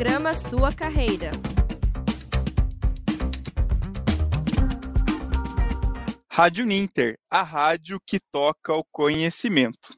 Programa 0.00 0.32
Sua 0.32 0.72
Carreira. 0.72 1.30
Rádio 6.26 6.64
Ninter, 6.64 7.18
a 7.28 7.42
rádio 7.42 8.00
que 8.06 8.18
toca 8.18 8.72
o 8.72 8.82
conhecimento. 8.82 9.94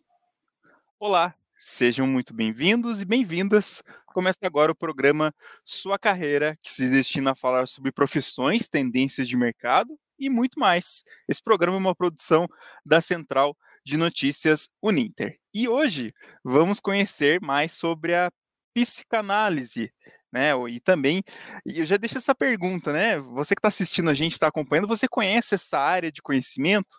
Olá, 0.98 1.36
sejam 1.56 2.04
muito 2.04 2.34
bem-vindos 2.34 3.00
e 3.00 3.04
bem-vindas. 3.04 3.80
Começa 4.06 4.40
agora 4.42 4.72
o 4.72 4.74
programa 4.74 5.32
Sua 5.64 5.96
Carreira, 5.96 6.58
que 6.60 6.72
se 6.72 6.90
destina 6.90 7.30
a 7.30 7.36
falar 7.36 7.68
sobre 7.68 7.92
profissões, 7.92 8.68
tendências 8.68 9.28
de 9.28 9.36
mercado 9.36 9.96
e 10.18 10.28
muito 10.28 10.58
mais. 10.58 11.04
Esse 11.28 11.40
programa 11.40 11.76
é 11.76 11.80
uma 11.80 11.94
produção 11.94 12.48
da 12.84 13.00
Central 13.00 13.56
de 13.84 13.96
Notícias 13.96 14.68
Uninter. 14.82 15.38
E 15.54 15.68
hoje 15.68 16.12
vamos 16.42 16.80
conhecer 16.80 17.40
mais 17.40 17.72
sobre 17.74 18.16
a 18.16 18.32
psicanálise, 18.74 19.92
né? 20.32 20.50
E 20.68 20.80
também, 20.80 21.22
eu 21.66 21.84
já 21.84 21.96
deixo 21.96 22.18
essa 22.18 22.34
pergunta, 22.34 22.92
né? 22.92 23.18
Você 23.18 23.54
que 23.54 23.60
está 23.60 23.68
assistindo 23.68 24.10
a 24.10 24.14
gente, 24.14 24.32
está 24.32 24.48
acompanhando, 24.48 24.88
você 24.88 25.06
conhece 25.08 25.54
essa 25.54 25.78
área 25.78 26.10
de 26.10 26.22
conhecimento? 26.22 26.96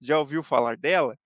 Já 0.00 0.18
ouviu 0.18 0.42
falar 0.42 0.76
dela? 0.76 1.18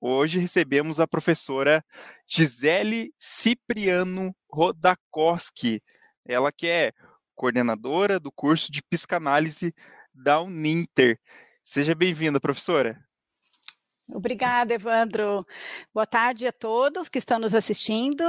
Hoje 0.00 0.38
recebemos 0.38 1.00
a 1.00 1.08
professora 1.08 1.84
Gisele 2.26 3.12
Cipriano 3.18 4.34
Rodakoski, 4.50 5.82
ela 6.24 6.52
que 6.52 6.68
é 6.68 6.92
coordenadora 7.34 8.20
do 8.20 8.30
curso 8.30 8.70
de 8.70 8.82
psicanálise 8.82 9.74
da 10.14 10.40
Uninter. 10.40 11.18
Seja 11.64 11.94
bem-vinda, 11.94 12.40
professora. 12.40 13.07
Obrigada, 14.10 14.72
Evandro. 14.72 15.44
Boa 15.92 16.06
tarde 16.06 16.46
a 16.46 16.52
todos 16.52 17.08
que 17.08 17.18
estão 17.18 17.38
nos 17.38 17.54
assistindo. 17.54 18.24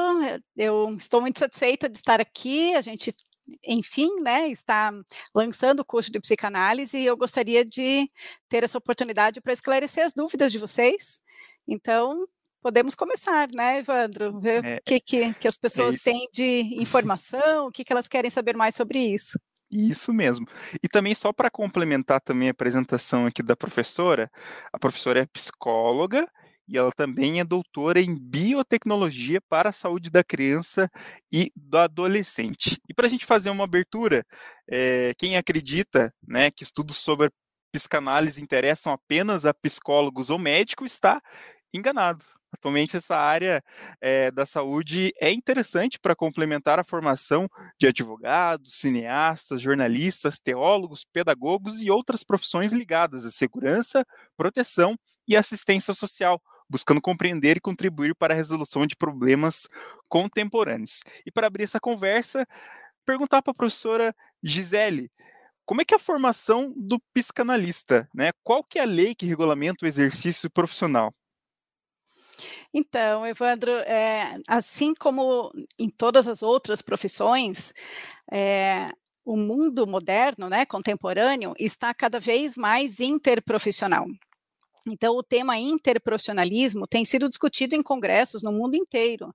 Eu 0.56 0.94
estou 0.96 1.22
muito 1.22 1.40
satisfeita 1.40 1.88
de 1.88 1.98
estar 1.98 2.20
aqui. 2.20 2.76
A 2.76 2.82
gente, 2.82 3.16
enfim, 3.66 4.10
né, 4.22 4.50
está 4.50 4.92
lançando 5.34 5.80
o 5.80 5.86
curso 5.86 6.12
de 6.12 6.20
psicanálise 6.20 6.98
e 6.98 7.06
eu 7.06 7.16
gostaria 7.16 7.64
de 7.64 8.08
ter 8.50 8.64
essa 8.64 8.78
oportunidade 8.78 9.40
para 9.40 9.54
esclarecer 9.54 10.06
as 10.06 10.14
dúvidas 10.14 10.52
de 10.52 10.58
vocês. 10.58 11.22
Então, 11.66 12.28
podemos 12.62 12.94
começar, 12.94 13.48
né, 13.54 13.80
Evandro? 13.80 14.38
Ver 14.40 14.66
é, 14.66 14.76
o 14.78 14.82
que, 14.84 15.00
que, 15.00 15.34
que 15.36 15.48
as 15.48 15.56
é 15.56 15.60
pessoas 15.62 15.96
é 15.96 16.00
têm 16.12 16.28
de 16.34 16.76
informação, 16.82 17.68
o 17.68 17.72
que, 17.72 17.86
que 17.86 17.94
elas 17.94 18.08
querem 18.08 18.30
saber 18.30 18.58
mais 18.58 18.76
sobre 18.76 19.00
isso. 19.00 19.40
Isso 19.72 20.12
mesmo. 20.12 20.48
E 20.84 20.88
também 20.88 21.14
só 21.14 21.32
para 21.32 21.50
complementar 21.52 22.20
também 22.22 22.48
a 22.48 22.52
apresentação 22.52 23.26
aqui 23.28 23.44
da 23.44 23.56
professora, 23.56 24.32
a 24.74 24.80
professora 24.80 25.20
é 25.22 25.26
psicóloga 25.28 26.28
e 26.68 26.78
ela 26.78 26.92
também 26.92 27.40
é 27.40 27.44
doutora 27.44 28.00
em 28.00 28.16
biotecnologia 28.18 29.40
para 29.48 29.70
a 29.70 29.74
saúde 29.74 30.10
da 30.10 30.24
criança 30.24 30.90
e 31.32 31.52
do 31.56 31.78
adolescente. 31.78 32.80
E 32.90 32.94
para 32.94 33.06
a 33.08 33.10
gente 33.10 33.26
fazer 33.26 33.52
uma 33.52 33.64
abertura, 33.64 34.26
é, 34.68 35.14
quem 35.18 35.38
acredita 35.38 36.12
né, 36.28 36.50
que 36.52 36.64
estudos 36.64 36.98
sobre 36.98 37.30
psicanálise 37.72 38.42
interessam 38.42 38.92
apenas 38.92 39.46
a 39.46 39.54
psicólogos 39.54 40.32
ou 40.32 40.40
médicos 40.40 40.92
está 40.94 41.22
enganado. 41.74 42.26
Atualmente, 42.52 42.98
essa 42.98 43.16
área 43.16 43.64
é, 44.02 44.32
da 44.32 44.46
saúde 44.46 45.14
é 45.22 45.32
interessante 45.32 46.00
para 46.00 46.16
complementar 46.16 46.80
a 46.80 46.84
formação 46.84 47.48
de 47.80 47.88
advogados, 47.88 48.74
cineastas, 48.76 49.62
jornalistas, 49.62 50.40
teólogos, 50.40 51.06
pedagogos 51.06 51.82
e 51.82 51.92
outras 51.92 52.24
profissões 52.24 52.72
ligadas 52.74 53.26
à 53.26 53.32
segurança, 53.32 54.04
proteção 54.36 54.98
e 55.28 55.38
assistência 55.38 55.94
social, 55.94 56.42
buscando 56.68 57.02
compreender 57.02 57.58
e 57.58 57.62
contribuir 57.62 58.16
para 58.16 58.34
a 58.34 58.38
resolução 58.38 58.86
de 58.88 58.96
problemas 58.96 59.68
contemporâneos. 60.10 61.02
E 61.26 61.32
para 61.32 61.48
abrir 61.48 61.64
essa 61.64 61.80
conversa, 61.80 62.48
perguntar 63.06 63.42
para 63.42 63.52
a 63.52 63.56
professora 63.56 64.16
Gisele, 64.44 65.12
como 65.66 65.82
é 65.82 65.86
que 65.86 65.94
é 65.94 65.98
a 65.98 66.00
formação 66.00 66.74
do 66.78 67.00
psicanalista, 67.14 68.10
né? 68.14 68.32
Qual 68.44 68.64
que 68.64 68.80
é 68.80 68.84
a 68.84 68.86
lei 68.86 69.16
que 69.16 69.26
regulamenta 69.28 69.86
o 69.86 69.88
exercício 69.88 70.50
profissional? 70.52 71.14
Então, 72.74 73.26
Evandro, 73.26 73.72
é, 73.72 74.38
assim 74.48 74.94
como 74.94 75.52
em 75.78 75.90
todas 75.90 76.28
as 76.28 76.44
outras 76.44 76.82
profissões, 76.82 77.74
é, 78.32 78.90
o 79.26 79.36
mundo 79.36 79.88
moderno, 79.88 80.50
né, 80.50 80.66
contemporâneo, 80.66 81.54
está 81.58 81.94
cada 81.94 82.20
vez 82.20 82.56
mais 82.56 83.00
interprofissional. 83.00 84.06
Então, 84.92 85.16
o 85.16 85.24
tema 85.24 85.58
interprofissionalismo 85.58 86.88
tem 86.88 87.06
sido 87.06 87.30
discutido 87.30 87.76
em 87.76 87.82
congressos 87.82 88.44
no 88.44 88.52
mundo 88.52 88.76
inteiro. 88.76 89.34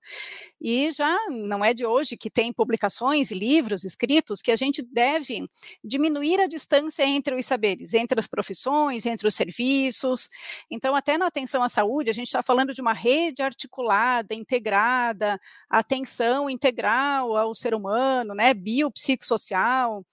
E 0.60 0.90
já 0.92 1.16
não 1.30 1.64
é 1.64 1.74
de 1.74 1.84
hoje 1.86 2.16
que 2.16 2.30
tem 2.30 2.52
publicações 2.52 3.30
e 3.30 3.34
livros 3.34 3.84
escritos 3.84 4.40
que 4.40 4.50
a 4.50 4.56
gente 4.56 4.82
deve 4.82 5.48
diminuir 5.82 6.40
a 6.40 6.46
distância 6.46 7.04
entre 7.04 7.34
os 7.34 7.46
saberes, 7.46 7.94
entre 7.94 8.18
as 8.18 8.26
profissões, 8.26 9.06
entre 9.06 9.26
os 9.26 9.34
serviços. 9.34 10.28
Então, 10.70 10.94
até 10.94 11.18
na 11.18 11.26
atenção 11.26 11.62
à 11.62 11.68
saúde, 11.68 12.10
a 12.10 12.14
gente 12.14 12.26
está 12.26 12.42
falando 12.42 12.74
de 12.74 12.80
uma 12.80 12.92
rede 12.92 13.42
articulada, 13.42 14.34
integrada, 14.34 15.40
atenção 15.68 16.48
integral 16.50 17.36
ao 17.36 17.54
ser 17.54 17.74
humano, 17.74 18.34
né, 18.34 18.54
biopsicossocial. 18.54 20.04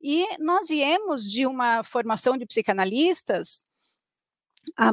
E 0.00 0.26
nós 0.38 0.68
viemos 0.68 1.28
de 1.28 1.46
uma 1.46 1.82
formação 1.82 2.36
de 2.36 2.46
psicanalistas 2.46 3.64
há 4.76 4.90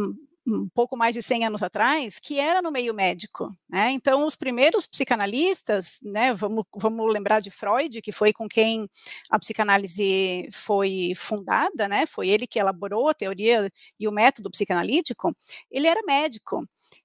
um 0.48 0.70
pouco 0.70 0.96
mais 0.96 1.14
de 1.16 1.24
100 1.24 1.46
anos 1.46 1.64
atrás, 1.64 2.20
que 2.20 2.40
era 2.40 2.62
no 2.62 2.72
meio 2.72 2.94
médico. 2.94 3.48
Né? 3.68 3.92
Então, 3.92 4.26
os 4.26 4.36
primeiros 4.36 4.86
psicanalistas, 4.86 6.00
né, 6.04 6.34
vamos, 6.34 6.66
vamos 6.76 7.12
lembrar 7.12 7.40
de 7.40 7.50
Freud, 7.50 8.00
que 8.02 8.12
foi 8.12 8.32
com 8.32 8.48
quem 8.48 8.88
a 9.30 9.40
psicanálise 9.40 10.48
foi 10.52 11.14
fundada, 11.16 11.88
né, 11.88 12.06
foi 12.06 12.30
ele 12.30 12.46
que 12.46 12.60
elaborou 12.60 13.10
a 13.10 13.14
teoria 13.14 13.72
e 14.00 14.08
o 14.08 14.12
método 14.12 14.52
psicanalítico, 14.52 15.36
ele 15.72 15.88
era 15.88 16.02
médico. 16.04 16.62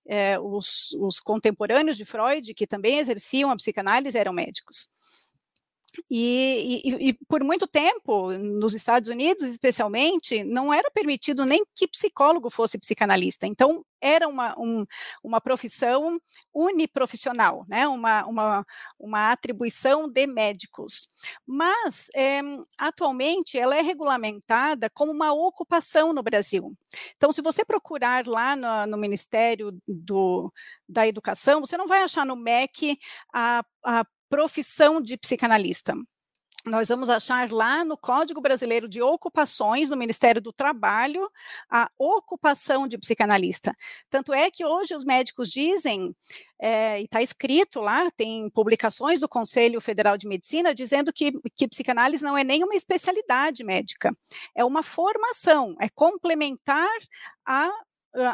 É, 0.06 0.38
os, 0.38 0.92
os 1.00 1.18
contemporâneos 1.20 1.96
de 1.96 2.04
Freud, 2.04 2.52
que 2.52 2.66
também 2.66 2.98
exerciam 2.98 3.50
a 3.50 3.56
psicanálise, 3.56 4.18
eram 4.18 4.32
médicos. 4.32 4.88
E, 6.10 6.82
e, 6.84 7.08
e, 7.08 7.12
por 7.28 7.42
muito 7.42 7.66
tempo, 7.66 8.32
nos 8.32 8.74
Estados 8.74 9.08
Unidos 9.08 9.44
especialmente, 9.44 10.44
não 10.44 10.72
era 10.72 10.90
permitido 10.90 11.44
nem 11.44 11.64
que 11.74 11.88
psicólogo 11.88 12.50
fosse 12.50 12.78
psicanalista. 12.78 13.46
Então, 13.46 13.84
era 14.00 14.26
uma, 14.26 14.58
um, 14.58 14.86
uma 15.22 15.40
profissão 15.40 16.18
uniprofissional, 16.54 17.66
né? 17.68 17.86
uma, 17.86 18.24
uma, 18.26 18.66
uma 18.98 19.32
atribuição 19.32 20.08
de 20.08 20.26
médicos. 20.26 21.08
Mas, 21.46 22.08
é, 22.14 22.40
atualmente, 22.78 23.58
ela 23.58 23.76
é 23.76 23.82
regulamentada 23.82 24.88
como 24.90 25.12
uma 25.12 25.32
ocupação 25.32 26.12
no 26.12 26.22
Brasil. 26.22 26.74
Então, 27.16 27.30
se 27.30 27.42
você 27.42 27.64
procurar 27.64 28.26
lá 28.26 28.56
no, 28.56 28.86
no 28.86 28.96
Ministério 28.96 29.78
do, 29.86 30.52
da 30.88 31.06
Educação, 31.06 31.60
você 31.60 31.76
não 31.76 31.86
vai 31.86 32.02
achar 32.02 32.24
no 32.24 32.36
MEC 32.36 32.98
a, 33.32 33.64
a 33.84 34.04
profissão 34.30 35.02
de 35.02 35.18
psicanalista. 35.18 35.94
Nós 36.66 36.88
vamos 36.88 37.08
achar 37.08 37.50
lá 37.50 37.82
no 37.84 37.96
Código 37.96 38.38
Brasileiro 38.38 38.86
de 38.86 39.00
Ocupações, 39.00 39.88
no 39.88 39.96
Ministério 39.96 40.42
do 40.42 40.52
Trabalho, 40.52 41.26
a 41.70 41.90
ocupação 41.98 42.86
de 42.86 42.98
psicanalista. 42.98 43.74
Tanto 44.10 44.34
é 44.34 44.50
que 44.50 44.64
hoje 44.64 44.94
os 44.94 45.02
médicos 45.02 45.50
dizem, 45.50 46.14
é, 46.60 47.00
e 47.00 47.04
está 47.04 47.22
escrito 47.22 47.80
lá, 47.80 48.10
tem 48.10 48.50
publicações 48.50 49.20
do 49.20 49.28
Conselho 49.28 49.80
Federal 49.80 50.18
de 50.18 50.28
Medicina 50.28 50.74
dizendo 50.74 51.10
que, 51.14 51.32
que 51.56 51.66
psicanálise 51.66 52.22
não 52.22 52.36
é 52.36 52.44
nenhuma 52.44 52.74
especialidade 52.74 53.64
médica, 53.64 54.14
é 54.54 54.62
uma 54.62 54.82
formação, 54.82 55.74
é 55.80 55.88
complementar 55.88 56.90
a 57.46 57.70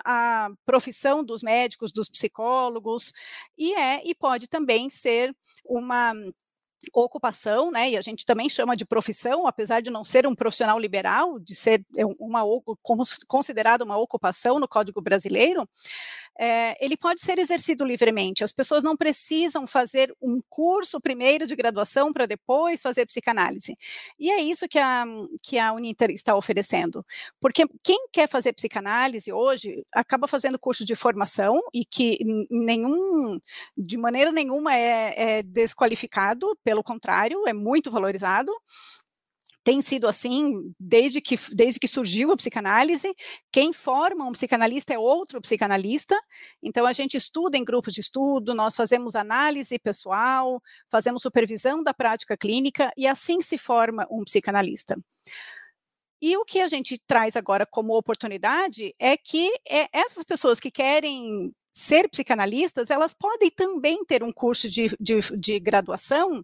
a 0.05 0.49
profissão 0.65 1.25
dos 1.25 1.43
médicos, 1.43 1.93
dos 1.93 2.09
psicólogos, 2.09 3.13
e 3.59 3.75
é 3.75 4.03
e 4.05 4.15
pode 4.15 4.49
também 4.49 4.91
ser 4.91 5.35
uma 5.65 6.13
ocupação, 6.93 7.71
né, 7.71 7.91
e 7.91 7.97
a 7.97 8.01
gente 8.01 8.25
também 8.25 8.49
chama 8.49 8.77
de 8.77 8.85
profissão, 8.85 9.47
apesar 9.47 9.81
de 9.81 9.91
não 9.91 10.05
ser 10.05 10.27
um 10.27 10.35
profissional 10.35 10.79
liberal, 10.79 11.39
de 11.39 11.55
ser 11.55 11.85
é 11.97 12.05
uma 12.19 12.43
considerada 13.27 13.85
uma 13.85 13.97
ocupação 13.97 14.61
no 14.61 14.69
Código 14.69 15.01
Brasileiro, 15.01 15.69
é, 16.39 16.77
ele 16.85 16.97
pode 16.97 17.21
ser 17.21 17.39
exercido 17.39 17.85
livremente. 17.85 18.45
As 18.45 18.53
pessoas 18.53 18.83
não 18.83 18.97
precisam 18.97 19.67
fazer 19.67 20.15
um 20.21 20.41
curso 20.49 21.01
primeiro 21.01 21.47
de 21.47 21.57
graduação 21.57 22.13
para 22.13 22.27
depois 22.27 22.83
fazer 22.83 23.07
psicanálise. 23.07 23.77
E 24.19 24.31
é 24.31 24.41
isso 24.41 24.69
que 24.69 24.79
a, 24.79 25.05
que 25.43 25.59
a 25.59 25.73
Uninter 25.73 26.11
está 26.11 26.37
oferecendo. 26.37 27.05
Porque 27.41 27.67
quem 27.83 28.09
quer 28.13 28.29
fazer 28.29 28.53
psicanálise 28.53 29.33
hoje 29.33 29.83
acaba 29.93 30.29
fazendo 30.29 30.59
curso 30.59 30.85
de 30.85 30.95
formação 30.95 31.61
e 31.73 31.85
que 31.85 32.19
nenhum, 32.51 33.41
de 33.77 33.97
maneira 33.97 34.31
nenhuma 34.31 34.75
é, 34.77 35.39
é 35.39 35.43
desqualificado, 35.43 36.57
pelo 36.63 36.83
contrário, 36.83 37.47
é 37.47 37.53
muito 37.53 37.91
valorizado 37.91 38.53
tem 39.67 39.83
sido 39.83 40.07
assim 40.07 40.73
desde 40.79 41.21
que, 41.21 41.37
desde 41.53 41.81
que 41.81 41.89
surgiu 41.89 42.31
a 42.31 42.37
psicanálise. 42.37 43.13
Quem 43.51 43.73
forma 43.73 44.25
um 44.25 44.31
psicanalista 44.31 44.95
é 44.95 44.99
outro 44.99 45.41
psicanalista. 45.41 46.17
Então, 46.63 46.87
a 46.87 46.93
gente 46.93 47.17
estuda 47.17 47.59
em 47.59 47.65
grupos 47.65 47.93
de 47.93 48.01
estudo, 48.01 48.55
nós 48.55 48.77
fazemos 48.77 49.17
análise 49.17 49.77
pessoal, 49.81 50.63
fazemos 50.89 51.21
supervisão 51.21 51.83
da 51.83 51.93
prática 51.93 52.37
clínica 52.37 52.93
e 52.97 53.09
assim 53.09 53.43
se 53.43 53.59
forma 53.59 54.07
um 54.09 54.23
psicanalista. 54.23 54.97
E 56.23 56.37
o 56.37 56.45
que 56.45 56.61
a 56.61 56.69
gente 56.69 56.97
traz 57.05 57.35
agora 57.35 57.67
como 57.67 57.99
oportunidade 57.99 58.95
é 59.01 59.17
que 59.17 59.51
é, 59.69 59.89
essas 59.93 60.23
pessoas 60.23 60.61
que 60.61 60.71
querem 60.71 61.53
ser 61.77 62.09
psicanalistas, 62.09 62.91
elas 62.91 63.13
podem 63.13 63.51
também 63.51 64.03
ter 64.03 64.23
um 64.23 64.33
curso 64.33 64.67
de, 64.67 64.89
de, 64.99 65.21
de, 65.39 65.61
graduação 65.61 66.43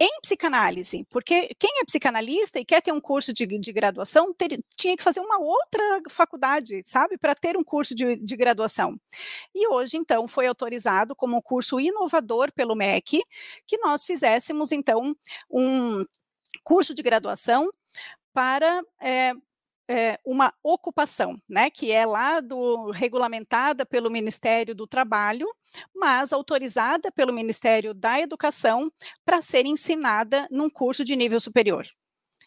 em 0.00 0.20
psicanálise, 0.20 1.06
porque 1.08 1.54
quem 1.60 1.78
é 1.80 1.84
psicanalista 1.84 2.58
e 2.58 2.64
quer 2.64 2.82
ter 2.82 2.90
um 2.90 3.00
curso 3.00 3.32
de, 3.32 3.46
de 3.46 3.72
graduação 3.72 4.34
ter, 4.34 4.60
tinha 4.76 4.96
que 4.96 5.02
fazer 5.04 5.20
uma 5.20 5.38
outra 5.38 6.02
faculdade, 6.10 6.82
sabe, 6.86 7.16
para 7.16 7.36
ter 7.36 7.56
um 7.56 7.62
curso 7.62 7.94
de, 7.94 8.16
de 8.16 8.36
graduação. 8.36 9.00
E 9.54 9.68
hoje, 9.68 9.96
então, 9.96 10.26
foi 10.26 10.48
autorizado 10.48 11.14
como 11.14 11.36
um 11.36 11.40
curso 11.40 11.78
inovador 11.78 12.52
pelo 12.52 12.74
MEC, 12.74 13.22
que 13.68 13.78
nós 13.78 14.04
fizéssemos, 14.04 14.72
então, 14.72 15.14
um 15.48 16.04
curso 16.64 16.92
de 16.92 17.00
graduação 17.00 17.70
para 18.32 18.82
é, 19.00 19.34
é, 19.88 20.18
uma 20.24 20.52
ocupação, 20.62 21.40
né, 21.48 21.70
que 21.70 21.92
é 21.92 22.06
lá 22.06 22.40
do 22.40 22.90
regulamentada 22.90 23.84
pelo 23.84 24.10
Ministério 24.10 24.74
do 24.74 24.86
Trabalho, 24.86 25.46
mas 25.94 26.32
autorizada 26.32 27.12
pelo 27.12 27.32
Ministério 27.32 27.92
da 27.92 28.20
Educação 28.20 28.90
para 29.24 29.42
ser 29.42 29.66
ensinada 29.66 30.48
num 30.50 30.70
curso 30.70 31.04
de 31.04 31.14
nível 31.16 31.38
superior. 31.38 31.86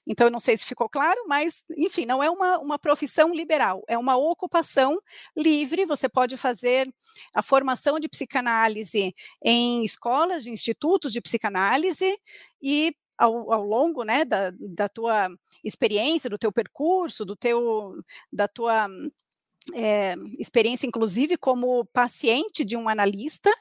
Então, 0.10 0.28
eu 0.28 0.32
não 0.32 0.40
sei 0.40 0.56
se 0.56 0.66
ficou 0.66 0.88
claro, 0.88 1.22
mas, 1.28 1.66
enfim, 1.78 2.06
não 2.06 2.24
é 2.24 2.30
uma, 2.30 2.58
uma 2.60 2.80
profissão 2.80 3.34
liberal, 3.34 3.84
é 3.90 3.98
uma 3.98 4.16
ocupação 4.16 4.98
livre. 5.36 5.86
Você 5.86 6.08
pode 6.08 6.38
fazer 6.38 6.90
a 7.36 7.44
formação 7.44 8.00
de 8.00 8.08
psicanálise 8.08 9.14
em 9.44 9.84
escolas, 9.84 10.46
de 10.46 10.50
institutos 10.50 11.12
de 11.12 11.20
psicanálise, 11.20 12.16
e 12.62 12.96
ao, 13.18 13.52
ao 13.52 13.64
longo 13.64 14.04
né, 14.04 14.24
da, 14.24 14.52
da 14.52 14.88
tua 14.88 15.30
experiência, 15.64 16.30
do 16.30 16.38
teu 16.38 16.52
percurso, 16.52 17.26
do 17.26 17.36
teu, 17.36 17.96
da 18.32 18.48
tua 18.48 18.88
é, 19.74 20.16
experiência, 20.38 20.88
inclusive, 20.88 21.38
como 21.38 21.86
paciente 21.86 22.64
de 22.64 22.78
um 22.78 22.88
analista, 22.88 23.52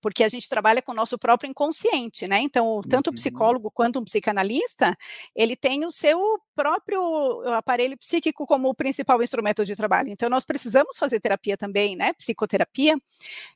porque 0.00 0.24
a 0.24 0.28
gente 0.28 0.48
trabalha 0.48 0.80
com 0.80 0.92
o 0.92 0.94
nosso 0.94 1.18
próprio 1.18 1.50
inconsciente, 1.50 2.26
né? 2.26 2.40
Então, 2.40 2.80
tanto 2.88 3.08
o 3.08 3.10
uhum. 3.10 3.14
psicólogo 3.14 3.70
quanto 3.70 3.98
um 3.98 4.04
psicanalista, 4.04 4.96
ele 5.34 5.56
tem 5.56 5.84
o 5.84 5.90
seu 5.90 6.18
próprio 6.54 7.42
aparelho 7.54 7.96
psíquico 7.98 8.46
como 8.46 8.68
o 8.68 8.74
principal 8.74 9.22
instrumento 9.22 9.64
de 9.64 9.76
trabalho. 9.76 10.08
Então, 10.08 10.28
nós 10.28 10.44
precisamos 10.44 10.96
fazer 10.96 11.20
terapia 11.20 11.56
também, 11.56 11.96
né? 11.96 12.12
Psicoterapia. 12.14 12.96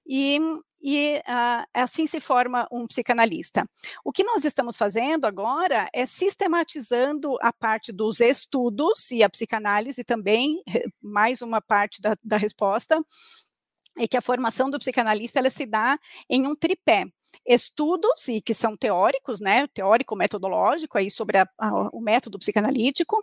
E 0.07 0.39
e 0.87 1.17
uh, 1.21 1.67
assim 1.73 2.07
se 2.07 2.21
forma 2.21 2.69
um 2.71 2.87
psicanalista. 2.87 3.67
O 4.05 4.13
que 4.13 4.23
nós 4.23 4.45
estamos 4.45 4.77
fazendo 4.77 5.25
agora 5.25 5.89
é 5.95 6.05
sistematizando 6.05 7.39
a 7.41 7.51
parte 7.51 7.91
dos 7.91 8.21
estudos 8.21 9.11
e 9.11 9.23
a 9.23 9.31
psicanálise 9.31 10.05
também, 10.05 10.63
mais 11.01 11.41
uma 11.41 11.63
parte 11.63 12.03
da, 12.03 12.15
da 12.23 12.37
resposta, 12.37 13.03
é 13.97 14.07
que 14.07 14.17
a 14.17 14.21
formação 14.21 14.69
do 14.69 14.79
psicanalista 14.79 15.39
ela 15.39 15.49
se 15.49 15.65
dá 15.65 15.99
em 16.29 16.47
um 16.47 16.55
tripé. 16.55 17.07
Estudos, 17.47 18.29
e 18.29 18.41
que 18.41 18.55
são 18.55 18.77
teóricos, 18.77 19.41
né, 19.41 19.67
teórico-metodológico, 19.69 20.99
aí 20.99 21.11
sobre 21.11 21.39
a, 21.39 21.49
a, 21.59 21.89
o 21.93 22.01
método 22.01 22.39
psicanalítico, 22.39 23.21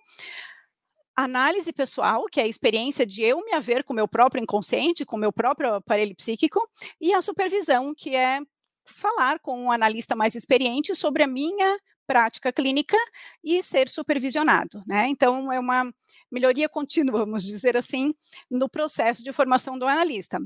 análise 1.24 1.72
pessoal, 1.74 2.26
que 2.26 2.40
é 2.40 2.44
a 2.44 2.48
experiência 2.48 3.06
de 3.06 3.22
eu 3.24 3.44
me 3.44 3.54
haver 3.54 3.84
com 3.84 3.94
o 3.94 3.96
meu 3.96 4.08
próprio 4.08 4.42
inconsciente, 4.42 5.06
com 5.06 5.16
o 5.16 5.20
meu 5.20 5.32
próprio 5.32 5.76
aparelho 5.76 6.16
psíquico, 6.16 6.60
e 7.00 7.14
a 7.14 7.22
supervisão, 7.22 7.94
que 7.96 8.16
é 8.16 8.40
falar 8.86 9.40
com 9.40 9.60
um 9.60 9.72
analista 9.72 10.16
mais 10.16 10.36
experiente 10.36 10.96
sobre 10.96 11.24
a 11.24 11.28
minha 11.28 11.78
prática 12.08 12.52
clínica 12.52 12.98
e 13.44 13.64
ser 13.64 13.88
supervisionado, 13.88 14.84
né? 14.86 15.08
Então 15.08 15.52
é 15.52 15.60
uma 15.60 15.90
melhoria 16.30 16.68
contínua, 16.68 17.20
vamos 17.20 17.44
dizer 17.44 17.78
assim, 17.78 18.14
no 18.50 18.68
processo 18.68 19.24
de 19.24 19.32
formação 19.32 19.80
do 19.80 19.88
analista. 19.88 20.40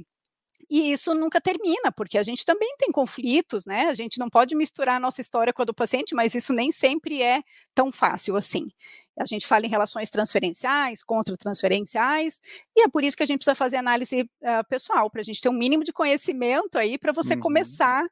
E 0.69 0.91
isso 0.91 1.13
nunca 1.13 1.39
termina, 1.39 1.91
porque 1.91 2.17
a 2.17 2.23
gente 2.23 2.45
também 2.45 2.75
tem 2.77 2.91
conflitos, 2.91 3.65
né? 3.65 3.87
A 3.87 3.93
gente 3.93 4.19
não 4.19 4.29
pode 4.29 4.55
misturar 4.55 4.95
a 4.95 4.99
nossa 4.99 5.21
história 5.21 5.53
com 5.53 5.61
a 5.61 5.65
do 5.65 5.73
paciente, 5.73 6.15
mas 6.15 6.33
isso 6.33 6.53
nem 6.53 6.71
sempre 6.71 7.21
é 7.21 7.41
tão 7.73 7.91
fácil 7.91 8.35
assim. 8.35 8.67
A 9.17 9.25
gente 9.25 9.47
fala 9.47 9.65
em 9.65 9.69
relações 9.69 10.09
transferenciais, 10.09 11.03
contra-transferenciais, 11.03 12.39
e 12.75 12.83
é 12.83 12.87
por 12.89 13.03
isso 13.03 13.15
que 13.15 13.23
a 13.23 13.25
gente 13.25 13.39
precisa 13.39 13.55
fazer 13.55 13.77
análise 13.77 14.21
uh, 14.21 14.67
pessoal, 14.69 15.09
para 15.09 15.21
a 15.21 15.23
gente 15.23 15.41
ter 15.41 15.49
um 15.49 15.53
mínimo 15.53 15.83
de 15.83 15.93
conhecimento 15.93 16.77
aí 16.77 16.97
para 16.97 17.11
você 17.11 17.33
uhum. 17.35 17.39
começar 17.39 18.05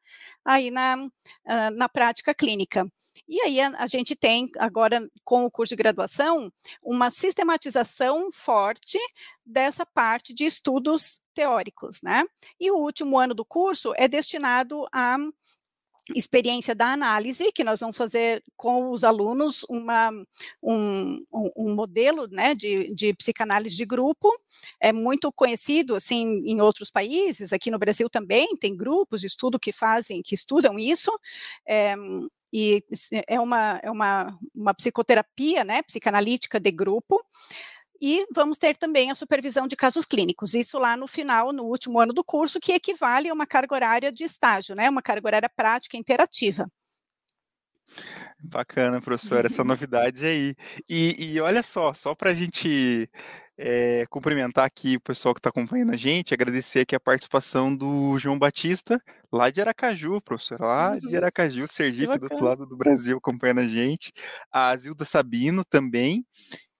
aí 0.45 0.71
na, 0.71 0.95
uh, 0.95 1.69
na 1.75 1.89
prática 1.89 2.33
clínica. 2.33 2.87
E 3.27 3.41
aí 3.41 3.59
a, 3.59 3.73
a, 3.77 3.87
gente 3.87 4.15
tem 4.15 4.49
agora, 4.57 5.05
com 5.23 5.45
o 5.45 5.51
curso 5.51 5.75
de 5.75 5.81
graduação, 5.81 6.51
uma 6.81 7.09
sistematização 7.09 8.31
forte 8.31 8.97
dessa 9.45 9.85
parte 9.85 10.33
de 10.33 10.45
estudos 10.45 11.21
teóricos, 11.33 12.01
né? 12.01 12.23
E 12.59 12.71
o 12.71 12.77
último 12.77 13.19
ano 13.19 13.33
do 13.33 13.43
curso 13.43 13.93
é 13.97 14.07
destinado 14.07 14.85
a 14.91 15.17
experiência 16.15 16.75
da 16.75 16.91
análise, 16.91 17.51
que 17.51 17.63
nós 17.63 17.79
vamos 17.79 17.95
fazer 17.95 18.43
com 18.57 18.91
os 18.91 19.03
alunos 19.03 19.65
uma, 19.69 20.11
um, 20.61 21.25
um, 21.31 21.73
modelo 21.73 22.27
né, 22.27 22.53
de, 22.53 22.93
de 22.93 23.13
psicanálise 23.13 23.75
de 23.77 23.85
grupo, 23.85 24.29
é 24.79 24.91
muito 24.91 25.31
conhecido 25.31 25.95
assim 25.95 26.43
em 26.45 26.59
outros 26.59 26.91
países, 26.91 27.53
aqui 27.53 27.71
no 27.71 27.79
Brasil 27.79 28.09
também 28.09 28.55
tem 28.57 28.75
grupos 28.75 29.21
de 29.21 29.27
estudo 29.27 29.59
que 29.59 29.71
fazem, 29.71 30.21
que 30.21 30.35
estudam 30.35 30.77
isso, 30.77 31.11
é, 31.65 31.95
e 32.51 32.83
é 33.27 33.39
uma, 33.39 33.79
é 33.81 33.89
uma, 33.89 34.37
uma 34.53 34.73
psicoterapia 34.73 35.63
né, 35.63 35.81
psicanalítica 35.81 36.59
de 36.59 36.71
grupo, 36.71 37.19
e 38.01 38.25
vamos 38.33 38.57
ter 38.57 38.75
também 38.77 39.11
a 39.11 39.15
supervisão 39.15 39.67
de 39.67 39.75
casos 39.75 40.05
clínicos, 40.05 40.53
isso 40.53 40.77
lá 40.77 40.97
no 40.97 41.07
final, 41.07 41.53
no 41.53 41.63
último 41.63 41.99
ano 41.99 42.13
do 42.13 42.23
curso, 42.23 42.59
que 42.59 42.73
equivale 42.73 43.29
a 43.29 43.33
uma 43.33 43.45
carga 43.45 43.75
horária 43.75 44.11
de 44.11 44.23
estágio, 44.23 44.75
né? 44.75 44.89
Uma 44.89 45.01
carga 45.01 45.27
horária 45.27 45.49
prática 45.49 45.97
interativa. 45.97 46.67
Bacana, 48.39 48.99
professor, 49.01 49.45
essa 49.45 49.63
novidade 49.63 50.25
aí. 50.25 50.55
E, 50.89 51.33
e 51.33 51.41
olha 51.41 51.63
só, 51.63 51.93
só 51.93 52.13
para 52.13 52.31
a 52.31 52.33
gente 52.33 53.09
é, 53.57 54.05
cumprimentar 54.09 54.65
aqui 54.65 54.97
o 54.97 55.01
pessoal 55.01 55.33
que 55.33 55.39
está 55.39 55.49
acompanhando 55.49 55.91
a 55.91 55.97
gente, 55.97 56.33
agradecer 56.33 56.81
aqui 56.81 56.95
a 56.95 56.99
participação 56.99 57.75
do 57.75 58.17
João 58.17 58.37
Batista, 58.37 59.01
lá 59.31 59.49
de 59.49 59.61
Aracaju, 59.61 60.19
professor, 60.21 60.59
lá 60.59 60.91
uhum. 60.91 60.99
de 60.99 61.15
Aracaju, 61.15 61.67
Sergipe, 61.67 62.17
do 62.17 62.23
outro 62.23 62.43
lado 62.43 62.65
do 62.65 62.75
Brasil, 62.75 63.17
acompanhando 63.17 63.59
a 63.59 63.67
gente. 63.67 64.11
A 64.51 64.75
Zilda 64.75 65.05
Sabino 65.05 65.63
também, 65.63 66.25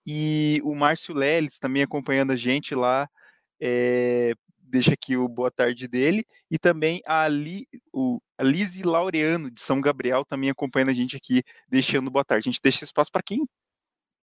e 0.06 0.60
o 0.64 0.74
Márcio 0.74 1.14
Leles 1.14 1.58
também 1.58 1.82
acompanhando 1.82 2.32
a 2.32 2.36
gente 2.36 2.74
lá, 2.74 3.08
é, 3.60 4.34
deixa 4.58 4.92
aqui 4.94 5.16
o 5.16 5.28
boa 5.28 5.50
tarde 5.50 5.86
dele, 5.88 6.26
e 6.50 6.58
também 6.58 7.00
a, 7.06 7.28
Li, 7.28 7.66
o, 7.92 8.20
a 8.38 8.42
Lise 8.42 8.82
Laureano, 8.82 9.50
de 9.50 9.60
São 9.60 9.80
Gabriel, 9.80 10.24
também 10.24 10.50
acompanhando 10.50 10.90
a 10.90 10.94
gente 10.94 11.16
aqui, 11.16 11.42
deixando 11.68 12.10
boa 12.10 12.24
tarde. 12.24 12.48
A 12.48 12.50
gente 12.52 12.60
deixa 12.62 12.84
espaço 12.84 13.10
para 13.10 13.22
quem, 13.22 13.46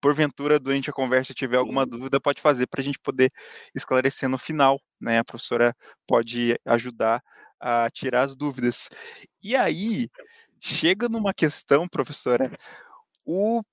porventura, 0.01 0.60
durante 0.60 0.89
a 0.89 0.94
conversa, 0.94 1.34
tiver 1.34 1.58
alguma 1.58 1.84
Sim. 1.84 1.89
dúvida, 1.89 2.22
pode 2.22 2.41
fazer 2.41 2.67
para 2.67 2.82
a 2.82 2.84
gente 2.84 3.00
poder 3.00 3.32
esclarecer 3.74 4.29
no 4.29 4.38
final, 4.38 4.79
né? 5.01 5.20
A 5.20 5.24
professora 5.24 5.75
pode 6.08 6.55
ajudar 6.65 7.24
a 7.60 7.89
tirar 7.89 8.24
as 8.24 8.36
dúvidas. 8.36 8.89
E 9.44 9.55
aí, 9.55 10.08
chega 10.60 11.10
numa 11.10 11.34
questão, 11.34 11.88
professora, 11.88 12.46
o 13.25 13.63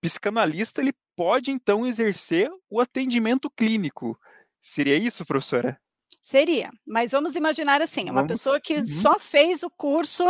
psicanalista 0.00 0.80
ele 0.80 0.92
pode 1.16 1.50
então 1.50 1.86
exercer 1.86 2.50
o 2.70 2.80
atendimento 2.80 3.50
clínico. 3.50 4.18
Seria 4.60 4.96
isso, 4.96 5.24
professora? 5.24 5.78
Seria, 6.22 6.70
mas 6.86 7.12
vamos 7.12 7.36
imaginar 7.36 7.82
assim, 7.82 8.04
uma 8.04 8.22
vamos. 8.22 8.28
pessoa 8.28 8.58
que 8.58 8.76
uhum. 8.76 8.86
só 8.86 9.18
fez 9.18 9.62
o 9.62 9.70
curso 9.70 10.24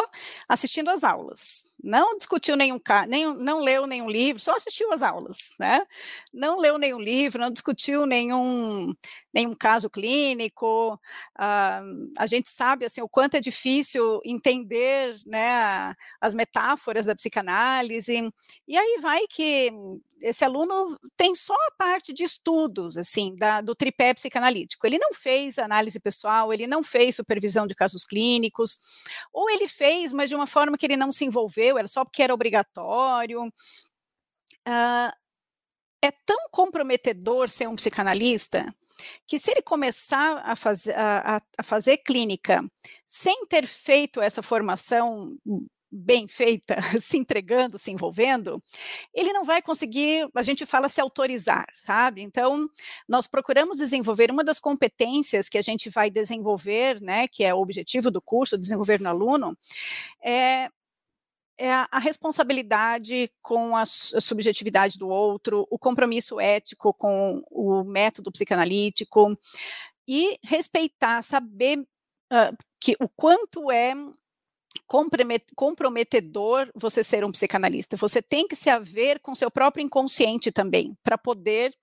assistindo 0.49 0.91
às 0.91 1.05
aulas 1.05 1.74
não 1.85 2.17
discutiu 2.17 2.57
nenhum 2.57 2.79
nem 3.07 3.37
não 3.37 3.61
leu 3.62 3.87
nenhum 3.87 4.11
livro, 4.11 4.43
só 4.43 4.57
assistiu 4.57 4.93
às 4.93 5.03
aulas, 5.03 5.50
né? 5.59 5.87
Não 6.33 6.59
leu 6.59 6.79
nenhum 6.79 6.99
livro, 6.99 7.41
não 7.41 7.50
discutiu 7.50 8.07
nenhum 8.07 8.95
nenhum 9.33 9.55
caso 9.55 9.91
clínico. 9.91 10.95
Uh, 11.38 12.12
a 12.17 12.26
gente 12.26 12.49
sabe 12.49 12.87
assim 12.87 13.03
o 13.03 13.09
quanto 13.09 13.37
é 13.37 13.41
difícil 13.41 14.21
entender, 14.25 15.17
né, 15.26 15.95
as 16.21 16.33
metáforas 16.35 17.05
da 17.05 17.14
psicanálise. 17.14 18.33
E 18.67 18.76
aí 18.76 18.99
vai 19.03 19.26
que 19.29 19.71
esse 20.25 20.43
aluno 20.43 20.99
tem 21.17 21.37
só 21.37 21.53
a 21.53 21.73
parte 21.76 22.12
de 22.12 22.25
estudos, 22.25 22.97
assim, 22.97 23.37
da, 23.37 23.61
do 23.61 23.75
tripé 23.75 24.14
psicanalítico. 24.14 24.87
Ele 24.87 24.97
não 24.99 25.12
fez 25.12 25.59
análise 25.59 26.00
pessoal, 26.00 26.50
ele 26.50 26.67
não 26.67 26.83
fez 26.83 27.14
supervisão 27.14 27.67
de 27.67 27.75
casos 27.75 28.07
clínicos, 28.07 28.79
ou 29.31 29.50
ele 29.50 29.69
fez, 29.69 30.12
mas 30.12 30.31
de 30.31 30.35
uma 30.35 30.47
forma 30.47 30.79
que 30.79 30.87
ele 30.87 30.97
não 30.97 31.12
se 31.12 31.26
envolveu, 31.26 31.74
era 31.78 31.88
só 31.88 32.04
porque 32.04 32.23
era 32.23 32.35
obrigatório. 32.35 33.47
uh, 33.47 35.12
é 36.02 36.11
tão 36.26 36.49
comprometedor 36.50 37.49
ser 37.49 37.66
um 37.66 37.76
psicanalista 37.76 38.66
que 39.26 39.38
se 39.38 39.50
ele 39.50 39.62
começar 39.62 40.43
a, 40.45 40.54
faz, 40.54 40.87
a, 40.88 41.40
a 41.59 41.62
fazer 41.62 41.99
clínica 41.99 42.62
sem 43.07 43.47
ter 43.47 43.66
feito 43.66 44.21
essa 44.21 44.43
formação 44.43 45.37
bem 45.95 46.26
feita, 46.26 46.76
se 47.00 47.16
entregando, 47.16 47.78
se 47.78 47.90
envolvendo, 47.90 48.61
ele 49.14 49.33
não 49.33 49.45
vai 49.45 49.62
conseguir, 49.62 50.28
a 50.35 50.43
gente 50.43 50.66
fala 50.66 50.88
se 50.88 51.00
autorizar, 51.00 51.66
sabe? 51.78 52.21
Então, 52.21 52.69
nós 53.09 53.28
procuramos 53.28 53.76
desenvolver 53.76 54.31
uma 54.31 54.43
das 54.43 54.59
competências 54.59 55.49
que 55.49 55.57
a 55.57 55.62
gente 55.62 55.88
vai 55.88 56.11
desenvolver, 56.11 57.00
né, 57.00 57.28
que 57.28 57.45
é 57.45 57.54
o 57.54 57.61
objetivo 57.61 58.11
do 58.11 58.21
curso, 58.21 58.59
desenvolver 58.59 59.00
no 59.00 59.09
aluno, 59.09 59.57
é 60.23 60.69
é 61.59 61.73
a, 61.73 61.99
responsabilidade 61.99 63.31
com 63.43 63.77
a, 63.77 63.85
subjetividade 63.87 64.99
do 64.99 65.09
outro, 65.09 65.67
o 65.71 65.79
compromisso 65.79 66.41
ético 66.41 66.93
com 66.93 67.43
o 67.51 67.85
método 67.85 68.33
psicanalítico 68.33 69.39
e 70.07 70.39
respeitar, 70.43 71.23
saber 71.23 71.79
uh, 71.79 72.57
que 72.81 72.97
o 73.01 73.09
quanto 73.09 73.71
é 73.71 73.95
comprometedor 75.57 76.71
você 76.75 77.03
ser 77.03 77.25
um 77.25 77.33
psicanalista. 77.33 77.97
Você 77.97 78.21
tem 78.21 78.47
que 78.47 78.57
se 78.57 78.69
haver 78.69 79.19
com 79.21 79.35
seu 79.35 79.51
próprio 79.51 79.83
inconsciente 79.83 80.53
também, 80.53 80.97
para 81.03 81.17
poder 81.17 81.75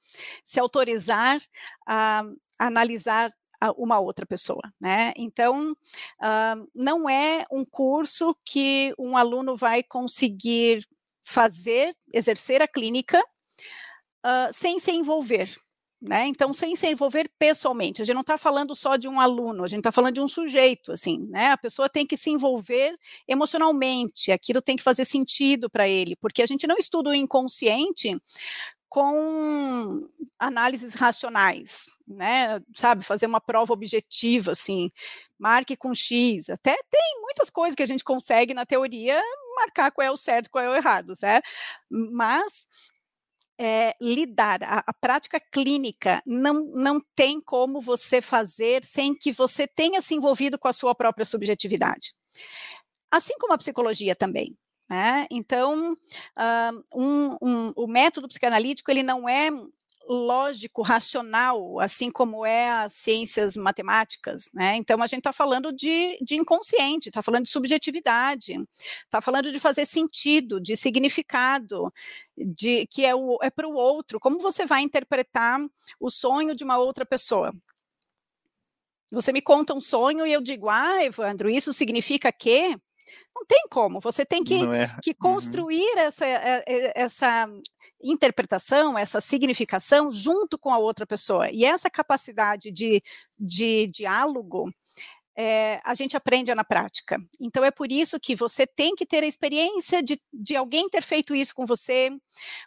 se 0.44 0.60
autorizar 0.60 1.42
a 1.88 2.24
analisar 2.60 3.34
uma 3.78 4.00
outra 4.00 4.26
pessoa, 4.26 4.62
né? 4.80 5.14
Então, 5.16 5.72
uh, 5.72 6.70
não 6.74 7.10
é 7.10 7.46
um 7.52 7.64
curso 7.64 8.36
que 8.44 8.94
um 8.98 9.16
aluno 9.16 9.56
vai 9.56 9.84
conseguir 9.84 10.88
fazer, 11.24 11.96
exercer 12.12 12.62
a 12.62 12.68
clínica 12.68 13.20
uh, 14.26 14.52
sem 14.52 14.80
se 14.80 14.92
envolver, 14.92 15.54
né? 16.02 16.26
Então, 16.26 16.52
sem 16.52 16.76
se 16.76 16.88
envolver 16.88 17.30
pessoalmente, 17.38 18.02
a 18.02 18.06
gente 18.06 18.16
não 18.16 18.22
está 18.22 18.38
falando 18.38 18.74
só 18.74 18.96
de 18.96 19.08
um 19.08 19.20
aluno, 19.20 19.64
a 19.64 19.68
gente 19.68 19.80
está 19.80 19.92
falando 19.92 20.16
de 20.16 20.22
um 20.22 20.28
sujeito, 20.28 20.92
assim, 20.92 21.28
né? 21.30 21.52
A 21.52 21.58
pessoa 21.58 21.88
tem 21.88 22.08
que 22.08 22.18
se 22.18 22.32
envolver 22.32 22.98
emocionalmente, 23.28 24.32
aquilo 24.32 24.62
tem 24.62 24.76
que 24.76 24.84
fazer 24.84 25.06
sentido 25.06 25.70
para 25.70 25.88
ele, 25.88 26.16
porque 26.16 26.42
a 26.42 26.48
gente 26.48 26.66
não 26.66 26.78
estuda 26.78 27.12
o 27.12 27.16
inconsciente 27.16 28.20
com 28.92 30.06
análises 30.38 30.94
racionais, 30.96 31.86
né? 32.06 32.62
Sabe, 32.76 33.06
fazer 33.06 33.26
uma 33.26 33.40
prova 33.40 33.72
objetiva, 33.72 34.52
assim, 34.52 34.92
marque 35.40 35.78
com 35.78 35.96
X. 35.96 36.50
Até 36.50 36.76
tem 36.92 37.22
muitas 37.22 37.50
coisas 37.50 37.74
que 37.74 37.84
a 37.84 37.86
gente 37.86 38.04
consegue 38.04 38.54
na 38.54 38.66
teoria 38.66 39.24
marcar 39.56 39.92
qual 39.92 40.06
é 40.06 40.12
o 40.12 40.18
certo, 40.18 40.50
qual 40.52 40.66
é 40.66 40.70
o 40.70 40.76
errado, 40.76 41.16
certo? 41.16 41.48
Mas 41.90 42.68
é, 43.58 43.96
lidar, 44.02 44.62
a, 44.62 44.84
a, 44.86 44.94
prática 44.94 45.40
clínica 45.40 46.22
não, 46.26 46.66
não 46.74 47.00
tem 47.16 47.40
como 47.40 47.80
você 47.80 48.22
fazer 48.22 48.84
sem 48.84 49.16
que 49.16 49.32
você 49.32 49.66
tenha 49.66 50.02
se 50.02 50.14
envolvido 50.16 50.60
com 50.60 50.68
a 50.68 50.74
sua 50.74 50.94
própria 50.94 51.24
subjetividade. 51.24 52.14
Assim 53.10 53.36
como 53.40 53.54
a 53.54 53.58
psicologia 53.58 54.18
também. 54.18 54.58
Né? 54.92 55.26
Então, 55.32 55.94
uh, 55.94 56.84
um, 56.94 57.38
um, 57.42 57.74
o 57.78 57.88
método 57.88 58.28
psicanalítico 58.28 58.92
ele 58.92 59.02
não 59.02 59.30
é 59.30 59.50
lógico, 60.06 60.82
racional, 60.82 61.80
assim 61.80 62.12
como 62.12 62.46
é 62.46 62.70
as 62.70 62.92
ciências 62.92 63.56
matemáticas, 63.56 64.50
né? 64.54 64.76
Então 64.76 65.02
a 65.02 65.08
gente 65.08 65.20
está 65.20 65.32
falando 65.32 65.72
de, 65.72 66.18
de 66.22 66.36
inconsciente, 66.36 67.08
está 67.08 67.22
falando 67.22 67.46
de 67.46 67.52
subjetividade, 67.52 68.54
está 69.06 69.22
falando 69.22 69.50
de 69.50 69.60
fazer 69.60 69.86
sentido, 69.86 70.60
de 70.60 70.76
significado, 70.76 71.94
de 72.36 72.86
que 72.88 73.06
é, 73.06 73.14
é 73.44 73.50
para 73.50 73.70
o 73.70 73.74
outro. 73.74 74.20
Como 74.20 74.40
você 74.40 74.66
vai 74.66 74.82
interpretar 74.82 75.62
o 76.02 76.10
sonho 76.10 76.54
de 76.54 76.66
uma 76.66 76.78
outra 76.78 77.06
pessoa? 77.06 77.54
Você 79.10 79.32
me 79.32 79.42
conta 79.42 79.74
um 79.74 79.80
sonho 79.80 80.28
e 80.28 80.34
eu 80.34 80.42
digo, 80.42 80.68
ah, 80.68 81.02
Evandro, 81.02 81.50
isso 81.50 81.72
significa 81.72 82.30
que 82.30 82.76
não 83.36 83.46
tem 83.46 83.64
como, 83.70 84.00
você 84.00 84.26
tem 84.26 84.44
que, 84.44 84.64
é. 84.66 84.96
que 85.02 85.12
uhum. 85.12 85.34
construir 85.34 85.94
uhum. 85.96 86.00
essa, 86.00 86.26
eh, 86.26 86.64
eh, 86.68 86.94
essa 86.96 87.50
interpretação, 88.04 88.98
essa 88.98 89.22
significação 89.22 90.12
junto 90.12 90.58
com 90.58 90.72
a 90.74 90.78
outra 90.78 91.06
pessoa. 91.06 91.50
E 91.52 91.66
essa 91.66 91.90
capacidade 91.90 92.72
de, 92.72 93.02
de 93.40 93.88
diálogo 93.88 94.72
é, 95.38 95.80
a 95.84 95.94
gente 95.94 96.18
aprende 96.18 96.54
na 96.54 96.64
prática. 96.64 97.18
Então, 97.40 97.64
é 97.64 97.72
por 97.72 97.92
isso 97.92 98.20
que 98.20 98.36
você 98.36 98.68
tem 98.68 98.96
que 98.96 99.06
ter 99.06 99.24
a 99.24 99.28
experiência 99.28 100.04
de, 100.04 100.20
de 100.34 100.56
alguém 100.56 100.90
ter 100.90 101.02
feito 101.02 101.36
isso 101.36 101.56
com 101.56 101.66
você, 101.66 102.10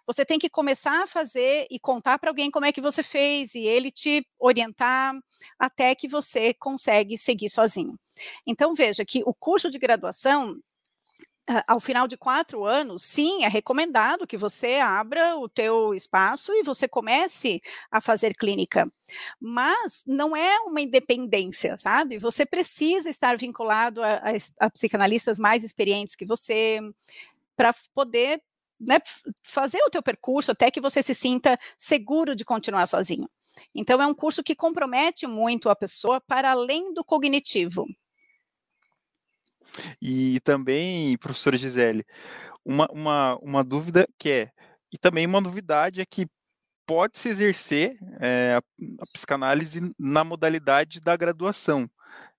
você 0.07 0.25
tem 0.25 0.39
que 0.39 0.49
começar 0.49 1.03
a 1.03 1.07
fazer 1.07 1.67
e 1.71 1.79
contar 1.79 2.19
para 2.19 2.31
alguém 2.31 2.51
como 2.51 2.67
é 2.67 2.73
que 2.73 2.81
você 2.81 3.03
fez, 3.03 3.55
e 3.55 3.61
ele 3.61 3.91
te 3.91 4.27
orientar 4.39 5.15
até 5.59 5.95
que 5.95 6.09
você 6.09 6.55
consegue 6.55 7.19
seguir 7.19 7.51
sozinho. 7.51 7.95
Então, 8.47 8.75
veja 8.75 9.05
que 9.05 9.23
o 9.27 9.35
curso 9.35 9.71
de 9.71 9.79
graduação 9.79 10.57
ao 11.67 11.79
final 11.79 12.09
de 12.09 12.17
quatro 12.17 12.65
anos, 12.65 13.03
sim, 13.03 13.45
é 13.45 13.49
recomendado 13.49 14.27
que 14.27 14.37
você 14.37 14.77
abra 14.77 15.37
o 15.37 15.49
teu 15.49 15.95
espaço 15.95 16.53
e 16.53 16.63
você 16.63 16.89
comece 16.89 17.61
a 17.91 18.01
fazer 18.01 18.35
clínica. 18.35 18.91
Mas 19.39 20.03
não 20.07 20.35
é 20.35 20.59
uma 20.61 20.81
independência, 20.81 21.77
sabe? 21.79 22.19
Você 22.19 22.47
precisa 22.47 23.11
estar 23.11 23.37
vinculado 23.37 24.03
a, 24.03 24.15
a, 24.17 24.67
a 24.67 24.71
psicanalistas 24.71 25.39
mais 25.39 25.63
experientes 25.63 26.15
que 26.15 26.25
você 26.25 26.81
para 27.57 27.75
poder 27.95 28.43
né, 28.81 28.99
fazer 29.43 29.79
o 29.87 29.91
teu 29.91 30.03
percurso 30.03 30.51
até 30.51 30.71
que 30.71 30.81
você 30.81 31.03
se 31.03 31.15
sinta 31.15 31.57
seguro 31.79 32.35
de 32.35 32.45
continuar 32.45 32.87
sozinho. 32.87 33.29
Então, 33.75 34.03
é 34.03 34.07
um 34.07 34.15
curso 34.15 34.43
que 34.43 34.55
compromete 34.55 35.27
muito 35.27 35.69
a 35.69 35.77
pessoa 35.77 36.21
para 36.21 36.51
além 36.51 36.93
do 36.93 37.05
cognitivo. 37.05 37.87
E 40.01 40.41
também, 40.41 41.17
professora 41.19 41.57
Gisele, 41.57 42.05
uma, 42.65 42.87
uma, 42.91 43.39
uma 43.43 43.65
dúvida 43.65 44.07
que 44.19 44.31
é, 44.31 44.51
e 44.93 44.99
também 44.99 45.27
uma 45.27 45.41
novidade 45.41 46.01
é 46.01 46.07
que 46.07 46.27
pode 46.87 47.19
se 47.19 47.29
exercer 47.29 47.97
é, 48.21 48.59
a, 49.01 49.07
psicanálise 49.13 49.93
na 49.99 50.23
modalidade 50.23 51.01
da 51.01 51.17
graduação. 51.17 51.89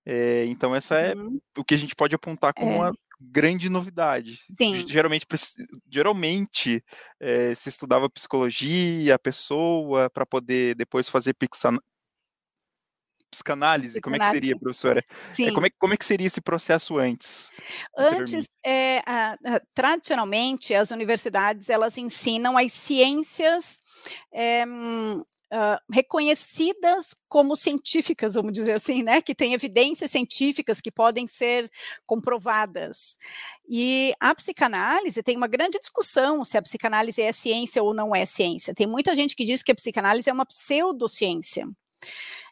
É, 0.04 0.44
então, 0.46 0.74
essa 0.74 0.96
é 0.98 1.14
uhum. 1.14 1.40
o 1.58 1.64
que 1.64 1.74
a 1.74 1.78
gente 1.78 1.94
pode 1.94 2.14
apontar 2.14 2.54
como 2.54 2.70
é. 2.70 2.76
uma 2.76 2.92
grande 3.20 3.68
novidade. 3.68 4.40
Sim. 4.44 4.86
Geralmente, 4.86 5.26
geralmente 5.90 6.84
é, 7.18 7.54
se 7.54 7.68
estudava 7.68 8.08
psicologia, 8.08 9.14
a 9.14 9.18
pessoa, 9.18 10.08
para 10.10 10.24
poder 10.24 10.74
depois 10.76 11.08
fazer 11.08 11.34
psicanálise? 13.30 14.00
Como 14.00 14.16
é 14.16 14.18
que 14.18 14.30
seria, 14.30 14.58
professora? 14.58 15.00
É, 15.00 15.34
Sim. 15.34 15.48
É, 15.48 15.52
como, 15.52 15.66
é, 15.66 15.70
como 15.78 15.94
é 15.94 15.96
que 15.96 16.04
seria 16.04 16.26
esse 16.26 16.40
processo 16.40 16.98
antes? 16.98 17.50
Antes, 17.96 18.48
é, 18.64 18.98
a, 19.06 19.32
a, 19.32 19.60
tradicionalmente, 19.74 20.74
as 20.74 20.90
universidades 20.90 21.70
elas 21.70 21.98
ensinam 21.98 22.56
as 22.56 22.72
ciências 22.72 23.78
é, 24.32 24.64
Uh, 25.46 25.78
reconhecidas 25.92 27.14
como 27.28 27.54
científicas, 27.54 28.34
vamos 28.34 28.52
dizer 28.52 28.72
assim, 28.72 29.04
né, 29.04 29.22
que 29.22 29.32
têm 29.32 29.54
evidências 29.54 30.10
científicas 30.10 30.80
que 30.80 30.90
podem 30.90 31.28
ser 31.28 31.70
comprovadas. 32.04 33.16
E 33.70 34.12
a 34.18 34.34
psicanálise 34.34 35.22
tem 35.22 35.36
uma 35.36 35.46
grande 35.46 35.78
discussão 35.78 36.44
se 36.44 36.58
a 36.58 36.62
psicanálise 36.62 37.22
é 37.22 37.30
ciência 37.30 37.80
ou 37.80 37.94
não 37.94 38.14
é 38.14 38.26
ciência. 38.26 38.74
Tem 38.74 38.88
muita 38.88 39.14
gente 39.14 39.36
que 39.36 39.44
diz 39.44 39.62
que 39.62 39.70
a 39.70 39.76
psicanálise 39.76 40.28
é 40.28 40.32
uma 40.32 40.44
pseudociência. 40.44 41.64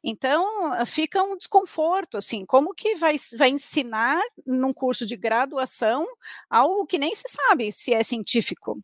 Então, 0.02 0.44
fica 0.86 1.22
um 1.22 1.36
desconforto, 1.36 2.16
assim, 2.18 2.44
como 2.44 2.74
que 2.74 2.94
vai, 2.96 3.16
vai 3.38 3.48
ensinar 3.50 4.20
num 4.46 4.72
curso 4.72 5.06
de 5.06 5.16
graduação 5.16 6.06
algo 6.50 6.86
que 6.86 6.98
nem 6.98 7.14
se 7.14 7.24
sabe 7.28 7.72
se 7.72 7.94
é 7.94 8.04
científico, 8.04 8.76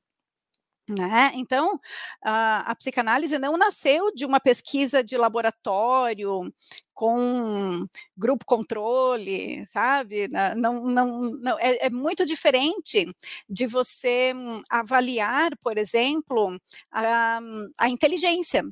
né? 0.91 1.31
Então, 1.35 1.79
a, 2.25 2.71
a, 2.71 2.75
psicanálise 2.75 3.39
não 3.39 3.57
nasceu 3.57 4.13
de 4.13 4.25
uma 4.27 4.41
pesquisa 4.41 5.05
de 5.05 5.17
laboratório 5.17 6.53
com 6.93 7.87
grupo 8.17 8.45
controle, 8.45 9.65
sabe? 9.67 10.29
Não, 10.57 10.85
não, 10.85 11.21
não 11.41 11.59
é, 11.61 11.87
é, 11.87 11.91
muito 11.91 12.27
diferente 12.27 13.07
de 13.49 13.67
você 13.67 14.33
avaliar, 14.69 15.57
por 15.63 15.79
exemplo, 15.79 16.59
a, 16.91 17.41
a 17.79 17.89
inteligência. 17.89 18.65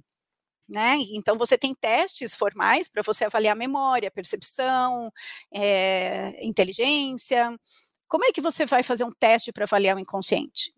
Né? 0.69 0.99
Então, 1.13 1.39
você 1.39 1.57
tem 1.57 1.75
testes 1.75 2.37
formais 2.37 2.89
para 2.89 3.03
você 3.03 3.25
avaliar 3.25 3.57
memória, 3.57 4.11
percepção, 4.11 5.11
é, 5.51 6.45
inteligência. 6.45 7.59
Como 8.07 8.25
é 8.25 8.33
que 8.33 8.41
você 8.41 8.67
vai 8.67 8.83
fazer 8.83 9.05
um 9.05 9.11
teste 9.11 9.51
para 9.53 9.65
avaliar 9.65 9.97
o 9.97 10.01
inconsciente? 10.01 10.75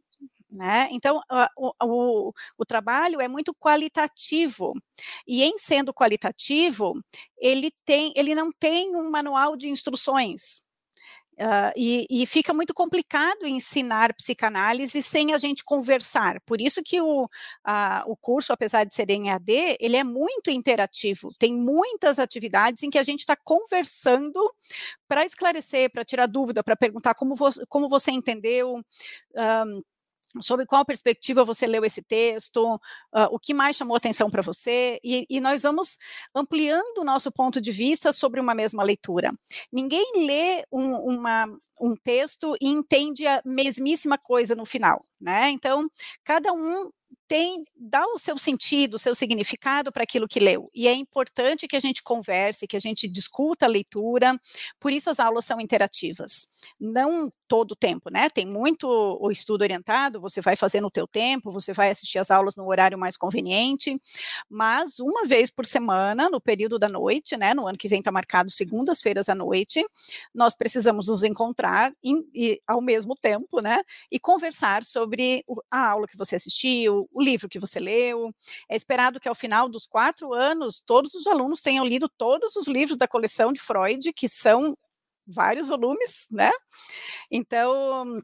Né? 0.50 0.88
Então, 0.90 1.20
o, 1.56 1.73
o, 1.82 2.32
o, 2.59 2.64
trabalho 2.64 3.20
é 3.20 3.28
muito 3.28 3.54
qualitativo, 3.54 4.75
e 5.26 5.44
em 5.44 5.56
sendo 5.59 5.94
qualitativo, 5.94 6.92
ele, 7.38 7.70
tem, 7.85 8.12
ele 8.16 8.35
não 8.35 8.50
tem 8.50 8.97
um 8.97 9.11
manual 9.11 9.56
de 9.56 9.68
instruções. 9.68 10.64
Uh, 11.39 11.73
e, 11.75 12.07
e, 12.11 12.27
fica 12.27 12.53
muito 12.53 12.75
complicado 12.75 13.47
ensinar 13.47 14.13
psicanálise 14.13 15.03
sem 15.03 15.33
a 15.33 15.39
gente 15.39 15.65
conversar. 15.65 16.39
Por 16.43 16.61
isso 16.61 16.83
que 16.83 17.01
o, 17.01 17.25
uh, 17.25 17.29
o 18.05 18.15
curso, 18.15 18.53
apesar 18.53 18.85
de 18.85 18.95
ser 18.95 19.09
em 19.09 19.31
AD, 19.31 19.79
ele 19.81 19.97
é 19.97 20.05
muito 20.05 20.51
interativo. 20.51 21.31
Tem 21.39 21.57
muitas 21.57 22.19
atividades 22.19 22.83
em 22.83 22.91
que 22.91 22.99
a 22.99 23.03
gente 23.03 23.21
está 23.21 23.35
conversando 23.37 24.39
para 25.09 25.25
esclarecer, 25.25 25.91
para 25.91 26.05
tirar 26.05 26.27
dúvida, 26.27 26.63
para 26.63 26.77
perguntar 26.77 27.15
como, 27.15 27.35
vo 27.35 27.49
como 27.71 27.89
você 27.89 28.11
entendeu. 28.11 28.77
Um, 29.35 29.83
sobre 30.41 30.67
qual 30.67 30.85
perspectiva 30.85 31.45
você 31.45 31.67
leu 31.67 31.85
esse 31.85 32.03
texto, 32.03 32.75
uh, 32.75 33.29
o 33.31 33.39
que 33.39 33.53
mais 33.53 33.77
chamou 33.77 33.97
atenção 33.97 34.31
para 34.31 34.43
você, 34.43 35.01
e, 35.03 35.27
e, 35.29 35.41
nós 35.41 35.63
vamos 35.63 35.99
ampliando 36.35 36.99
o 36.99 37.05
nosso 37.05 37.33
ponto 37.33 37.61
de 37.61 37.73
vista 37.73 38.13
sobre 38.13 38.41
uma 38.41 38.55
mesma 38.55 38.83
leitura. 38.83 39.31
Ninguém 39.73 40.27
lê 40.27 40.65
um, 40.71 40.95
uma, 40.95 41.47
um 41.81 41.97
texto 41.97 42.57
e 42.61 42.69
entende 42.69 43.27
a 43.27 43.43
mesmíssima 43.45 44.17
coisa 44.19 44.55
no 44.55 44.65
final, 44.65 45.03
né? 45.21 45.51
Então, 45.51 45.91
cada 46.23 46.53
um 46.53 46.91
tem 47.27 47.65
dá 47.77 48.05
o 48.07 48.19
seu 48.19 48.37
sentido, 48.37 48.95
o 48.95 48.99
seu 48.99 49.15
significado 49.15 49.93
para 49.93 50.03
aquilo 50.03 50.29
que 50.29 50.41
leu. 50.41 50.69
E 50.75 50.89
é 50.89 50.95
importante 50.95 51.69
que 51.69 51.77
a 51.77 51.81
gente 51.81 52.03
converse, 52.03 52.67
que 52.67 52.77
a 52.77 52.81
gente 52.81 53.09
discuta 53.09 53.67
a 53.67 53.69
leitura. 53.69 54.37
Por 54.81 54.93
isso 54.93 55.11
as 55.11 55.21
aulas 55.21 55.45
são 55.45 55.61
interativas. 55.61 56.47
Não 56.79 57.33
todo 57.50 57.73
o 57.73 57.76
tempo, 57.76 58.11
né? 58.11 58.30
Tem 58.30 58.47
muito 58.47 58.87
o 59.21 59.28
estudo 59.28 59.62
orientado, 59.62 60.21
você 60.21 60.40
vai 60.40 60.54
fazer 60.54 60.80
no 60.80 60.88
teu 60.88 61.04
tempo, 61.04 61.50
você 61.50 61.73
vai 61.73 61.90
assistir 61.90 62.21
as 62.21 62.30
aulas 62.30 62.54
no 62.54 62.64
horário 62.64 62.97
mais 62.97 63.16
conveniente, 63.16 64.00
mas 64.49 65.00
uma 65.00 65.25
vez 65.25 65.50
por 65.50 65.66
semana, 65.66 66.30
no 66.30 66.40
período 66.40 66.78
da 66.78 66.88
noite, 66.88 67.37
né? 67.37 67.52
No 67.52 67.66
ano 67.66 67.76
que 67.76 67.88
vem 67.88 67.99
está 67.99 68.12
marcado 68.12 68.52
segundas-feiras 68.52 69.28
à 69.28 69.35
noite, 69.35 69.85
nós 70.33 70.54
precisamos 70.54 71.09
nos 71.09 71.25
encontrar 71.25 71.92
em, 72.04 72.25
e, 72.33 72.62
ao 72.69 72.80
mesmo 72.80 73.16
tempo, 73.16 73.61
né? 73.61 73.83
E 74.12 74.21
conversar 74.21 74.85
sobre 74.85 75.45
a 75.69 75.88
aula 75.90 76.07
que 76.07 76.16
você 76.16 76.37
assistiu, 76.37 77.09
o 77.12 77.21
livro 77.21 77.49
que 77.49 77.59
você 77.59 77.80
leu. 77.80 78.30
É 78.69 78.76
esperado 78.76 79.19
que 79.19 79.28
ao 79.28 79.35
final 79.35 79.69
dos 79.69 79.88
quatro 79.88 80.33
anos, 80.33 80.80
todos 80.87 81.14
os 81.14 81.26
alunos 81.26 81.61
tenham 81.61 81.85
lido 81.85 82.09
todos 82.09 82.54
os 82.54 82.69
livros 82.69 82.97
da 82.97 83.09
coleção 83.09 83.52
de 83.52 83.59
Freud, 83.61 84.12
que 84.12 84.28
são 84.28 84.76
vários 85.33 85.69
volumes, 85.69 86.27
né? 86.31 86.51
Então, 87.31 88.15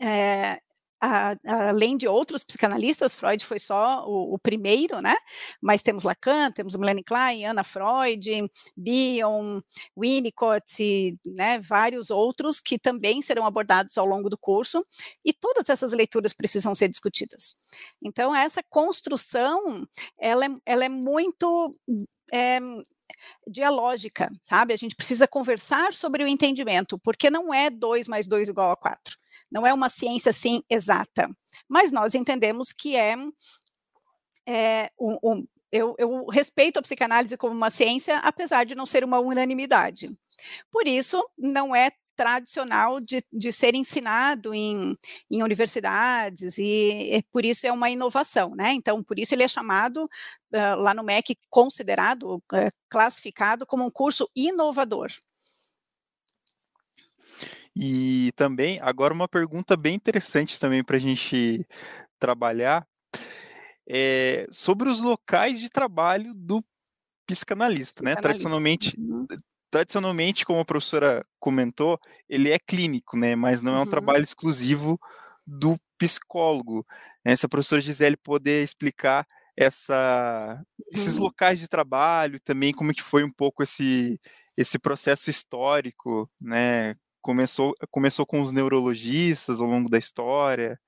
é, 0.00 0.60
a, 1.00 1.36
além 1.68 1.96
de 1.96 2.08
outros 2.08 2.42
psicanalistas, 2.42 3.14
Freud 3.14 3.44
foi 3.44 3.58
só 3.58 4.04
o, 4.06 4.34
o, 4.34 4.38
primeiro, 4.38 5.00
né? 5.00 5.14
Mas 5.60 5.82
temos 5.82 6.02
Lacan, 6.02 6.50
temos 6.50 6.74
Melanie 6.74 7.04
Klein, 7.04 7.46
Anna 7.46 7.62
Freud, 7.62 8.50
Bion, 8.76 9.60
Winnicott, 9.96 11.18
né, 11.24 11.58
vários 11.60 12.10
outros 12.10 12.60
que 12.60 12.78
também 12.78 13.22
serão 13.22 13.46
abordados 13.46 13.96
ao 13.96 14.06
longo 14.06 14.28
do 14.28 14.38
curso, 14.38 14.84
e 15.24 15.32
todas 15.32 15.68
essas 15.68 15.92
leituras 15.92 16.34
precisam 16.34 16.74
ser 16.74 16.88
discutidas. 16.88 17.54
Então, 18.02 18.34
essa 18.34 18.62
construção, 18.68 19.86
ela 20.18 20.46
é, 20.46 20.48
ela 20.66 20.84
é 20.84 20.88
muito 20.88 21.76
é, 22.32 22.58
dialógica, 23.46 24.30
sabe? 24.42 24.72
A 24.72 24.76
gente 24.76 24.96
precisa 24.96 25.26
conversar 25.26 25.92
sobre 25.92 26.22
o 26.22 26.28
entendimento, 26.28 26.98
porque 26.98 27.30
não 27.30 27.52
é 27.52 27.70
2 27.70 28.08
mais 28.08 28.26
2 28.26 28.48
igual 28.48 28.70
a 28.70 28.76
4 28.76 29.16
não 29.50 29.66
é 29.66 29.72
uma 29.72 29.88
ciência 29.88 30.30
assim 30.30 30.62
exata, 30.68 31.28
mas 31.68 31.90
nós 31.90 32.14
entendemos 32.14 32.72
que 32.72 32.96
é, 32.96 33.16
é 34.46 34.90
um, 34.98 35.18
um, 35.22 35.46
eu, 35.72 35.94
eu, 35.98 36.26
respeito 36.26 36.78
a 36.78 36.82
psicanálise 36.82 37.36
como 37.36 37.54
uma 37.54 37.70
ciência, 37.70 38.18
apesar 38.18 38.64
de 38.64 38.74
não 38.74 38.86
ser 38.86 39.04
uma 39.04 39.18
unanimidade. 39.18 40.16
Por 40.70 40.86
isso, 40.86 41.22
não 41.36 41.74
é 41.74 41.90
tradicional 42.18 42.98
de, 42.98 43.24
de 43.32 43.52
ser 43.52 43.76
ensinado 43.76 44.52
em, 44.52 44.98
em 45.30 45.40
universidades, 45.40 46.58
e, 46.58 47.14
e, 47.14 47.22
por 47.30 47.44
isso 47.44 47.64
é 47.64 47.72
uma 47.72 47.88
inovação, 47.88 48.56
né? 48.56 48.72
Então, 48.72 49.04
por 49.04 49.20
isso 49.20 49.36
ele 49.36 49.44
é 49.44 49.48
chamado 49.48 50.02
uh, 50.04 50.76
lá 50.82 50.92
no 50.92 51.04
MEC, 51.04 51.38
considerado, 51.48 52.38
uh, 52.38 52.72
classificado 52.88 53.64
como 53.64 53.86
um 53.86 53.90
curso 53.90 54.28
inovador. 54.34 55.12
E 57.76 58.32
também, 58.34 58.80
agora 58.82 59.14
uma 59.14 59.28
pergunta 59.28 59.76
bem 59.76 59.94
interessante 59.94 60.58
também 60.58 60.82
para 60.82 60.96
a 60.96 61.00
gente 61.00 61.64
trabalhar, 62.18 62.84
é 63.88 64.48
sobre 64.50 64.88
os 64.88 65.00
locais 65.00 65.60
de 65.60 65.70
trabalho 65.70 66.34
do 66.34 66.64
psicanalista, 67.24 68.02
né? 68.02 68.16
Tradicionalmente, 68.16 68.98
uhum. 68.98 69.24
Tradicionalmente, 69.70 70.44
como 70.44 70.60
a 70.60 70.64
professora 70.64 71.24
comentou, 71.38 71.98
ele 72.28 72.50
é 72.50 72.58
clínico, 72.58 73.16
né? 73.16 73.36
Mas 73.36 73.60
não 73.60 73.74
é 73.74 73.78
um 73.78 73.80
uhum. 73.80 73.90
trabalho 73.90 74.24
exclusivo 74.24 74.98
do 75.46 75.78
psicólogo. 75.96 76.86
Né? 77.24 77.34
Se 77.36 77.46
a 77.46 77.48
professora 77.48 77.80
Gisele 77.80 78.16
poder 78.16 78.62
explicar 78.62 79.26
essa, 79.56 80.56
uhum. 80.78 80.84
esses 80.92 81.16
locais 81.16 81.58
de 81.58 81.68
trabalho, 81.68 82.40
também 82.40 82.72
como 82.72 82.94
que 82.94 83.02
foi 83.02 83.24
um 83.24 83.30
pouco 83.30 83.62
esse, 83.62 84.20
esse 84.56 84.78
processo 84.78 85.30
histórico, 85.30 86.30
né? 86.40 86.94
começou, 87.20 87.74
começou 87.90 88.24
com 88.24 88.40
os 88.40 88.52
neurologistas 88.52 89.60
ao 89.60 89.68
longo 89.68 89.90
da 89.90 89.98
história. 89.98 90.78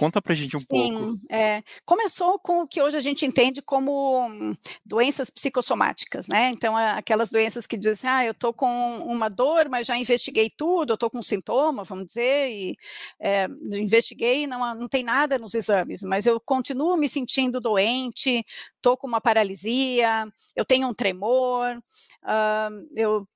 Conta 0.00 0.22
pra 0.22 0.34
gente 0.34 0.56
um 0.56 0.60
Sim, 0.60 0.66
pouco. 0.66 1.14
É, 1.30 1.62
começou 1.84 2.38
com 2.38 2.62
o 2.62 2.66
que 2.66 2.80
hoje 2.80 2.96
a 2.96 3.00
gente 3.00 3.26
entende 3.26 3.60
como 3.60 4.56
doenças 4.82 5.28
psicossomáticas, 5.28 6.26
né? 6.26 6.50
Então, 6.54 6.74
aquelas 6.74 7.28
doenças 7.28 7.66
que 7.66 7.76
dizem, 7.76 8.08
ah, 8.08 8.24
eu 8.24 8.32
tô 8.32 8.50
com 8.50 8.96
uma 9.04 9.28
dor, 9.28 9.68
mas 9.68 9.86
já 9.86 9.98
investiguei 9.98 10.48
tudo, 10.56 10.94
eu 10.94 10.96
tô 10.96 11.10
com 11.10 11.22
sintoma, 11.22 11.84
vamos 11.84 12.06
dizer, 12.06 12.48
e 12.50 12.76
é, 13.20 13.46
investiguei, 13.72 14.46
não, 14.46 14.74
não 14.74 14.88
tem 14.88 15.04
nada 15.04 15.38
nos 15.38 15.52
exames, 15.52 16.02
mas 16.02 16.24
eu 16.24 16.40
continuo 16.40 16.96
me 16.96 17.06
sentindo 17.06 17.60
doente, 17.60 18.42
tô 18.80 18.96
com 18.96 19.06
uma 19.06 19.20
paralisia, 19.20 20.26
eu 20.56 20.64
tenho 20.64 20.88
um 20.88 20.94
tremor, 20.94 21.76
uh, 21.76 22.88
eu 22.96 23.28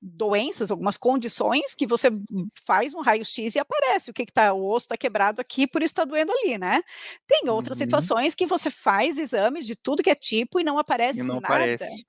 doenças, 0.00 0.70
algumas 0.70 0.96
condições 0.96 1.74
que 1.74 1.86
você 1.86 2.08
faz 2.64 2.94
um 2.94 3.00
raio-x 3.00 3.54
e 3.54 3.58
aparece 3.58 4.10
o 4.10 4.14
que 4.14 4.22
está, 4.22 4.52
o 4.52 4.64
osso 4.64 4.86
está 4.86 4.96
quebrado 4.96 5.40
aqui, 5.40 5.66
por 5.66 5.82
isso 5.82 5.92
está 5.92 6.04
doendo 6.04 6.32
ali, 6.32 6.58
né? 6.58 6.82
Tem 7.26 7.48
outras 7.48 7.78
uhum. 7.78 7.84
situações 7.84 8.34
que 8.34 8.46
você 8.46 8.70
faz 8.70 9.18
exames 9.18 9.66
de 9.66 9.76
tudo 9.76 10.02
que 10.02 10.10
é 10.10 10.14
tipo 10.14 10.60
e 10.60 10.64
não 10.64 10.78
aparece 10.78 11.20
e 11.20 11.22
não 11.22 11.40
nada. 11.40 11.46
Aparece. 11.46 12.06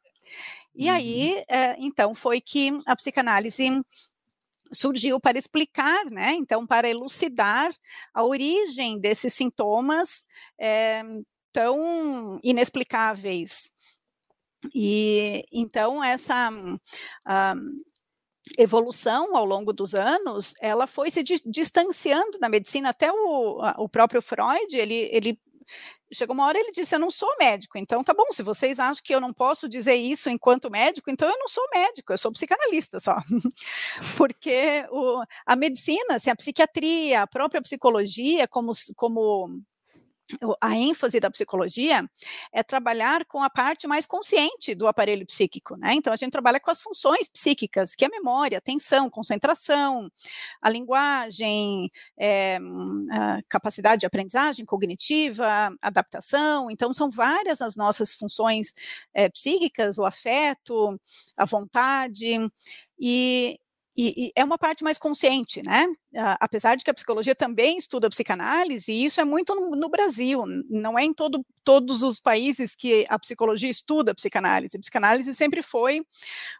E 0.76 0.90
uhum. 0.90 0.96
aí, 0.96 1.44
é, 1.48 1.76
então, 1.78 2.16
foi 2.16 2.42
que 2.42 2.72
a 2.86 2.96
psicanálise 2.96 3.82
surgiu 4.74 5.20
para 5.20 5.38
explicar, 5.38 6.06
né? 6.06 6.34
Então, 6.34 6.66
para 6.66 6.90
elucidar 6.90 7.74
a 8.14 8.24
origem 8.24 9.00
desses 9.00 9.34
sintomas 9.34 10.26
é, 10.60 11.04
tão 11.52 12.40
inexplicáveis. 12.44 13.72
E 14.74 15.46
então 15.52 16.04
essa 16.04 16.50
ah, 17.26 17.56
evolução 18.58 19.36
ao 19.36 19.46
longo 19.46 19.74
dos 19.74 19.94
anos, 19.94 20.54
ela 20.60 20.88
foi 20.88 21.12
se 21.12 21.24
di 21.24 21.42
distanciando 21.46 22.40
da 22.40 22.50
medicina. 22.50 22.90
Até 22.90 23.12
o, 23.12 23.60
o 23.78 23.90
próprio 23.90 24.22
Freud, 24.22 24.76
ele, 24.76 25.10
ele 25.12 25.40
chegou 26.14 26.34
uma 26.34 26.46
hora 26.46 26.60
ele 26.60 26.72
disse: 26.72 26.96
Eu 26.96 27.00
não 27.00 27.12
sou 27.12 27.30
médico, 27.40 27.78
então 27.78 28.04
tá 28.04 28.14
bom. 28.14 28.26
Se 28.32 28.44
vocês 28.44 28.80
acham 28.80 29.04
que 29.04 29.14
eu 29.14 29.22
não 29.22 29.34
posso 29.34 29.68
dizer 29.68 29.96
isso 29.96 30.30
enquanto 30.30 30.70
médico, 30.70 31.10
então 31.10 31.30
eu 31.30 31.38
não 31.38 31.48
sou 31.48 31.64
médico, 31.74 32.14
eu 32.14 32.18
sou 32.18 32.32
psicanalista 32.32 33.00
só. 33.00 33.16
Porque 34.18 34.86
o, 34.92 35.24
a 35.46 35.56
medicina, 35.56 36.16
assim, 36.16 36.30
a 36.30 36.36
psiquiatria, 36.36 37.22
a 37.22 37.28
própria 37.28 37.62
psicologia, 37.62 38.48
como, 38.48 38.72
como 38.96 39.62
a 40.62 40.76
ênfase 40.78 41.20
da 41.20 41.30
psicologia 41.30 42.08
é 42.52 42.64
trabalhar 42.64 43.26
com 43.26 43.44
a 43.44 43.50
parte 43.50 43.88
mais 43.88 44.06
consciente 44.06 44.74
do 44.74 44.88
aparelho 44.88 45.26
psíquico, 45.26 45.76
né? 45.78 45.94
Então 45.94 46.14
a 46.14 46.16
gente 46.16 46.32
trabalha 46.32 46.60
com 46.60 46.72
as 46.72 46.82
funções 46.82 47.30
psíquicas, 47.30 47.96
que 47.96 48.06
é 48.06 48.08
a 48.08 48.12
memória, 48.12 48.58
atenção, 48.58 49.10
concentração, 49.10 50.10
a 50.62 50.70
linguagem, 50.70 51.92
é, 52.18 52.58
a 53.12 53.40
capacidade 53.50 54.02
de 54.02 54.06
aprendizagem 54.06 54.66
cognitiva, 54.66 55.76
adaptação. 55.82 56.72
Então 56.72 56.94
são 56.94 57.10
várias 57.10 57.62
as 57.62 57.76
nossas 57.76 58.16
funções 58.16 58.74
é, 59.14 59.30
psíquicas, 59.30 59.98
o 59.98 60.06
afeto, 60.06 61.00
a 61.38 61.46
vontade. 61.46 62.38
E, 63.00 63.60
e, 63.96 64.28
e, 64.28 64.32
é 64.36 64.44
uma 64.44 64.58
parte 64.58 64.84
mais 64.84 64.98
consciente, 64.98 65.62
né? 65.62 65.86
Uh, 66.14 66.38
apesar 66.40 66.76
de 66.76 66.84
que 66.84 66.90
a 66.90 66.94
psicologia 66.94 67.36
também 67.36 67.78
estuda 67.78 68.10
psicanálise, 68.10 68.92
e 68.92 69.06
isso 69.06 69.22
é 69.22 69.24
muito 69.24 69.54
no, 69.54 69.76
no 69.76 69.90
Brasil, 69.90 70.44
não 70.70 70.98
é 70.98 71.04
em 71.04 71.14
todo, 71.14 71.46
todos 71.64 72.02
os 72.02 72.20
países 72.20 72.74
que 72.74 73.06
a 73.08 73.20
psicologia 73.20 73.70
estuda 73.70 74.16
psicanálise. 74.16 74.78
A 74.78 74.80
psicanálise 74.80 75.34
sempre 75.36 75.62
foi 75.62 76.04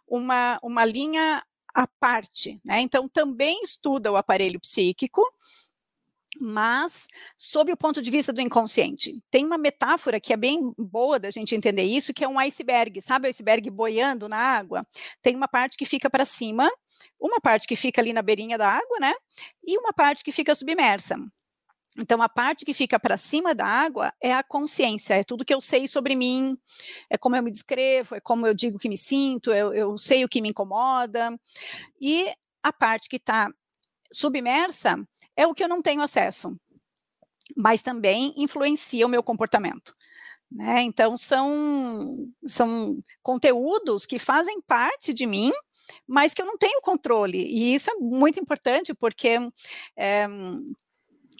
uma, 0.06 0.58
uma 0.62 0.84
linha 0.84 1.42
à 1.74 1.86
parte, 1.86 2.60
né? 2.64 2.80
Então, 2.80 3.08
também 3.08 3.62
estuda 3.64 4.12
o 4.12 4.16
aparelho 4.16 4.60
psíquico, 4.60 5.22
mas 6.40 7.06
sob 7.36 7.72
o 7.72 7.76
ponto 7.76 8.02
de 8.02 8.10
vista 8.10 8.32
do 8.32 8.40
inconsciente. 8.40 9.20
Tem 9.30 9.44
uma 9.44 9.58
metáfora 9.58 10.20
que 10.20 10.32
é 10.32 10.36
bem 10.36 10.72
boa 10.78 11.18
da 11.18 11.30
gente 11.30 11.54
entender 11.54 11.82
isso, 11.82 12.14
que 12.14 12.24
é 12.24 12.28
um 12.28 12.38
iceberg, 12.38 13.00
sabe 13.02 13.26
o 13.26 13.30
iceberg 13.30 13.68
boiando 13.70 14.28
na 14.28 14.36
água? 14.36 14.82
Tem 15.22 15.34
uma 15.34 15.48
parte 15.48 15.76
que 15.76 15.84
fica 15.84 16.10
para 16.10 16.24
cima, 16.24 16.70
uma 17.18 17.40
parte 17.40 17.66
que 17.66 17.76
fica 17.76 18.00
ali 18.00 18.12
na 18.12 18.22
beirinha 18.22 18.58
da 18.58 18.68
água, 18.68 18.98
né? 19.00 19.14
E 19.66 19.78
uma 19.78 19.92
parte 19.92 20.22
que 20.22 20.32
fica 20.32 20.54
submersa. 20.54 21.18
Então, 21.96 22.20
a 22.20 22.28
parte 22.28 22.64
que 22.64 22.74
fica 22.74 22.98
para 22.98 23.16
cima 23.16 23.54
da 23.54 23.64
água 23.64 24.12
é 24.20 24.32
a 24.32 24.42
consciência, 24.42 25.14
é 25.14 25.22
tudo 25.22 25.44
que 25.44 25.54
eu 25.54 25.60
sei 25.60 25.86
sobre 25.86 26.16
mim, 26.16 26.58
é 27.08 27.16
como 27.16 27.36
eu 27.36 27.42
me 27.42 27.52
descrevo, 27.52 28.16
é 28.16 28.20
como 28.20 28.46
eu 28.46 28.52
digo 28.54 28.78
que 28.78 28.88
me 28.88 28.98
sinto, 28.98 29.52
eu, 29.52 29.72
eu 29.72 29.96
sei 29.96 30.24
o 30.24 30.28
que 30.28 30.40
me 30.40 30.48
incomoda. 30.48 31.38
E 32.00 32.32
a 32.62 32.72
parte 32.72 33.08
que 33.08 33.16
está 33.16 33.48
submersa 34.12 35.06
é 35.36 35.46
o 35.46 35.54
que 35.54 35.62
eu 35.62 35.68
não 35.68 35.80
tenho 35.80 36.02
acesso, 36.02 36.58
mas 37.56 37.82
também 37.82 38.34
influencia 38.36 39.06
o 39.06 39.10
meu 39.10 39.22
comportamento. 39.22 39.94
Né? 40.50 40.82
Então, 40.82 41.16
são, 41.16 42.28
são 42.46 42.98
conteúdos 43.22 44.04
que 44.04 44.18
fazem 44.18 44.60
parte 44.62 45.12
de 45.12 45.26
mim, 45.26 45.52
mas 46.06 46.34
que 46.34 46.42
eu 46.42 46.46
não 46.46 46.58
tenho 46.58 46.80
controle. 46.80 47.38
E 47.38 47.74
isso 47.74 47.90
é 47.90 47.94
muito 47.94 48.40
importante, 48.40 48.94
porque 48.94 49.38
é, 49.96 50.26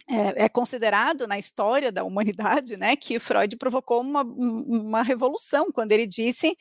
é, 0.07 0.44
é, 0.44 0.48
considerado 0.50 1.26
na 1.26 1.38
história 1.38 1.90
da 1.90 2.04
humanidade, 2.04 2.76
né, 2.76 2.94
que 2.94 3.18
Freud 3.18 3.57
provocou 3.57 4.02
uma, 4.02 4.22
uma 4.22 5.02
revolução 5.02 5.72
quando 5.72 5.92
ele 5.92 6.07
disse 6.07 6.54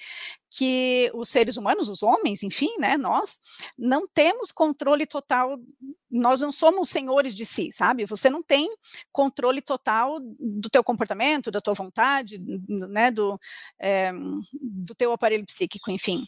que 0.50 1.12
os 1.14 1.30
seres 1.30 1.58
humanos, 1.58 1.90
os 1.90 2.04
homens, 2.04 2.44
enfim, 2.44 2.70
né, 2.78 2.96
nós 2.96 3.40
não 3.78 4.08
temos 4.08 4.52
controle 4.52 5.06
total, 5.06 5.60
nós 6.10 6.40
não 6.40 6.52
somos 6.52 6.90
senhores 6.90 7.34
de 7.34 7.46
si, 7.46 7.72
sabe? 7.72 8.06
Você 8.06 8.30
não 8.30 8.44
tem 8.44 8.70
controle 9.12 9.62
total 9.62 10.20
do 10.22 10.70
teu 10.70 10.84
comportamento, 10.84 11.50
da 11.50 11.60
tua 11.60 11.74
vontade, 11.74 12.40
né, 12.70 13.10
do, 13.10 13.38
é, 13.80 14.12
do 14.62 14.94
teu 14.96 15.12
aparelho 15.12 15.46
psíquico, 15.46 15.90
enfim. 15.90 16.24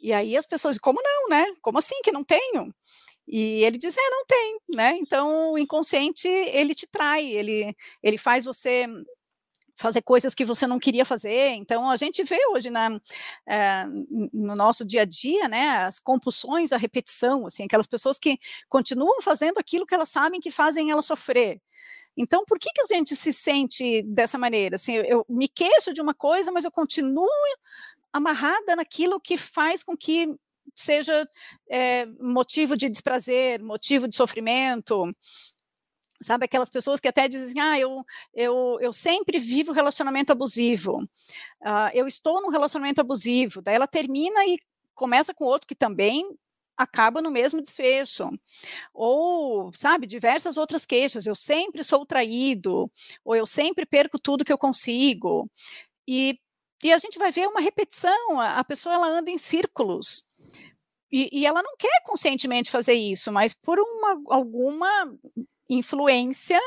E 0.00 0.12
aí 0.12 0.36
as 0.36 0.46
pessoas, 0.46 0.78
como 0.78 1.00
não, 1.02 1.28
né? 1.28 1.46
Como 1.62 1.78
assim 1.78 2.00
que 2.02 2.12
não 2.12 2.24
tenho? 2.24 2.74
E 3.26 3.64
ele 3.64 3.78
diz, 3.78 3.96
é, 3.96 4.10
não 4.10 4.24
tem, 4.26 4.58
né? 4.68 4.96
Então 4.98 5.52
o 5.52 5.58
inconsciente 5.58 6.28
ele 6.28 6.74
te 6.74 6.86
trai, 6.86 7.26
ele 7.26 7.74
ele 8.02 8.18
faz 8.18 8.44
você 8.44 8.86
fazer 9.76 10.02
coisas 10.02 10.34
que 10.34 10.44
você 10.44 10.66
não 10.66 10.78
queria 10.78 11.04
fazer. 11.04 11.50
Então, 11.50 11.88
a 11.90 11.96
gente 11.96 12.24
vê 12.24 12.38
hoje 12.48 12.70
na, 12.70 12.98
é, 13.46 13.84
no 14.32 14.56
nosso 14.56 14.84
dia 14.84 15.02
a 15.02 15.04
dia, 15.04 15.48
né, 15.48 15.68
as 15.84 16.00
compulsões, 16.00 16.72
a 16.72 16.78
repetição, 16.78 17.46
assim, 17.46 17.64
aquelas 17.64 17.86
pessoas 17.86 18.18
que 18.18 18.38
continuam 18.68 19.20
fazendo 19.20 19.58
aquilo 19.58 19.86
que 19.86 19.94
elas 19.94 20.08
sabem 20.08 20.40
que 20.40 20.50
fazem 20.50 20.90
ela 20.90 21.02
sofrer. 21.02 21.60
Então, 22.16 22.44
por 22.46 22.58
que, 22.58 22.70
que 22.72 22.80
a 22.80 22.96
gente 22.96 23.14
se 23.14 23.30
sente 23.30 24.02
dessa 24.02 24.38
maneira? 24.38 24.76
Assim, 24.76 24.94
eu 24.94 25.26
me 25.28 25.46
queixo 25.46 25.92
de 25.92 26.00
uma 26.00 26.14
coisa, 26.14 26.50
mas 26.50 26.64
eu 26.64 26.70
continuo 26.70 27.28
amarrada 28.12 28.76
naquilo 28.76 29.20
que 29.20 29.36
faz 29.36 29.82
com 29.82 29.96
que 29.96 30.26
seja 30.74 31.28
é, 31.70 32.06
motivo 32.20 32.76
de 32.76 32.88
desprazer, 32.88 33.62
motivo 33.62 34.08
de 34.08 34.16
sofrimento 34.16 35.10
sabe, 36.22 36.44
aquelas 36.44 36.70
pessoas 36.70 37.00
que 37.00 37.08
até 37.08 37.28
dizem, 37.28 37.60
ah, 37.60 37.78
eu, 37.78 38.04
eu, 38.34 38.78
eu 38.80 38.92
sempre 38.92 39.38
vivo 39.38 39.72
relacionamento 39.72 40.32
abusivo, 40.32 40.96
uh, 41.62 41.90
eu 41.92 42.06
estou 42.06 42.40
num 42.40 42.50
relacionamento 42.50 43.00
abusivo, 43.00 43.60
daí 43.60 43.74
ela 43.74 43.86
termina 43.86 44.44
e 44.46 44.58
começa 44.94 45.34
com 45.34 45.44
outro 45.44 45.66
que 45.66 45.74
também 45.74 46.36
acaba 46.76 47.22
no 47.22 47.30
mesmo 47.30 47.62
desfecho. 47.62 48.30
Ou, 48.92 49.72
sabe, 49.78 50.06
diversas 50.06 50.56
outras 50.58 50.84
queixas, 50.84 51.26
eu 51.26 51.34
sempre 51.34 51.82
sou 51.82 52.04
traído, 52.04 52.90
ou 53.24 53.34
eu 53.34 53.46
sempre 53.46 53.86
perco 53.86 54.18
tudo 54.18 54.44
que 54.44 54.52
eu 54.52 54.58
consigo. 54.58 55.50
E, 56.06 56.38
e 56.82 56.92
a 56.92 56.98
gente 56.98 57.18
vai 57.18 57.32
ver 57.32 57.48
uma 57.48 57.60
repetição, 57.60 58.40
a, 58.40 58.58
a 58.58 58.64
pessoa 58.64 58.94
ela 58.94 59.08
anda 59.08 59.30
em 59.30 59.38
círculos. 59.38 60.30
E, 61.10 61.40
e, 61.40 61.46
ela 61.46 61.62
não 61.62 61.76
quer 61.78 62.02
conscientemente 62.04 62.70
fazer 62.70 62.94
isso, 62.94 63.32
mas 63.32 63.54
por 63.54 63.78
uma, 63.78 64.20
alguma 64.28 65.16
influência 65.70 66.60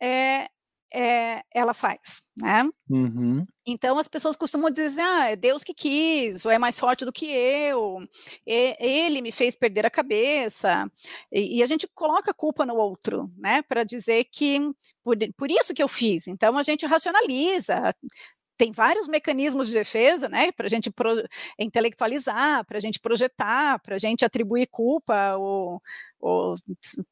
é, 0.00 0.48
é, 0.92 1.42
ela 1.52 1.74
faz, 1.74 2.22
né? 2.36 2.62
Uhum. 2.88 3.44
Então 3.66 3.98
as 3.98 4.06
pessoas 4.06 4.36
costumam 4.36 4.70
dizer, 4.70 5.00
ah, 5.00 5.30
é 5.30 5.36
Deus 5.36 5.64
que 5.64 5.74
quis, 5.74 6.44
ou 6.44 6.52
é 6.52 6.58
mais 6.58 6.78
forte 6.78 7.04
do 7.04 7.12
que 7.12 7.26
eu, 7.26 7.98
e, 8.46 8.76
ele 8.78 9.20
me 9.20 9.32
fez 9.32 9.56
perder 9.56 9.84
a 9.84 9.90
cabeça, 9.90 10.88
e, 11.32 11.58
e, 11.58 11.62
a 11.62 11.66
gente 11.66 11.88
coloca 11.88 12.30
a 12.30 12.34
culpa 12.34 12.64
no 12.64 12.76
outro, 12.76 13.28
né? 13.36 13.62
Para 13.62 13.82
dizer 13.82 14.24
que 14.30 14.60
por, 15.02 15.16
por 15.36 15.50
isso 15.50 15.74
que 15.74 15.82
eu 15.82 15.88
fiz. 15.88 16.28
Então 16.28 16.56
a 16.56 16.62
gente 16.62 16.86
racionaliza, 16.86 17.92
tem 18.56 18.72
vários 18.72 19.08
mecanismos 19.08 19.68
de 19.68 19.74
defesa, 19.74 20.28
né, 20.28 20.52
para 20.52 20.66
a 20.66 20.70
gente 20.70 20.90
pro, 20.90 21.22
intelectualizar, 21.58 22.64
para 22.64 22.78
a 22.78 22.80
gente 22.80 23.00
projetar, 23.00 23.80
para 23.80 23.96
a 23.96 23.98
gente 23.98 24.24
atribuir 24.24 24.68
culpa 24.68 25.36
ou, 25.36 25.82
ou 26.20 26.54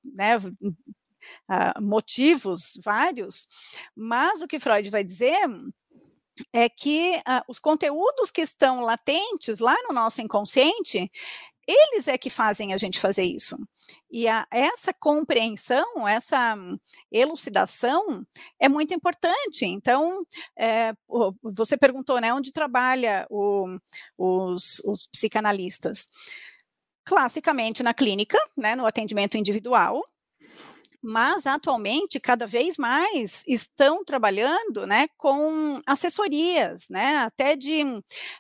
né, 0.05 0.37
uh, 0.39 1.83
motivos 1.83 2.79
vários, 2.83 3.47
mas 3.95 4.43
o 4.43 4.47
que 4.47 4.61
Freud 4.61 4.89
vai 4.91 5.05
dizer 5.05 5.39
é 6.53 6.69
que 6.69 7.17
uh, 7.19 7.43
os 7.49 7.59
conteúdos 7.59 8.31
que 8.31 8.41
estão 8.41 8.81
latentes 8.81 9.59
lá 9.59 9.77
no 9.89 9.95
nosso 9.95 10.23
inconsciente, 10.23 11.11
eles 11.67 12.09
é 12.09 12.19
que 12.19 12.31
fazem 12.31 12.73
a 12.73 12.77
gente 12.77 12.99
fazer 12.99 13.25
isso. 13.25 13.57
E 14.11 14.27
a, 14.27 14.47
essa 14.51 14.93
compreensão, 14.93 16.07
essa 16.07 16.57
elucidação 17.11 18.27
é 18.61 18.69
muito 18.69 18.93
importante. 18.95 19.65
Então, 19.65 20.23
é, 20.59 20.93
você 21.43 21.77
perguntou, 21.77 22.21
né, 22.21 22.33
onde 22.33 22.53
trabalha 22.53 23.27
o, 23.31 23.79
os, 24.19 24.81
os 24.85 25.07
psicanalistas? 25.07 26.07
Classicamente 27.05 27.83
na 27.83 27.95
clínica, 27.95 28.39
né, 28.57 28.75
no 28.75 28.87
atendimento 28.87 29.37
individual, 29.37 30.03
mas 31.03 31.47
atualmente 31.47 32.21
cada 32.21 32.47
vez 32.47 32.77
mais 32.77 33.45
estão 33.47 34.05
trabalhando 34.05 34.87
né, 34.87 35.09
com 35.17 35.81
assessorias, 35.87 36.89
né, 36.89 37.17
até 37.17 37.57
de 37.57 37.83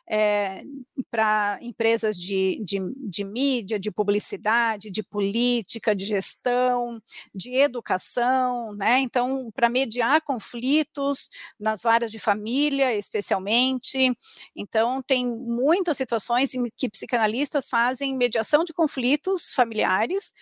é, 0.08 0.62
para 1.10 1.58
empresas 1.60 2.16
de, 2.16 2.62
de, 2.64 2.78
de 2.96 3.24
mídia, 3.24 3.78
de 3.78 3.90
publicidade, 3.90 4.90
de 4.90 5.02
política, 5.02 5.94
de 5.94 6.06
gestão, 6.06 7.02
de 7.34 7.54
educação, 7.54 8.72
né? 8.74 9.00
Então, 9.00 9.50
para 9.54 9.68
mediar 9.68 10.22
conflitos 10.22 11.28
nas 11.60 11.82
várias 11.82 12.10
de 12.10 12.18
família, 12.18 12.94
especialmente. 12.94 14.16
Então, 14.56 15.02
tem 15.02 15.26
muitas 15.26 15.98
situações 15.98 16.54
em 16.54 16.70
que 16.76 16.88
psicanalistas 16.88 17.68
fazem 17.68 18.16
mediação 18.16 18.64
de 18.64 18.72
conflitos 18.72 19.52
familiares 19.52 20.32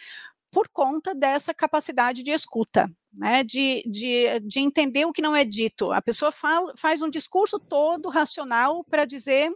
por 0.50 0.68
conta 0.68 1.14
dessa 1.14 1.54
capacidade 1.54 2.22
de 2.22 2.30
escuta, 2.30 2.90
né, 3.12 3.44
de, 3.44 3.82
de, 3.86 4.40
de 4.40 4.60
entender 4.60 5.04
o 5.04 5.12
que 5.12 5.22
não 5.22 5.34
é 5.34 5.44
dito. 5.44 5.92
A 5.92 6.02
pessoa 6.02 6.32
fala, 6.32 6.72
faz 6.76 7.02
um 7.02 7.10
discurso 7.10 7.58
todo 7.58 8.08
racional 8.08 8.84
para 8.84 9.04
dizer 9.04 9.50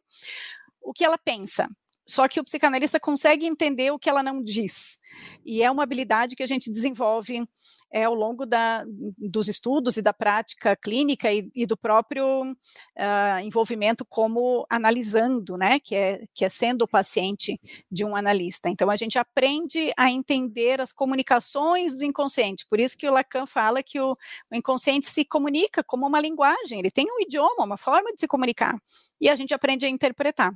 o 0.81 0.93
que 0.93 1.05
ela 1.05 1.19
pensa. 1.19 1.69
Só 2.07 2.29
que 2.29 2.39
o 2.39 2.45
psicanalista 2.45 3.01
consegue 3.01 3.47
entender 3.47 3.91
o 3.91 3.99
que 3.99 4.11
ela 4.11 4.23
não 4.23 4.43
diz. 4.43 4.99
E 5.45 5.63
é 5.63 5.71
uma 5.71 5.83
habilidade 5.83 6.37
que 6.37 6.43
a 6.43 6.47
gente 6.47 6.71
desenvolve 6.71 7.47
é, 7.93 8.05
ao 8.05 8.15
longo 8.15 8.45
da, 8.45 8.85
dos 9.17 9.49
estudos 9.49 9.97
e 9.97 10.03
da 10.03 10.13
prática 10.13 10.77
clínica 10.77 11.33
e, 11.33 11.49
e 11.55 11.67
do 11.67 11.77
próprio 11.77 12.43
uh, 12.43 13.41
envolvimento 13.43 14.05
como 14.05 14.67
analisando, 14.69 15.57
né, 15.57 15.79
que 15.79 15.95
é, 15.95 16.25
que 16.35 16.45
é 16.45 16.49
sendo 16.49 16.83
o 16.83 16.89
paciente 16.89 17.61
de 17.91 18.05
um 18.05 18.17
analista. 18.17 18.69
Então, 18.69 18.91
a 18.91 18.97
gente 18.97 19.19
aprende 19.19 19.93
a 19.97 20.11
entender 20.11 20.81
as 20.81 20.93
comunicações 20.93 21.95
do 21.95 22.05
inconsciente. 22.05 22.67
Por 22.69 22.81
isso 22.81 22.97
que 22.97 23.09
o 23.09 23.13
Lacan 23.13 23.47
fala 23.47 23.83
que 23.83 24.01
o, 24.01 24.17
o 24.51 24.57
inconsciente 24.57 25.07
se 25.07 25.25
comunica 25.25 25.83
como 25.85 26.07
uma 26.07 26.21
linguagem, 26.21 26.79
ele 26.79 26.91
tem 26.91 27.07
um 27.07 27.21
idioma, 27.21 27.65
uma 27.65 27.77
forma 27.77 28.13
de 28.13 28.21
se 28.21 28.27
comunicar. 28.27 28.75
E 29.21 29.29
a 29.29 29.35
gente 29.35 29.55
aprende 29.55 29.87
a 29.87 29.89
interpretar. 29.89 30.53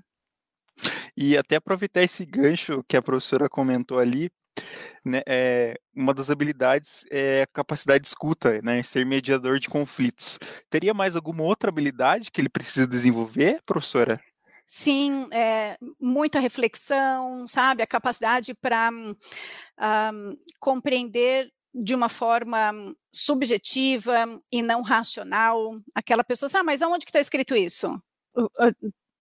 E 1.17 1.37
até 1.37 1.57
aproveitar 1.57 2.03
esse 2.03 2.25
gancho 2.25 2.85
que 2.89 2.97
a 2.97 3.03
professora 3.03 3.49
comentou 3.49 3.99
ali, 3.99 4.31
né, 5.05 5.23
é, 5.27 5.79
uma 5.95 6.13
das 6.13 6.31
habilidades 6.31 7.05
é 7.11 7.43
a 7.43 7.47
capacidade 7.47 8.03
de 8.03 8.09
escuta, 8.09 8.61
né, 8.63 8.83
ser 8.83 9.07
mediador 9.07 9.59
de 9.59 9.69
conflitos. 9.69 10.39
Teria 10.69 10.93
mais 10.93 11.17
alguma 11.17 11.43
outra 11.45 11.71
habilidade 11.71 12.31
que 12.31 12.41
ele 12.41 12.49
precisa 12.49 12.87
desenvolver, 12.87 13.61
professora? 13.65 14.21
Sim, 14.67 15.29
é, 15.33 15.79
muita 15.99 16.39
reflexão, 16.39 17.49
sabe, 17.49 17.83
a 17.83 17.87
capacidade 17.87 18.55
para 18.55 18.91
um, 18.93 20.37
compreender 20.61 21.51
de 21.75 21.95
uma 21.95 22.11
forma 22.11 22.73
subjetiva 23.11 24.27
e 24.53 24.61
não 24.61 24.83
racional. 24.83 25.81
Aquela 25.95 26.23
pessoa, 26.23 26.51
ah, 26.55 26.63
mas 26.63 26.83
aonde 26.83 27.07
que 27.07 27.11
está 27.11 27.21
escrito 27.21 27.57
isso? 27.57 27.89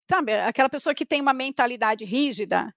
Sabe, 0.09 0.33
aquela 0.33 0.69
pessoa 0.69 0.95
que 0.95 1.05
tem 1.05 1.21
uma 1.21 1.33
mentalidade 1.33 2.05
rígida, 2.05 2.73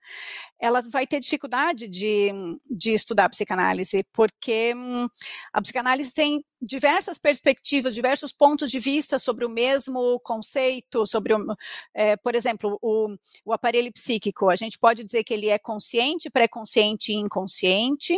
ela 0.61 0.83
vai 0.83 1.07
ter 1.07 1.19
dificuldade 1.21 1.89
de, 1.89 2.31
de 2.71 2.93
estudar 2.93 3.31
psicanálise, 3.31 4.05
porque 4.13 4.75
hum, 4.77 5.09
a 5.53 5.63
psicanálise 5.63 6.13
tem 6.13 6.45
diversas 6.61 7.19
perspectivas, 7.19 7.95
diversos 7.95 8.31
pontos 8.31 8.71
de 8.71 8.79
vista 8.79 9.19
sobre 9.19 9.47
o 9.47 9.49
mesmo 9.49 10.21
conceito, 10.21 11.07
sobre, 11.07 11.33
o, 11.33 11.57
é, 11.95 12.17
por 12.19 12.35
exemplo, 12.35 12.79
o, 12.83 13.17
o 13.45 13.53
aparelho 13.55 13.91
psíquico. 13.91 14.51
A 14.51 14.57
gente 14.57 14.79
pode 14.79 15.03
dizer 15.03 15.25
que 15.25 15.33
ele 15.33 15.49
é 15.49 15.59
consciente, 15.59 16.29
pré-consciente 16.29 17.13
e 17.13 17.17
inconsciente. 17.17 18.15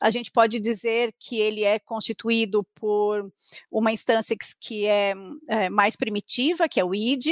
A 0.00 0.10
gente 0.10 0.30
pode 0.30 0.58
dizer 0.58 1.14
que 1.18 1.38
ele 1.38 1.64
é 1.64 1.78
constituído 1.78 2.64
por 2.74 3.30
uma 3.70 3.92
instância 3.92 4.34
que 4.58 4.86
é, 4.86 5.12
é 5.48 5.68
mais 5.68 5.94
primitiva, 5.94 6.68
que 6.68 6.80
é 6.80 6.84
o 6.84 6.94
id, 6.94 7.26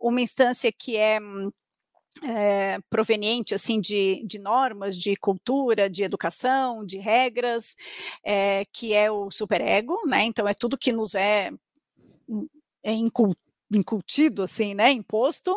uma 0.00 0.20
instância 0.20 0.72
que 0.72 0.96
é 0.96 1.20
é, 2.22 2.78
proveniente 2.88 3.54
assim 3.54 3.80
de, 3.80 4.22
de, 4.24 4.38
normas, 4.38 4.96
de 4.96 5.16
cultura, 5.16 5.90
de 5.90 6.04
educação, 6.04 6.84
de 6.84 6.98
regras, 6.98 7.74
é, 8.22 8.64
que 8.72 8.94
é 8.94 9.10
o 9.10 9.30
superego, 9.30 9.98
né? 10.06 10.22
Então 10.24 10.46
é 10.46 10.54
tudo 10.54 10.78
que 10.78 10.92
nos 10.92 11.14
é, 11.14 11.50
é 12.82 12.92
incutido, 13.72 14.42
assim, 14.42 14.74
né? 14.74 14.92
Imposto, 14.92 15.54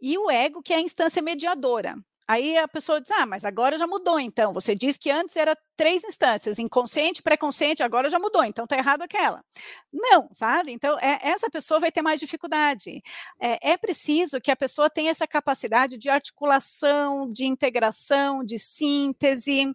e 0.00 0.18
o 0.18 0.30
ego, 0.30 0.62
que 0.62 0.72
é 0.72 0.76
a 0.76 0.80
instância 0.80 1.22
mediadora. 1.22 1.96
Aí 2.26 2.56
a 2.56 2.66
pessoa 2.66 3.00
diz: 3.00 3.10
Ah, 3.10 3.26
mas 3.26 3.44
agora 3.44 3.76
já 3.76 3.86
mudou, 3.86 4.18
então. 4.18 4.52
Você 4.54 4.74
disse 4.74 4.98
que 4.98 5.10
antes 5.10 5.36
era 5.36 5.56
três 5.76 6.04
instâncias, 6.04 6.58
inconsciente, 6.58 7.22
pré-consciente, 7.22 7.82
agora 7.82 8.08
já 8.08 8.18
mudou, 8.18 8.44
então 8.44 8.64
está 8.64 8.76
errado 8.76 9.02
aquela. 9.02 9.44
Não, 9.92 10.28
sabe? 10.32 10.72
Então, 10.72 10.98
é, 10.98 11.18
essa 11.22 11.50
pessoa 11.50 11.80
vai 11.80 11.90
ter 11.90 12.02
mais 12.02 12.20
dificuldade. 12.20 13.02
É, 13.40 13.72
é, 13.72 13.76
preciso 13.76 14.40
que 14.40 14.50
a 14.50 14.56
pessoa 14.56 14.90
tenha 14.90 15.10
essa 15.10 15.26
capacidade 15.26 15.96
de 15.96 16.08
articulação, 16.08 17.28
de 17.28 17.44
integração, 17.44 18.44
de 18.44 18.58
síntese, 18.58 19.74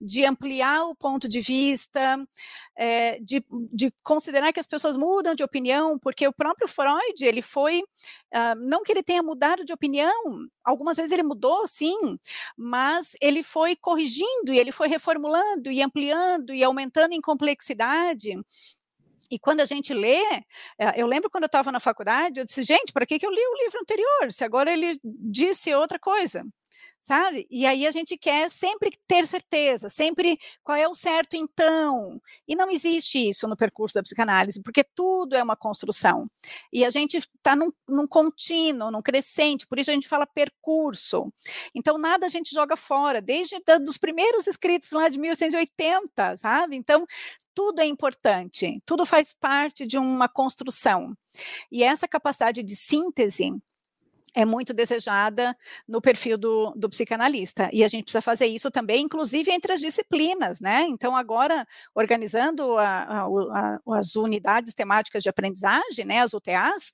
de 0.00 0.24
ampliar 0.24 0.84
o 0.84 0.94
ponto 0.94 1.28
de 1.28 1.40
vista, 1.40 2.18
é, 2.76 3.18
de, 3.20 3.44
de, 3.72 3.92
considerar 4.02 4.52
que 4.52 4.60
as 4.60 4.66
pessoas 4.66 4.96
mudam 4.96 5.34
de 5.34 5.44
opinião, 5.44 5.98
porque 5.98 6.26
o 6.26 6.32
próprio 6.32 6.66
Freud, 6.66 7.22
ele 7.22 7.42
foi, 7.42 7.80
uh, 7.80 8.54
não 8.58 8.82
que 8.82 8.90
ele 8.90 9.02
tenha 9.02 9.22
mudado 9.22 9.64
de 9.66 9.72
opinião, 9.72 10.48
algumas 10.64 10.96
vezes 10.96 11.12
ele 11.12 11.22
mudou, 11.22 11.66
sim, 11.66 12.18
mas 12.56 13.14
ele 13.20 13.42
foi 13.42 13.76
corrigindo 13.76 14.52
e 14.52 14.58
ele 14.58 14.72
foi 14.72 14.88
reformulando 14.88 15.29
e 15.70 15.82
ampliando 15.82 16.52
e 16.52 16.62
aumentando 16.62 17.12
em 17.12 17.20
complexidade. 17.20 18.30
E 19.30 19.38
quando 19.38 19.60
a 19.60 19.66
gente 19.66 19.94
lê, 19.94 20.22
eh, 20.78 20.94
eu 20.96 21.06
lembro 21.06 21.30
quando 21.30 21.44
eu 21.44 21.48
estava 21.48 21.70
na 21.70 21.78
faculdade, 21.78 22.40
eu 22.40 22.44
disse, 22.44 22.64
gente, 22.64 22.92
para 22.92 23.06
que, 23.06 23.18
que 23.18 23.26
eu 23.26 23.30
li 23.30 23.40
o 23.40 23.64
livro 23.64 23.80
anterior? 23.80 24.32
Se 24.32 24.44
agora 24.44 24.72
ele 24.72 24.98
disse 25.04 25.72
outra 25.74 25.98
coisa 25.98 26.44
sabe? 27.00 27.46
E 27.50 27.66
aí 27.66 27.86
a 27.86 27.90
gente 27.90 28.16
quer 28.16 28.50
sempre 28.50 28.90
ter 29.08 29.26
certeza, 29.26 29.88
sempre 29.88 30.38
qual 30.62 30.76
é 30.76 30.86
o 30.86 30.94
certo 30.94 31.36
então. 31.36 32.20
E 32.46 32.54
não 32.54 32.70
existe 32.70 33.30
isso 33.30 33.48
no 33.48 33.56
percurso 33.56 33.94
da 33.94 34.02
psicanálise, 34.02 34.62
porque 34.62 34.84
tudo 34.84 35.34
é 35.34 35.42
uma 35.42 35.56
construção. 35.56 36.30
E 36.72 36.84
a 36.84 36.90
gente 36.90 37.16
está 37.18 37.56
num, 37.56 37.70
num 37.88 38.06
contínuo, 38.06 38.90
num 38.90 39.02
crescente, 39.02 39.66
por 39.66 39.78
isso 39.78 39.90
a 39.90 39.94
gente 39.94 40.08
fala 40.08 40.26
percurso. 40.26 41.32
Então 41.74 41.98
nada 41.98 42.26
a 42.26 42.28
gente 42.28 42.54
joga 42.54 42.76
fora, 42.76 43.20
desde 43.20 43.58
da, 43.64 43.78
dos 43.78 43.96
primeiros 43.96 44.46
escritos 44.46 44.92
lá 44.92 45.08
de 45.08 45.18
1880, 45.18 46.36
sabe? 46.36 46.76
Então 46.76 47.06
tudo 47.54 47.80
é 47.80 47.86
importante, 47.86 48.80
tudo 48.84 49.06
faz 49.06 49.32
parte 49.32 49.86
de 49.86 49.98
uma 49.98 50.28
construção. 50.28 51.16
E 51.70 51.82
essa 51.82 52.08
capacidade 52.08 52.62
de 52.62 52.76
síntese 52.76 53.52
é 54.34 54.44
muito 54.44 54.72
desejada 54.72 55.56
no 55.86 56.00
perfil 56.00 56.38
do, 56.38 56.72
do, 56.76 56.88
psicanalista. 56.88 57.68
E 57.72 57.82
a 57.82 57.88
gente 57.88 58.04
precisa 58.04 58.22
fazer 58.22 58.46
isso 58.46 58.70
também, 58.70 59.02
inclusive 59.02 59.50
entre 59.50 59.72
as 59.72 59.80
disciplinas, 59.80 60.60
né? 60.60 60.82
Então, 60.88 61.16
agora, 61.16 61.66
organizando 61.94 62.78
a, 62.78 62.86
a, 62.86 63.26
a, 63.26 63.98
as 63.98 64.16
unidades 64.16 64.74
temáticas 64.74 65.22
de 65.22 65.28
aprendizagem, 65.28 66.04
né, 66.04 66.20
as 66.20 66.32
UTAs, 66.32 66.92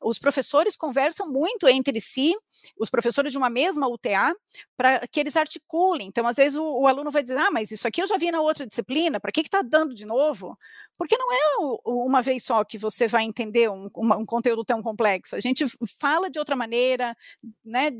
os 0.00 0.18
professores 0.18 0.76
conversam 0.76 1.30
muito 1.30 1.68
entre 1.68 2.00
si, 2.00 2.34
os 2.78 2.90
professores 2.90 3.32
de 3.32 3.38
uma 3.38 3.50
mesma 3.50 3.88
UTA, 3.88 4.34
para 4.76 5.06
que 5.06 5.20
eles 5.20 5.36
articulem. 5.36 6.08
Então, 6.08 6.26
às 6.26 6.36
vezes, 6.36 6.58
o, 6.58 6.64
o, 6.64 6.86
aluno 6.86 7.10
vai 7.10 7.22
dizer, 7.22 7.38
ah, 7.38 7.50
mas 7.50 7.70
isso 7.70 7.86
aqui 7.86 8.02
eu 8.02 8.06
já 8.06 8.16
vi 8.16 8.30
na 8.30 8.40
outra 8.40 8.66
disciplina, 8.66 9.20
para 9.20 9.32
que 9.32 9.40
está 9.40 9.62
dando 9.62 9.94
de 9.94 10.04
novo? 10.04 10.56
Porque 11.02 11.16
não 11.18 11.32
é 11.32 11.80
uma 11.84 12.22
vez 12.22 12.44
só 12.44 12.62
que 12.64 12.78
você 12.78 13.08
vai 13.08 13.24
entender 13.24 13.68
um, 13.68 13.88
um 13.96 14.26
conteúdo 14.26 14.64
tão 14.64 14.82
complexo. 14.82 15.34
A 15.34 15.40
gente 15.40 15.64
fala 15.98 16.30
de 16.30 16.38
outra 16.38 16.54
maneira, 16.54 16.92
maneira, 16.92 17.16
né, 17.64 17.90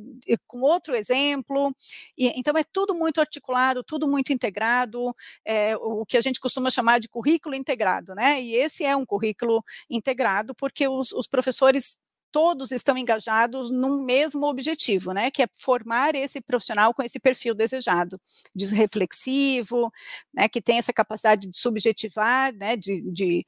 com 0.47 0.61
outro 0.61 0.95
exemplo. 0.95 1.75
E, 2.17 2.29
então, 2.38 2.57
é 2.57 2.65
tudo 2.65 2.95
muito 2.95 3.21
articulado, 3.21 3.83
tudo 3.83 4.09
muito 4.09 4.33
integrado, 4.33 5.15
é, 5.45 5.77
o 5.77 6.05
que 6.07 6.17
a 6.17 6.21
gente 6.21 6.41
costuma 6.41 6.71
chamar 6.71 7.01
de 7.01 7.09
currículo 7.09 7.55
integrado, 7.55 8.15
né? 8.15 8.41
E 8.41 8.55
esse 8.55 8.85
é 8.85 8.97
um 8.97 9.05
currículo 9.05 9.62
integrado, 9.91 10.55
porque 10.55 10.88
os, 10.88 11.12
os 11.12 11.27
professores 11.27 11.99
todos 12.33 12.73
estão 12.73 12.97
engajados 12.97 13.71
num 13.71 14.03
mesmo 14.03 14.47
objetivo, 14.47 15.12
né, 15.12 15.31
que 15.31 15.42
é 15.42 15.49
formar 15.53 16.14
esse 16.14 16.40
profissional 16.40 16.95
com 16.95 17.03
esse 17.03 17.21
perfil 17.21 17.55
desejado, 17.55 18.18
de 18.55 18.66
reflexivo, 18.75 19.92
né, 20.33 20.49
que 20.49 20.62
tem 20.62 20.79
essa 20.79 20.92
capacidade 20.92 21.47
de 21.47 21.57
subjetivar, 21.57 22.53
né, 22.57 22.77
de, 22.77 23.03
de 23.03 23.47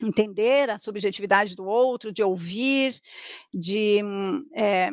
entender 0.00 0.70
a 0.70 0.78
subjetividade 0.78 1.56
do 1.56 1.64
outro, 1.64 2.12
de 2.12 2.22
ouvir, 2.22 3.00
de 3.52 4.00
é, 4.54 4.90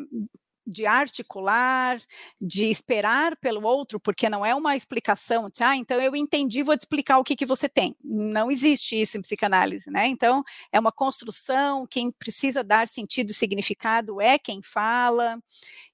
de 0.66 0.86
articular, 0.86 2.02
de 2.42 2.66
esperar 2.66 3.36
pelo 3.38 3.64
outro, 3.64 4.00
porque 4.00 4.30
não 4.30 4.46
é 4.46 4.56
uma 4.56 4.76
explicação, 4.76 5.50
ah, 5.62 5.76
então 5.76 6.00
eu 6.02 6.16
entendi, 6.16 6.64
vou 6.64 6.78
te 6.78 6.82
explicar 6.82 7.18
o 7.18 7.24
que, 7.24 7.36
que 7.36 7.46
você 7.46 7.68
tem. 7.68 7.96
Não 8.04 8.50
existe 8.50 9.00
isso 9.00 9.18
em 9.18 9.22
psicanálise, 9.22 9.90
né? 9.90 10.08
Então, 10.08 10.44
é 10.72 10.80
uma 10.80 10.92
construção, 10.92 11.86
quem 11.88 12.12
precisa 12.12 12.64
dar 12.64 12.88
sentido 12.88 13.32
e 13.32 13.34
significado 13.34 14.22
é 14.22 14.40
quem 14.40 14.62
fala, 14.64 15.38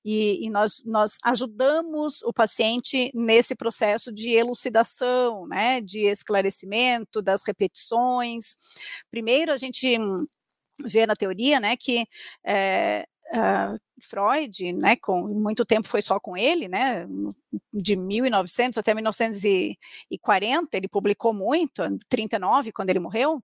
e, 0.04 0.46
e 0.46 0.50
nós, 0.50 0.82
nós 0.86 1.18
ajudamos 1.24 2.22
o 2.24 2.32
paciente 2.32 3.12
nesse 3.14 3.56
processo 3.56 4.12
de 4.12 4.32
elucidação, 4.32 5.48
né, 5.48 5.82
de 5.82 6.02
esclarecimento 6.02 7.22
das 7.22 7.44
repetições. 7.46 8.58
Primeiro, 9.12 9.52
a 9.52 9.58
gente 9.58 9.98
vê 10.86 11.06
na 11.06 11.16
teoria, 11.16 11.60
né, 11.60 11.76
que 11.76 12.06
é, 12.46 13.06
Freud, 14.08 14.74
né, 14.74 14.96
com 14.98 15.28
muito 15.28 15.66
tempo 15.66 15.88
foi 15.88 16.02
só 16.02 16.20
com 16.20 16.36
ele, 16.38 16.68
né, 16.68 17.08
de 17.74 17.96
1900 17.96 18.78
até 18.78 18.94
1940, 18.94 20.78
ele 20.78 20.88
publicou 20.88 21.34
muito, 21.34 21.82
39, 22.08 22.72
quando 22.72 22.90
ele 22.90 23.00
morreu. 23.00 23.42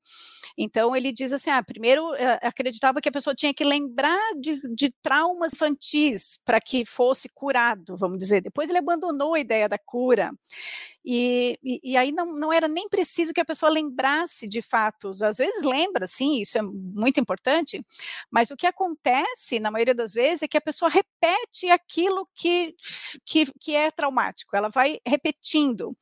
Então, 0.57 0.95
ele 0.95 1.11
diz 1.11 1.33
assim: 1.33 1.49
ah, 1.49 1.63
primeiro 1.63 2.13
eh, 2.15 2.39
acreditava 2.41 3.01
que 3.01 3.09
a 3.09 3.11
pessoa 3.11 3.35
tinha 3.35 3.53
que 3.53 3.63
lembrar 3.63 4.19
de, 4.39 4.59
de 4.75 4.93
traumas 5.01 5.53
infantis 5.53 6.39
para 6.45 6.59
que 6.61 6.85
fosse 6.85 7.29
curado, 7.29 7.97
vamos 7.97 8.19
dizer. 8.19 8.41
Depois, 8.41 8.69
ele 8.69 8.79
abandonou 8.79 9.33
a 9.33 9.39
ideia 9.39 9.67
da 9.67 9.77
cura. 9.77 10.31
E, 11.07 11.59
e, 11.63 11.91
e, 11.91 11.97
aí 11.97 12.11
não, 12.11 12.25
não 12.39 12.51
era 12.51 12.67
nem 12.67 12.89
preciso 12.89 13.31
que 13.31 13.39
a 13.39 13.45
pessoa 13.45 13.71
lembrasse 13.71 14.47
de 14.47 14.59
fatos. 14.61 15.21
Às 15.21 15.37
vezes 15.37 15.63
lembra, 15.63 16.07
sim, 16.07 16.41
isso 16.41 16.57
é 16.57 16.63
muito 16.63 17.19
importante, 17.19 17.85
mas 18.31 18.49
o 18.49 18.57
que 18.57 18.65
acontece, 18.65 19.59
na 19.59 19.69
maioria 19.69 19.93
das 19.93 20.13
vezes, 20.13 20.41
é 20.41 20.47
que 20.47 20.57
a 20.57 20.61
pessoa 20.61 20.89
repete 20.89 21.69
aquilo 21.69 22.27
que, 22.33 22.75
que, 23.23 23.45
que 23.59 23.75
é 23.75 23.91
traumático, 23.95 24.55
ela 24.55 24.69
vai 24.69 24.99
repetindo. 25.05 25.95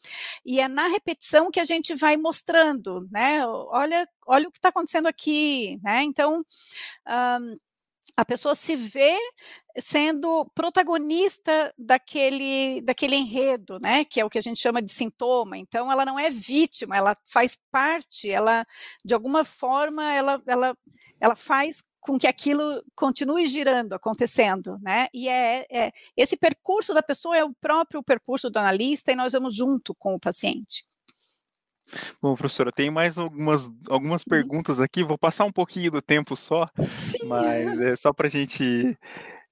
E 0.46 0.60
é 0.60 0.68
na 0.68 0.88
repetição 0.88 1.52
que 1.52 1.60
a 1.60 1.66
gente 1.66 1.96
vai 1.96 2.18
mostrando, 2.18 3.08
né? 3.12 3.46
Olha, 3.48 4.08
olha 4.28 4.48
o 4.48 4.52
que 4.52 4.58
está 4.58 4.70
acontecendo 4.70 5.08
aqui, 5.08 5.80
né? 5.84 6.04
Então. 6.04 6.44
Um, 7.08 7.58
a 8.16 8.26
pessoa 8.26 8.54
se 8.54 8.76
vê 8.76 9.18
sendo 9.80 10.46
protagonista 10.54 11.74
daquele, 11.78 12.82
daquele 12.82 13.16
enredo, 13.16 13.80
né, 13.80 14.06
que 14.06 14.20
é 14.20 14.26
o 14.26 14.30
que 14.30 14.38
a 14.38 14.42
gente 14.42 14.62
chama 14.62 14.82
de 14.82 14.92
sintoma. 14.92 15.58
Então, 15.58 15.92
ela 15.92 16.06
não 16.06 16.20
é 16.20 16.30
vítima, 16.30 16.96
ela 16.96 17.18
faz 17.26 17.58
parte, 17.72 18.30
ela, 18.30 18.66
de 19.04 19.14
alguma 19.14 19.44
forma, 19.44 20.04
ela, 20.14 20.42
ela, 20.46 20.78
ela 21.20 21.36
faz 21.36 21.84
com 22.04 22.20
que 22.20 22.28
aquilo 22.28 22.84
continue 22.94 23.48
girando, 23.48 23.94
acontecendo, 23.94 24.78
né? 24.82 25.08
E 25.14 25.30
é, 25.30 25.66
é 25.72 25.92
esse 26.18 26.36
percurso 26.36 26.94
da 26.94 27.02
pessoa 27.02 27.38
é 27.38 27.44
o 27.44 27.54
próprio 27.54 28.04
percurso 28.04 28.50
do 28.50 28.60
analista 28.60 29.12
e 29.12 29.16
nós 29.16 29.32
vamos 29.32 29.56
junto 29.56 29.96
com 29.96 30.14
o 30.14 30.20
paciente. 30.20 30.86
Bom, 32.22 32.36
professora, 32.36 32.72
tem 32.72 32.90
mais 32.90 33.18
algumas, 33.18 33.70
algumas 33.90 34.24
uhum. 34.24 34.30
perguntas 34.30 34.80
aqui, 34.80 35.04
vou 35.04 35.18
passar 35.18 35.46
um 35.46 35.52
pouquinho 35.52 35.92
do 35.92 36.02
tempo 36.02 36.36
só, 36.36 36.68
Sim. 36.82 37.28
mas 37.28 37.80
é 37.80 37.96
só 37.96 38.12
para 38.12 38.28
a 38.28 38.32
gente 38.32 38.98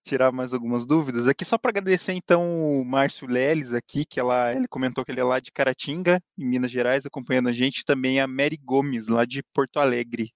tirar 0.03 0.31
mais 0.31 0.53
algumas 0.53 0.85
dúvidas. 0.85 1.27
Aqui 1.27 1.45
só 1.45 1.57
para 1.57 1.69
agradecer 1.69 2.13
então 2.13 2.81
o 2.81 2.83
Márcio 2.83 3.27
Leles 3.27 3.71
aqui, 3.71 4.03
que 4.03 4.19
ela, 4.19 4.53
ele 4.53 4.67
comentou 4.67 5.05
que 5.05 5.11
ele 5.11 5.21
é 5.21 5.23
lá 5.23 5.39
de 5.39 5.51
Caratinga, 5.51 6.21
em 6.37 6.45
Minas 6.45 6.71
Gerais, 6.71 7.05
acompanhando 7.05 7.49
a 7.49 7.53
gente, 7.53 7.85
também 7.85 8.19
a 8.19 8.27
Mary 8.27 8.57
Gomes, 8.57 9.07
lá 9.07 9.23
de 9.23 9.43
Porto 9.53 9.79
Alegre, 9.79 10.33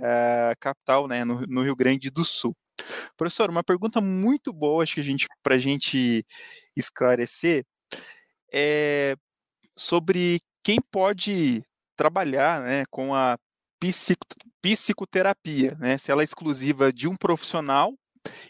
uh, 0.00 0.56
capital, 0.60 1.06
né, 1.08 1.24
no, 1.24 1.40
no, 1.42 1.62
Rio 1.62 1.76
Grande 1.76 2.10
do 2.10 2.24
Sul. 2.24 2.54
Professor, 3.16 3.50
uma 3.50 3.64
pergunta 3.64 4.00
muito 4.00 4.52
boa, 4.52 4.82
acho 4.82 4.94
que 4.94 5.00
a 5.00 5.04
gente, 5.04 5.26
para 5.42 5.54
a 5.54 5.58
gente 5.58 6.24
esclarecer, 6.76 7.64
é 8.52 9.16
sobre 9.76 10.40
quem 10.62 10.78
pode 10.80 11.62
trabalhar 11.96 12.62
né, 12.62 12.84
com 12.90 13.14
a 13.14 13.38
psicoterapia, 14.62 15.76
né, 15.78 15.96
se 15.96 16.10
ela 16.10 16.22
é 16.22 16.24
exclusiva 16.24 16.92
de 16.92 17.08
um 17.08 17.16
profissional 17.16 17.94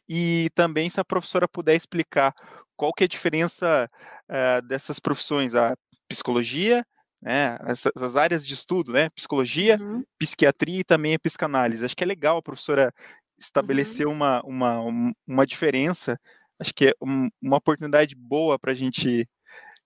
e 0.09 0.49
também 0.55 0.89
se 0.89 1.01
a 1.01 1.05
professora 1.05 1.47
puder 1.49 1.75
explicar 1.75 2.33
qual 2.77 2.93
que 2.93 3.05
é 3.05 3.07
a 3.07 3.09
diferença 3.09 3.91
uh, 4.29 4.67
dessas 4.67 4.99
profissões, 5.01 5.55
a 5.55 5.77
psicologia, 6.09 6.85
né, 7.21 7.59
essas 7.67 8.17
áreas 8.17 8.47
de 8.47 8.55
estudo, 8.55 8.93
né, 8.93 9.09
psicologia, 9.11 9.79
uhum. 9.81 10.05
psiquiatria 10.19 10.81
e 10.81 10.85
também 10.85 11.15
a 11.15 11.19
psicanálise. 11.19 11.85
Acho 11.85 11.97
que 11.97 12.05
é 12.05 12.07
legal 12.07 12.39
a 12.39 12.43
professora 12.43 12.93
estabelecer 13.39 14.07
uhum. 14.07 14.13
uma, 14.13 14.43
uma, 14.43 15.13
uma 15.27 15.47
diferença, 15.47 16.19
acho 16.59 16.73
que 16.75 16.87
é 16.87 16.93
um, 17.03 17.29
uma 17.43 17.57
oportunidade 17.57 18.15
boa 18.15 18.59
para 18.59 18.73
a 18.73 18.75
gente 18.75 19.29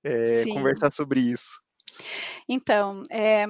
é, 0.04 0.44
conversar 0.52 0.90
sobre 0.90 1.20
isso. 1.20 1.60
Então, 2.48 3.02
é, 3.10 3.44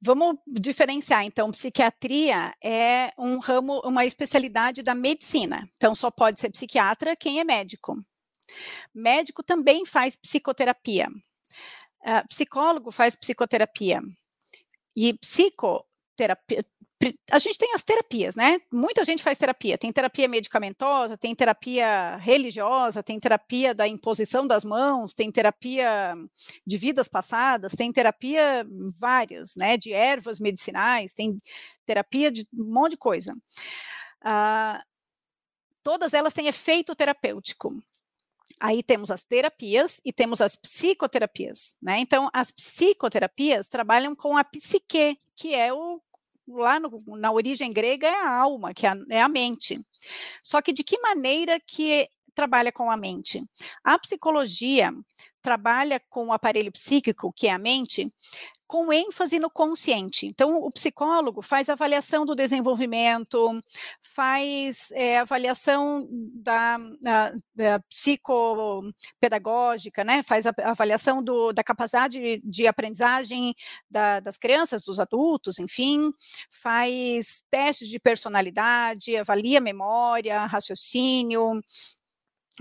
vamos 0.00 0.36
diferenciar. 0.46 1.24
Então, 1.24 1.50
psiquiatria 1.50 2.52
é 2.62 3.12
um 3.18 3.38
ramo, 3.38 3.80
uma 3.84 4.04
especialidade 4.04 4.82
da 4.82 4.94
medicina. 4.94 5.68
Então, 5.76 5.94
só 5.94 6.10
pode 6.10 6.40
ser 6.40 6.50
psiquiatra 6.50 7.16
quem 7.16 7.40
é 7.40 7.44
médico. 7.44 7.96
Médico 8.94 9.42
também 9.42 9.84
faz 9.84 10.16
psicoterapia. 10.16 11.08
Uh, 12.06 12.26
psicólogo 12.28 12.92
faz 12.92 13.16
psicoterapia. 13.16 14.00
E 14.96 15.14
psicoterapia, 15.14 16.64
a 17.30 17.38
gente 17.38 17.58
tem 17.58 17.74
as 17.74 17.82
terapias, 17.82 18.34
né? 18.34 18.58
Muita 18.72 19.04
gente 19.04 19.22
faz 19.22 19.36
terapia. 19.36 19.76
Tem 19.76 19.92
terapia 19.92 20.26
medicamentosa, 20.26 21.16
tem 21.16 21.34
terapia 21.34 22.16
religiosa, 22.16 23.02
tem 23.02 23.20
terapia 23.20 23.74
da 23.74 23.86
imposição 23.86 24.46
das 24.46 24.64
mãos, 24.64 25.12
tem 25.12 25.30
terapia 25.30 26.14
de 26.66 26.78
vidas 26.78 27.08
passadas, 27.08 27.72
tem 27.72 27.92
terapia 27.92 28.66
várias, 28.98 29.54
né? 29.56 29.76
De 29.76 29.92
ervas 29.92 30.40
medicinais, 30.40 31.12
tem 31.12 31.38
terapia 31.84 32.30
de 32.30 32.46
um 32.54 32.72
monte 32.72 32.92
de 32.92 32.98
coisa. 32.98 33.34
Ah, 34.22 34.82
todas 35.82 36.14
elas 36.14 36.32
têm 36.32 36.48
efeito 36.48 36.96
terapêutico. 36.96 37.74
Aí 38.60 38.82
temos 38.82 39.10
as 39.10 39.24
terapias 39.24 40.00
e 40.04 40.12
temos 40.12 40.40
as 40.40 40.56
psicoterapias, 40.56 41.76
né? 41.80 41.98
Então, 41.98 42.30
as 42.32 42.50
psicoterapias 42.50 43.68
trabalham 43.68 44.14
com 44.14 44.36
a 44.36 44.44
psique, 44.44 45.18
que 45.34 45.54
é 45.54 45.72
o 45.72 46.00
lá 46.48 46.78
no, 46.78 47.02
na 47.18 47.32
origem 47.32 47.72
grega 47.72 48.06
é 48.06 48.14
a 48.14 48.30
alma, 48.30 48.72
que 48.72 48.86
é 48.86 48.90
a, 48.90 48.96
é 49.10 49.20
a 49.20 49.28
mente. 49.28 49.84
Só 50.42 50.62
que 50.62 50.72
de 50.72 50.84
que 50.84 50.98
maneira 51.00 51.58
que 51.58 52.08
trabalha 52.34 52.70
com 52.70 52.90
a 52.90 52.96
mente? 52.96 53.42
A 53.82 53.98
psicologia 53.98 54.92
trabalha 55.42 56.00
com 56.08 56.28
o 56.28 56.32
aparelho 56.32 56.70
psíquico, 56.72 57.32
que 57.32 57.48
é 57.48 57.52
a 57.52 57.58
mente, 57.58 58.12
com 58.66 58.92
ênfase 58.92 59.38
no 59.38 59.48
consciente. 59.48 60.26
Então, 60.26 60.56
o 60.56 60.70
psicólogo 60.70 61.40
faz 61.40 61.68
avaliação 61.68 62.26
do 62.26 62.34
desenvolvimento, 62.34 63.60
faz 64.00 64.90
é, 64.92 65.18
avaliação 65.18 66.06
da, 66.10 66.78
da, 67.00 67.34
da, 67.54 67.80
psicopedagógica, 67.88 70.02
né? 70.02 70.22
faz 70.22 70.46
a 70.46 70.54
avaliação 70.64 71.22
do, 71.22 71.52
da 71.52 71.62
capacidade 71.62 72.40
de 72.42 72.66
aprendizagem 72.66 73.54
da, 73.90 74.20
das 74.20 74.36
crianças, 74.36 74.82
dos 74.82 74.98
adultos, 74.98 75.58
enfim, 75.58 76.10
faz 76.50 77.42
testes 77.50 77.88
de 77.88 78.00
personalidade, 78.00 79.16
avalia 79.16 79.60
memória, 79.60 80.46
raciocínio, 80.46 81.60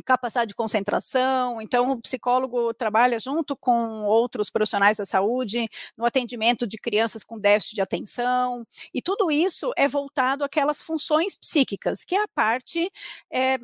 capacidade 0.03 0.49
de 0.49 0.55
concentração. 0.55 1.61
Então, 1.61 1.91
o 1.91 2.01
psicólogo 2.01 2.73
trabalha 2.73 3.19
junto 3.19 3.55
com 3.55 4.03
outros 4.03 4.49
profissionais 4.49 4.97
da 4.97 5.05
saúde 5.05 5.67
no 5.97 6.05
atendimento 6.05 6.67
de 6.67 6.77
crianças 6.77 7.23
com 7.23 7.39
déficit 7.39 7.75
de 7.75 7.81
atenção, 7.81 8.65
e 8.93 9.01
tudo 9.01 9.31
isso 9.31 9.71
é 9.77 9.87
voltado 9.87 10.43
àquelas 10.43 10.81
funções 10.81 11.35
psíquicas, 11.35 12.03
que 12.03 12.15
é 12.15 12.23
a 12.23 12.27
parte 12.27 12.91
é, 13.31 13.57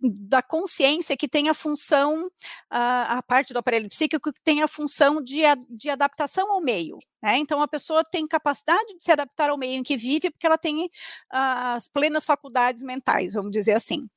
da 0.00 0.42
consciência 0.42 1.16
que 1.16 1.28
tem 1.28 1.48
a 1.48 1.54
função, 1.54 2.28
a, 2.70 3.18
a, 3.18 3.22
parte 3.22 3.52
do 3.52 3.58
aparelho 3.58 3.88
psíquico 3.88 4.32
que 4.32 4.40
tem 4.42 4.62
a 4.62 4.68
função 4.68 5.22
de, 5.22 5.42
de 5.68 5.90
adaptação 5.90 6.50
ao 6.50 6.60
meio. 6.60 6.98
Né? 7.22 7.38
Então, 7.38 7.62
a 7.62 7.68
pessoa 7.68 8.04
tem 8.04 8.26
capacidade 8.26 8.96
de 8.96 9.04
se 9.04 9.12
adaptar 9.12 9.50
ao 9.50 9.56
meio 9.56 9.78
em 9.78 9.82
que 9.82 9.96
vive, 9.96 10.30
porque 10.30 10.46
ela 10.46 10.58
tem 10.58 10.90
as 11.30 11.88
plenas 11.88 12.24
faculdades 12.24 12.82
mentais, 12.82 13.34
vamos 13.34 13.52
dizer 13.52 13.74
assim. 13.74 14.08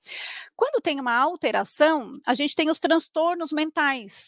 Quando 0.56 0.82
tem 0.82 1.00
uma 1.00 1.16
alteração, 1.16 1.55
a 2.26 2.34
gente 2.34 2.56
tem 2.56 2.70
os 2.70 2.80
transtornos 2.80 3.52
mentais, 3.52 4.28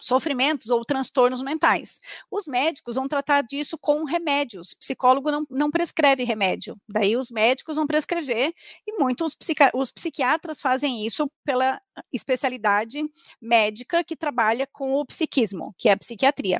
sofrimentos 0.00 0.68
ou 0.68 0.84
transtornos 0.84 1.42
mentais. 1.42 1.98
Os 2.30 2.46
médicos 2.46 2.96
vão 2.96 3.08
tratar 3.08 3.42
disso 3.42 3.78
com 3.78 4.04
remédios. 4.04 4.74
Psicólogo 4.74 5.30
não, 5.30 5.42
não 5.50 5.70
prescreve 5.70 6.24
remédio. 6.24 6.76
Daí 6.88 7.16
os 7.16 7.30
médicos 7.30 7.76
vão 7.76 7.86
prescrever 7.86 8.52
e 8.86 8.98
muitos 8.98 9.36
os 9.74 9.90
psiquiatras 9.90 10.60
fazem 10.60 11.06
isso 11.06 11.30
pela 11.44 11.80
especialidade 12.12 13.02
médica 13.40 14.04
que 14.04 14.16
trabalha 14.16 14.66
com 14.70 14.94
o 14.94 15.06
psiquismo, 15.06 15.74
que 15.78 15.88
é 15.88 15.92
a 15.92 15.96
psiquiatria. 15.96 16.58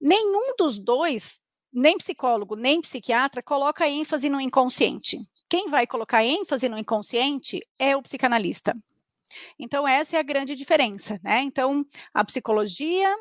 Nenhum 0.00 0.54
dos 0.58 0.78
dois, 0.78 1.40
nem 1.72 1.96
psicólogo 1.96 2.56
nem 2.56 2.80
psiquiatra, 2.80 3.42
coloca 3.42 3.88
ênfase 3.88 4.28
no 4.28 4.40
inconsciente. 4.40 5.18
Quem 5.48 5.68
vai 5.68 5.86
colocar 5.86 6.24
ênfase 6.24 6.68
no 6.68 6.78
inconsciente 6.78 7.60
é 7.78 7.96
o 7.96 8.02
psicanalista. 8.02 8.74
Então, 9.58 9.86
essa 9.86 10.16
é 10.16 10.18
a 10.18 10.22
grande 10.22 10.54
diferença, 10.54 11.20
né? 11.22 11.40
Então, 11.40 11.84
a 12.12 12.24
psicologia 12.24 13.14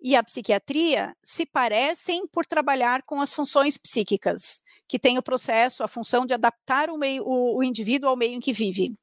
e 0.00 0.14
a 0.14 0.22
psiquiatria 0.22 1.16
se 1.22 1.44
parecem 1.46 2.26
por 2.28 2.46
trabalhar 2.46 3.02
com 3.02 3.20
as 3.20 3.34
funções 3.34 3.76
psíquicas, 3.76 4.62
que 4.86 4.98
tem 4.98 5.18
o 5.18 5.22
processo, 5.22 5.82
a 5.82 5.88
função 5.88 6.26
de 6.26 6.34
adaptar 6.34 6.90
o, 6.90 6.98
meio, 6.98 7.24
o, 7.24 7.58
o 7.58 7.62
indivíduo 7.62 8.08
ao 8.08 8.16
meio 8.16 8.34
em 8.34 8.40
que 8.40 8.52
vive. 8.52 8.94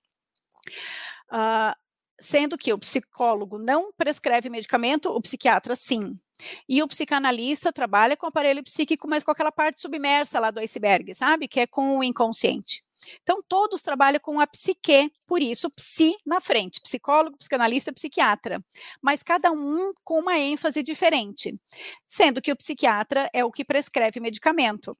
Uh, 1.31 1.75
sendo 2.19 2.57
que 2.57 2.73
o 2.73 2.79
psicólogo 2.79 3.57
não 3.57 3.91
prescreve 3.93 4.49
medicamento, 4.49 5.09
o 5.09 5.21
psiquiatra 5.21 5.75
sim. 5.75 6.19
E 6.67 6.81
o 6.81 6.87
psicanalista 6.87 7.71
trabalha 7.71 8.15
com 8.15 8.25
o 8.25 8.29
aparelho 8.29 8.63
psíquico, 8.63 9.07
mas 9.07 9.23
com 9.23 9.31
aquela 9.31 9.51
parte 9.51 9.81
submersa 9.81 10.39
lá 10.39 10.51
do 10.51 10.59
iceberg, 10.59 11.13
sabe? 11.13 11.47
Que 11.47 11.61
é 11.61 11.67
com 11.67 11.97
o 11.97 12.03
inconsciente. 12.03 12.83
Então, 13.21 13.41
todos 13.47 13.81
trabalham 13.81 14.19
com 14.19 14.39
a 14.39 14.47
psique, 14.47 15.11
por 15.25 15.41
isso, 15.41 15.69
psi 15.69 16.15
na 16.25 16.41
frente, 16.41 16.81
psicólogo, 16.81 17.37
psicanalista, 17.37 17.93
psiquiatra, 17.93 18.63
mas 19.01 19.23
cada 19.23 19.51
um 19.51 19.93
com 20.03 20.19
uma 20.19 20.37
ênfase 20.37 20.83
diferente, 20.83 21.57
sendo 22.05 22.41
que 22.41 22.51
o 22.51 22.57
psiquiatra 22.57 23.29
é 23.33 23.43
o 23.43 23.51
que 23.51 23.63
prescreve 23.63 24.19
medicamento. 24.19 24.97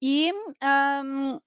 E 0.00 0.32
um, 0.62 1.38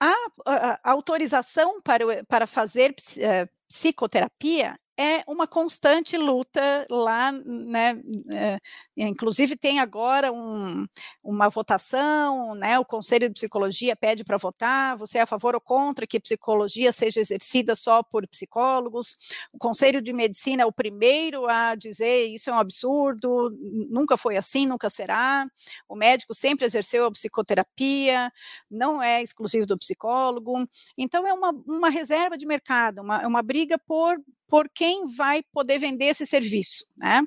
a, 0.00 0.14
a, 0.44 0.80
a, 0.82 0.90
autorização 0.90 1.80
para, 1.80 2.24
para 2.24 2.46
fazer 2.46 2.90
uh, 2.90 3.48
psicoterapia 3.68 4.78
é 4.98 5.22
uma 5.28 5.46
constante 5.46 6.16
luta 6.16 6.84
lá, 6.90 7.30
né? 7.30 8.02
É, 8.32 8.58
inclusive 8.96 9.56
tem 9.56 9.78
agora 9.78 10.32
um, 10.32 10.86
uma 11.22 11.48
votação, 11.48 12.56
né? 12.56 12.76
O 12.80 12.84
Conselho 12.84 13.28
de 13.28 13.34
Psicologia 13.34 13.94
pede 13.94 14.24
para 14.24 14.36
votar. 14.36 14.96
Você 14.96 15.18
é 15.18 15.20
a 15.22 15.26
favor 15.26 15.54
ou 15.54 15.60
contra 15.60 16.04
que 16.04 16.18
psicologia 16.18 16.90
seja 16.90 17.20
exercida 17.20 17.76
só 17.76 18.02
por 18.02 18.26
psicólogos? 18.26 19.14
O 19.52 19.58
Conselho 19.58 20.02
de 20.02 20.12
Medicina 20.12 20.64
é 20.64 20.66
o 20.66 20.72
primeiro 20.72 21.46
a 21.46 21.76
dizer 21.76 22.26
isso 22.26 22.50
é 22.50 22.52
um 22.52 22.58
absurdo, 22.58 23.56
nunca 23.88 24.16
foi 24.16 24.36
assim, 24.36 24.66
nunca 24.66 24.90
será. 24.90 25.46
O 25.88 25.94
médico 25.94 26.34
sempre 26.34 26.66
exerceu 26.66 27.06
a 27.06 27.12
psicoterapia, 27.12 28.32
não 28.68 29.00
é 29.00 29.22
exclusivo 29.22 29.64
do 29.64 29.78
psicólogo. 29.78 30.68
Então 30.96 31.24
é 31.24 31.32
uma, 31.32 31.50
uma 31.68 31.88
reserva 31.88 32.36
de 32.36 32.46
mercado, 32.46 33.00
uma, 33.00 33.24
uma 33.26 33.42
briga 33.42 33.78
por 33.78 34.18
por 34.48 34.68
quem 34.74 35.06
vai 35.14 35.42
poder 35.52 35.78
vender 35.78 36.06
esse 36.06 36.26
serviço, 36.26 36.86
né? 36.96 37.22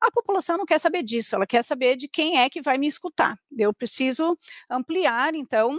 A 0.00 0.10
população 0.10 0.58
não 0.58 0.66
quer 0.66 0.78
saber 0.80 1.02
disso, 1.02 1.34
ela 1.34 1.46
quer 1.46 1.62
saber 1.62 1.96
de 1.96 2.08
quem 2.08 2.38
é 2.40 2.50
que 2.50 2.60
vai 2.60 2.76
me 2.78 2.86
escutar. 2.86 3.38
Eu 3.56 3.72
preciso 3.72 4.36
ampliar, 4.68 5.34
então, 5.34 5.78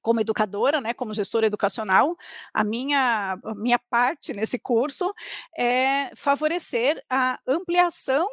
como 0.00 0.20
educadora, 0.20 0.80
né, 0.80 0.94
como 0.94 1.14
gestora 1.14 1.46
educacional, 1.46 2.16
a 2.52 2.64
minha, 2.64 3.38
a 3.44 3.54
minha 3.54 3.78
parte 3.78 4.32
nesse 4.32 4.58
curso 4.58 5.12
é 5.56 6.10
favorecer 6.16 7.02
a 7.08 7.38
ampliação 7.46 8.26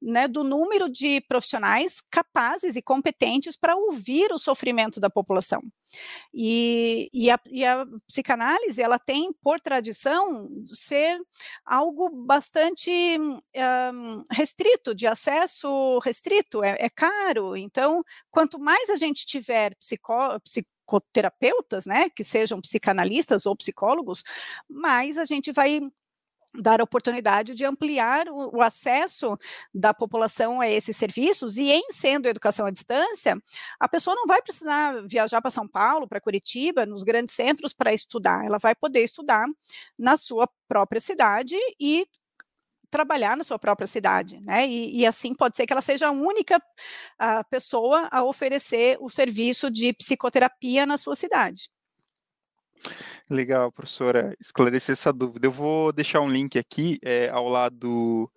né, 0.00 0.26
do 0.26 0.42
número 0.42 0.88
de 0.88 1.20
profissionais 1.22 2.00
capazes 2.10 2.76
e 2.76 2.82
competentes 2.82 3.56
para 3.56 3.76
ouvir 3.76 4.32
o 4.32 4.38
sofrimento 4.38 4.98
da 4.98 5.10
população. 5.10 5.60
E, 6.32 7.08
e, 7.12 7.30
a, 7.30 7.40
e, 7.46 7.64
a, 7.64 7.84
psicanálise, 8.06 8.80
ela 8.80 8.98
tem 8.98 9.32
por 9.42 9.60
tradição 9.60 10.48
ser 10.64 11.20
algo 11.64 12.08
bastante 12.10 12.90
um, 13.18 14.22
restrito, 14.30 14.94
de 14.94 15.06
acesso 15.06 15.98
restrito, 15.98 16.62
é, 16.62 16.76
é, 16.78 16.88
caro. 16.88 17.56
Então, 17.56 18.02
quanto 18.30 18.58
mais 18.58 18.88
a 18.90 18.96
gente 18.96 19.26
tiver 19.26 19.74
psicó, 19.76 20.38
psicoterapeutas, 20.40 21.86
né, 21.86 22.08
que 22.10 22.24
sejam 22.24 22.60
psicanalistas 22.60 23.46
ou 23.46 23.56
psicólogos, 23.56 24.22
mais 24.68 25.18
a 25.18 25.24
gente 25.24 25.52
vai 25.52 25.80
dar 26.54 26.80
a 26.80 26.84
oportunidade 26.84 27.54
de 27.54 27.64
ampliar 27.64 28.28
o, 28.28 28.56
o, 28.56 28.62
acesso 28.62 29.38
da 29.72 29.94
população 29.94 30.60
a 30.60 30.68
esses 30.68 30.96
serviços 30.96 31.56
e 31.56 31.70
em 31.70 31.92
sendo 31.92 32.26
educação 32.26 32.66
à 32.66 32.70
distância, 32.70 33.40
a 33.78 33.88
pessoa 33.88 34.16
não 34.16 34.26
vai 34.26 34.42
precisar 34.42 35.06
viajar 35.06 35.40
para 35.40 35.50
São 35.50 35.68
Paulo, 35.68 36.08
para 36.08 36.20
Curitiba, 36.20 36.84
nos 36.84 37.04
grandes 37.04 37.34
centros 37.34 37.72
para 37.72 37.92
estudar, 37.92 38.44
ela 38.44 38.58
vai 38.58 38.74
poder 38.74 39.02
estudar 39.04 39.46
na 39.98 40.16
sua 40.16 40.48
própria 40.68 41.00
cidade 41.00 41.56
e 41.78 42.06
trabalhar 42.90 43.36
na 43.36 43.44
sua 43.44 43.58
própria 43.58 43.86
cidade, 43.86 44.40
né? 44.40 44.66
E, 44.66 44.98
e 44.98 45.06
assim 45.06 45.34
pode 45.34 45.56
ser 45.56 45.66
que 45.66 45.72
ela 45.72 45.80
seja 45.80 46.08
a 46.08 46.10
única 46.10 46.60
a 47.18 47.44
pessoa 47.44 48.08
a 48.10 48.24
oferecer 48.24 48.98
o 49.00 49.08
serviço 49.08 49.70
de 49.70 49.92
psicoterapia 49.92 50.84
na 50.84 50.98
sua 50.98 51.14
cidade. 51.14 51.70
Legal, 53.28 53.70
professora, 53.70 54.34
esclarecer 54.40 54.92
essa 54.92 55.12
dúvida. 55.12 55.46
Eu 55.46 55.52
vou 55.52 55.92
deixar 55.92 56.20
um 56.20 56.28
link 56.28 56.58
aqui 56.58 56.98
é, 57.02 57.28
ao 57.28 57.48
lado 57.48 58.30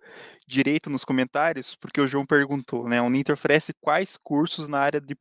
direito 0.46 0.90
nos 0.90 1.04
comentários, 1.04 1.74
porque 1.74 2.00
o 2.00 2.08
João 2.08 2.26
perguntou, 2.26 2.88
né? 2.88 2.98
A 2.98 3.02
Uninter 3.02 3.34
oferece 3.34 3.72
quais 3.80 4.16
cursos 4.16 4.68
na 4.68 4.78
área 4.78 5.00
de 5.00 5.16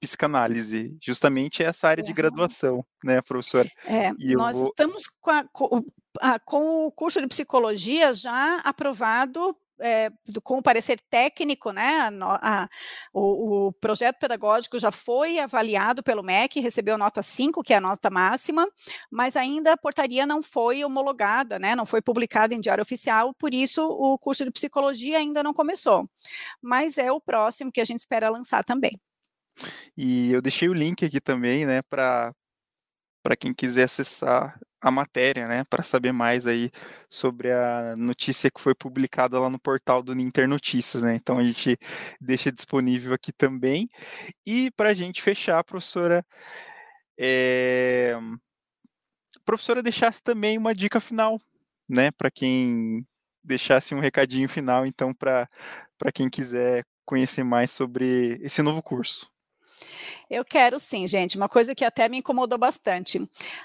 psicanálise? 0.00 0.96
Justamente 1.02 1.62
essa 1.62 1.88
área 1.88 2.02
de 2.02 2.12
graduação, 2.12 2.84
né, 3.04 3.20
professora? 3.20 3.68
É, 3.84 4.10
nós 4.34 4.56
vou... 4.56 4.68
estamos 4.68 5.04
com, 5.20 5.30
a, 5.30 5.44
com, 5.44 5.84
a, 6.20 6.38
com 6.38 6.86
o 6.86 6.92
curso 6.92 7.20
de 7.20 7.26
psicologia 7.26 8.12
já 8.14 8.56
aprovado 8.60 9.54
é, 9.80 10.10
com 10.42 10.58
o 10.58 10.62
parecer 10.62 11.00
técnico, 11.10 11.72
né, 11.72 12.10
a, 12.22 12.62
a, 12.62 12.68
o, 13.12 13.68
o, 13.68 13.72
projeto 13.72 14.18
pedagógico 14.18 14.78
já 14.78 14.90
foi 14.90 15.38
avaliado 15.38 16.02
pelo 16.02 16.22
MEC, 16.22 16.60
recebeu 16.60 16.96
nota 16.96 17.22
5, 17.22 17.62
que 17.62 17.72
é 17.72 17.76
a 17.76 17.80
nota 17.80 18.10
máxima, 18.10 18.66
mas 19.10 19.36
ainda 19.36 19.72
a 19.72 19.76
portaria 19.76 20.26
não 20.26 20.42
foi 20.42 20.84
homologada, 20.84 21.58
né, 21.58 21.74
não 21.74 21.86
foi 21.86 22.00
publicada 22.00 22.54
em 22.54 22.60
diário 22.60 22.82
oficial, 22.82 23.34
por 23.34 23.52
isso 23.52 23.84
o 23.84 24.18
curso 24.18 24.44
de 24.44 24.50
psicologia 24.50 25.18
ainda 25.18 25.42
não 25.42 25.54
começou. 25.54 26.08
Mas 26.60 26.98
é 26.98 27.10
o 27.10 27.20
próximo 27.20 27.72
que 27.72 27.80
a 27.80 27.84
gente 27.84 28.00
espera 28.00 28.28
lançar 28.28 28.64
também. 28.64 29.00
E 29.96 30.32
eu 30.32 30.40
deixei 30.40 30.68
o 30.68 30.74
link 30.74 31.04
aqui 31.04 31.20
também, 31.20 31.66
né, 31.66 31.82
para 31.82 32.32
para 33.22 33.36
quem 33.36 33.52
quiser 33.52 33.84
acessar 33.84 34.58
a 34.80 34.90
matéria, 34.90 35.46
né, 35.46 35.64
para 35.64 35.82
saber 35.82 36.12
mais 36.12 36.46
aí 36.46 36.70
sobre 37.08 37.52
a 37.52 37.94
notícia 37.96 38.50
que 38.50 38.60
foi 38.60 38.74
publicada 38.74 39.38
lá 39.38 39.50
no 39.50 39.58
portal 39.58 40.02
do 40.02 40.14
Ninter 40.14 40.48
Notícias, 40.48 41.02
né? 41.02 41.14
Então 41.16 41.38
a 41.38 41.44
gente 41.44 41.78
deixa 42.20 42.50
disponível 42.52 43.14
aqui 43.14 43.32
também. 43.32 43.88
E 44.46 44.70
para 44.72 44.90
a 44.90 44.94
gente 44.94 45.22
fechar, 45.22 45.62
professora, 45.64 46.24
é... 47.18 48.16
professora 49.44 49.82
deixasse 49.82 50.22
também 50.22 50.56
uma 50.58 50.74
dica 50.74 51.00
final, 51.00 51.40
né, 51.88 52.10
para 52.12 52.30
quem 52.30 53.06
deixasse 53.44 53.94
um 53.94 54.00
recadinho 54.00 54.48
final, 54.48 54.86
então 54.86 55.14
para 55.14 55.48
para 55.98 56.10
quem 56.12 56.30
quiser 56.30 56.84
conhecer 57.04 57.44
mais 57.44 57.70
sobre 57.70 58.38
esse 58.42 58.62
novo 58.62 58.82
curso. 58.82 59.30
Eu 60.28 60.44
quero 60.44 60.78
sim, 60.78 61.06
gente. 61.08 61.36
Uma 61.36 61.48
coisa 61.48 61.74
que 61.74 61.84
até 61.84 62.08
me 62.08 62.18
incomodou 62.18 62.58
bastante. 62.58 63.20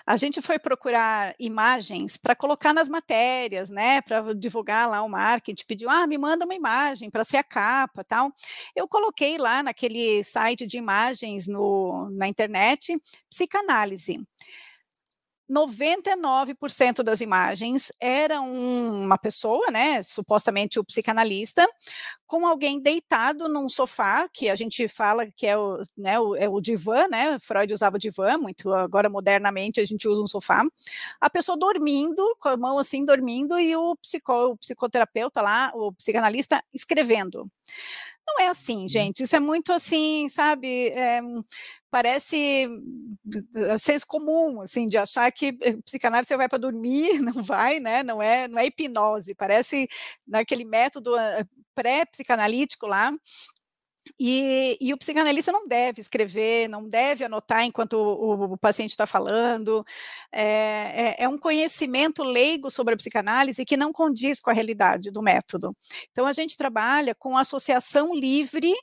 A 0.06 0.18
gente 0.18 0.42
foi 0.42 0.58
procurar 0.58 1.36
imagens 1.40 2.18
para 2.18 2.36
colocar 2.36 2.74
nas 2.74 2.90
matérias, 2.90 3.70
né? 3.70 4.02
Para 4.02 4.34
divulgar 4.34 4.90
lá 4.90 5.02
o 5.04 5.10
marketing. 5.10 5.66
Pediu, 5.68 5.90
ah, 5.90 6.08
me 6.08 6.18
manda 6.18 6.46
uma 6.46 6.56
imagem 6.56 7.10
para 7.10 7.24
ser 7.24 7.38
a 7.38 7.44
capa, 7.44 8.04
tal. 8.04 8.32
Eu 8.76 8.88
coloquei 8.88 9.38
lá 9.38 9.62
naquele 9.62 10.24
site 10.24 10.66
de 10.66 10.78
imagens 10.78 11.48
no, 11.48 12.10
na 12.12 12.28
internet, 12.28 13.00
psicanálise. 13.30 14.20
99% 15.50 17.04
das 17.04 17.22
imagens 17.22 17.92
era 18.00 18.42
uma 18.42 19.18
pessoa, 19.18 19.70
né, 19.70 20.02
supostamente 20.02 20.80
o 20.80 20.84
psicanalista, 20.84 21.68
com 22.26 22.48
alguém 22.48 22.82
deitado 22.82 23.48
num 23.48 23.70
sofá, 23.70 24.28
que 24.34 24.50
a 24.50 24.56
gente 24.56 24.88
fala 24.88 25.28
que 25.36 25.46
é 25.46 25.58
o, 25.58 25.82
né, 25.96 26.20
o, 26.20 26.36
é 26.36 26.50
o 26.50 26.60
divã, 26.60 27.08
né, 27.08 27.38
Freud 27.40 27.72
usava 27.74 28.00
divã, 28.00 28.38
muito 28.38 28.74
agora 28.74 29.10
modernamente 29.10 29.80
a 29.80 29.86
gente 29.86 30.08
usa 30.08 30.22
um 30.22 30.28
sofá, 30.28 30.64
a 31.22 31.30
pessoa 31.30 31.58
dormindo, 31.58 32.36
com 32.40 32.50
a 32.50 32.58
mão 32.58 32.80
assim, 32.80 33.06
dormindo, 33.06 33.60
e 33.60 33.76
o, 33.76 33.96
psico, 33.98 34.34
o 34.34 34.58
psicoterapeuta 34.58 35.42
lá, 35.42 35.72
o 35.76 35.94
psicanalista, 35.94 36.64
escrevendo. 36.74 37.50
Não 38.28 38.40
é 38.46 38.48
assim, 38.48 38.84
uhum. 38.84 38.90
gente. 38.90 39.24
Isso 39.24 39.36
é 39.36 39.40
muito 39.40 39.72
assim, 39.72 40.28
sabe? 40.30 40.90
É, 40.90 41.22
parece 41.92 42.68
eh, 43.56 43.78
senso 43.78 44.06
comum, 44.08 44.62
assim, 44.62 44.88
de 44.88 44.98
achar 44.98 45.32
que 45.32 45.58
eh, 45.62 45.78
psicanálise 45.86 46.28
você 46.30 46.38
vai 46.38 46.50
para 46.50 46.58
dormir, 46.58 47.20
não 47.22 47.44
vai, 47.44 47.80
né? 47.80 48.04
Não 48.04 48.22
é, 48.22 48.48
não 48.48 48.58
é 48.60 48.66
hipnose. 48.66 49.36
Parece 49.36 49.88
naquele 50.28 50.66
método 50.66 51.16
eh, 51.18 51.46
pré-psicanalítico 51.76 52.88
lá, 52.88 53.12
e, 54.20 54.78
e, 54.80 54.94
o 54.94 54.98
psicanalista 54.98 55.52
não 55.52 55.68
deve 55.68 56.00
escrever, 56.00 56.68
não 56.70 56.88
deve 56.88 57.26
anotar 57.26 57.64
enquanto 57.64 57.94
o, 57.94 58.54
o 58.54 58.58
paciente 58.58 58.92
está 58.92 59.06
falando. 59.06 59.86
É, 60.32 61.16
é, 61.20 61.24
é, 61.24 61.30
um 61.30 61.38
conhecimento 61.38 62.24
leigo 62.24 62.70
sobre 62.70 62.94
a 62.94 62.98
psicanálise 62.98 63.66
que 63.66 63.76
não 63.76 63.92
condiz 63.92 64.40
com 64.40 64.50
a 64.50 64.54
realidade 64.54 65.12
do 65.12 65.22
método. 65.22 65.76
Então, 66.12 66.26
a 66.26 66.34
gente 66.34 66.56
trabalha 66.56 67.16
com 67.16 67.38
associação 67.38 68.14
livre 68.14 68.74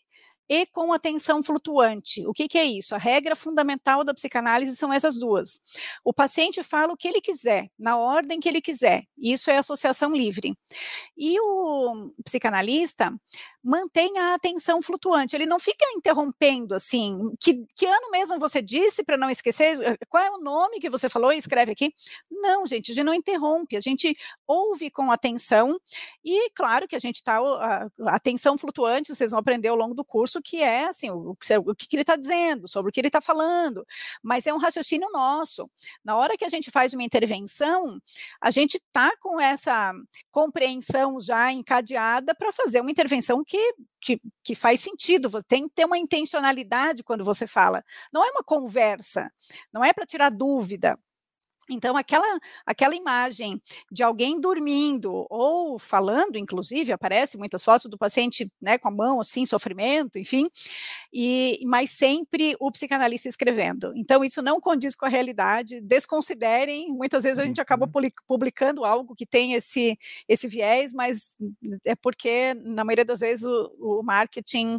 e 0.49 0.67
com 0.67 0.93
atenção 0.93 1.43
flutuante. 1.43 2.27
O 2.27 2.33
que, 2.33 2.49
que, 2.49 2.59
é 2.59 2.65
isso? 2.65 2.95
A 2.95 2.99
regra 2.99 3.35
fundamental 3.37 4.05
da 4.05 4.15
psicanálise 4.15 4.77
são 4.77 4.93
essas 4.93 5.19
duas. 5.19 5.61
O 6.05 6.13
paciente 6.13 6.63
fala 6.63 6.93
o 6.93 6.97
que 6.97 7.09
ele 7.09 7.21
quiser, 7.21 7.69
na 7.79 7.97
ordem 7.97 8.41
que 8.41 8.49
ele 8.49 8.61
quiser. 8.61 9.05
Isso 9.17 9.51
é 9.51 9.59
associação 9.59 10.13
livre. 10.13 10.57
E 11.17 11.39
o 11.41 12.13
psicanalista 12.25 13.13
mantém 13.63 14.19
a 14.19 14.35
atenção 14.35 14.83
flutuante. 14.83 15.37
Ele 15.37 15.47
não 15.47 15.61
fica 15.61 15.85
interrompendo 15.95 16.75
assim. 16.75 17.33
Que, 17.41 17.65
que 17.77 17.87
ano 17.87 18.11
mesmo 18.11 18.39
você 18.39 18.61
disse 18.61 19.05
para 19.05 19.17
não 19.17 19.31
esquecer? 19.31 19.97
Qual 20.09 20.23
é 20.23 20.31
o 20.31 20.39
nome 20.39 20.81
que 20.81 20.91
você 20.91 21.09
falou 21.09 21.33
escreve 21.33 21.73
aqui? 21.73 21.95
Não, 22.31 22.67
gente, 22.67 22.91
a 22.91 22.95
gente 22.95 23.05
não 23.05 23.15
interrompe, 23.15 23.77
a 23.77 23.81
gente 23.81 24.17
ouve 24.47 24.91
com 24.91 25.13
atenção 25.13 25.79
e 26.25 26.51
claro 26.51 26.89
que 26.89 26.97
a 26.97 26.99
gente 26.99 27.17
está 27.17 27.39
atenção 28.07 28.59
flutuante, 28.59 29.15
vocês 29.15 29.31
vão 29.31 29.41
aprender 29.41 29.69
ao 29.69 29.77
longo 29.77 29.95
do 29.95 30.05
curso 30.05 30.32
que 30.41 30.63
é 30.63 30.87
assim 30.87 31.11
o, 31.11 31.31
o 31.31 31.75
que, 31.75 31.89
que 31.89 31.97
ele 31.97 32.03
está 32.03 32.17
dizendo, 32.17 32.69
sobre 32.69 32.91
o 32.91 32.93
que 32.93 33.01
ele 33.01 33.09
está 33.09 33.21
falando, 33.21 33.85
mas 34.23 34.47
é 34.47 34.55
um 34.55 34.59
raciocínio 34.59 35.09
nosso. 35.13 35.71
Na 36.05 36.17
hora 36.17 36.37
que 36.37 36.45
a 36.45 36.49
gente 36.49 36.71
faz 36.71 36.93
uma 36.95 37.03
intervenção, 37.03 38.01
a 38.41 38.51
gente 38.51 38.77
está 38.77 39.15
com 39.19 39.41
essa 39.41 39.93
compreensão 40.31 41.21
já 41.21 41.51
encadeada 41.53 42.35
para 42.35 42.53
fazer 42.53 42.81
uma 42.81 42.91
intervenção 42.91 43.43
que, 43.45 43.75
que, 44.01 44.21
que, 44.45 44.55
faz 44.55 44.81
sentido. 44.81 45.43
Tem 45.43 45.69
que 45.69 45.75
ter 45.75 45.85
uma 45.85 45.99
intencionalidade 45.99 47.03
quando 47.03 47.25
você 47.25 47.47
fala. 47.47 47.85
Não 48.13 48.25
é 48.25 48.31
uma 48.31 48.45
conversa, 48.45 49.31
não 49.73 49.85
é 49.85 49.93
para 49.93 50.07
tirar 50.07 50.31
dúvida. 50.31 50.99
Então, 51.71 51.97
aquela, 51.97 52.39
aquela 52.67 52.95
imagem 52.95 53.61
de 53.91 54.03
alguém 54.03 54.41
dormindo 54.41 55.27
ou 55.31 55.79
falando, 55.79 56.37
inclusive, 56.37 56.93
aparece 56.93 57.39
muitas 57.39 57.65
fotos 57.65 57.89
do 57.91 57.97
paciente 57.97 58.51
né, 58.61 58.79
com 58.79 58.89
a 58.89 58.91
mão 58.91 59.21
assim, 59.21 59.47
sofrimento, 59.47 60.19
enfim, 60.19 60.49
e 61.13 61.61
mas 61.65 61.91
sempre 61.91 62.57
o 62.59 62.71
psicanalista 62.71 63.29
escrevendo. 63.29 63.93
Então, 63.97 64.25
isso 64.25 64.43
não 64.43 64.61
condiz 64.61 64.95
com 64.95 65.07
a 65.07 65.09
realidade, 65.09 65.81
desconsiderem, 65.81 66.89
muitas 66.89 67.23
vezes 67.23 67.39
a 67.39 67.47
gente 67.47 67.61
acaba 67.61 67.87
uhum. 67.87 68.11
publicando 68.27 68.85
algo 68.85 69.15
que 69.15 69.27
tem 69.27 69.55
esse, 69.55 69.97
esse 70.29 70.49
viés, 70.49 70.93
mas 70.93 71.37
é 71.85 71.95
porque, 71.95 72.55
na 72.55 72.85
maioria 72.85 73.05
das 73.05 73.21
vezes, 73.21 73.45
o, 73.45 74.01
o 74.01 74.03
marketing 74.03 74.79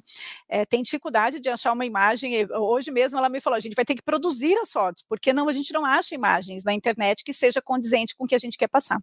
é, 0.49 0.65
tem 0.65 0.81
dificuldade 0.81 1.39
de 1.39 1.49
achar 1.49 1.71
uma 1.71 1.86
imagem. 1.86 2.47
Hoje 2.51 2.91
mesmo 2.91 3.17
ela 3.17 3.29
me 3.29 3.39
falou, 3.39 3.57
a 3.57 3.59
gente 3.59 3.75
vai 3.75 3.86
ter 3.86 3.95
que 3.95 4.01
produzir 4.01 4.57
as 4.57 4.71
fotos, 4.71 5.03
porque 5.07 5.34
não, 5.34 5.47
a 5.47 5.53
gente 5.53 5.73
não 5.73 5.86
acha 5.86 6.15
imagens 6.15 6.63
internet 6.74 7.24
que 7.24 7.34
seja 7.34 7.61
condizente 7.61 8.15
com 8.15 8.26
o 8.26 8.28
que 8.28 8.36
a 8.36 8.39
gente 8.39 8.57
quer 8.57 8.67
passar. 8.67 8.99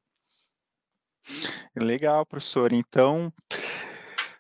Legal, 1.77 2.25
professor. 2.27 2.73
Então, 2.73 3.33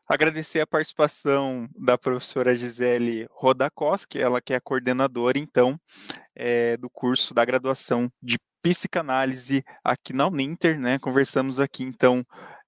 agradecer 0.08 0.60
a 0.60 0.66
participação 0.66 1.68
da 1.76 1.96
professora 1.96 2.54
Gisele 2.54 3.26
Rodakoski, 3.30 4.18
ela 4.18 4.40
que 4.40 4.52
é 4.52 4.56
a 4.56 4.60
coordenadora, 4.60 5.38
então, 5.38 5.78
é, 6.34 6.76
do 6.76 6.90
curso 6.90 7.32
da 7.32 7.44
graduação 7.44 8.10
de 8.22 8.38
psicanálise 8.62 9.62
aqui 9.84 10.12
na 10.12 10.26
Uninter, 10.26 10.78
né? 10.78 10.98
Conversamos 10.98 11.58
aqui, 11.58 11.82
então, 11.82 12.22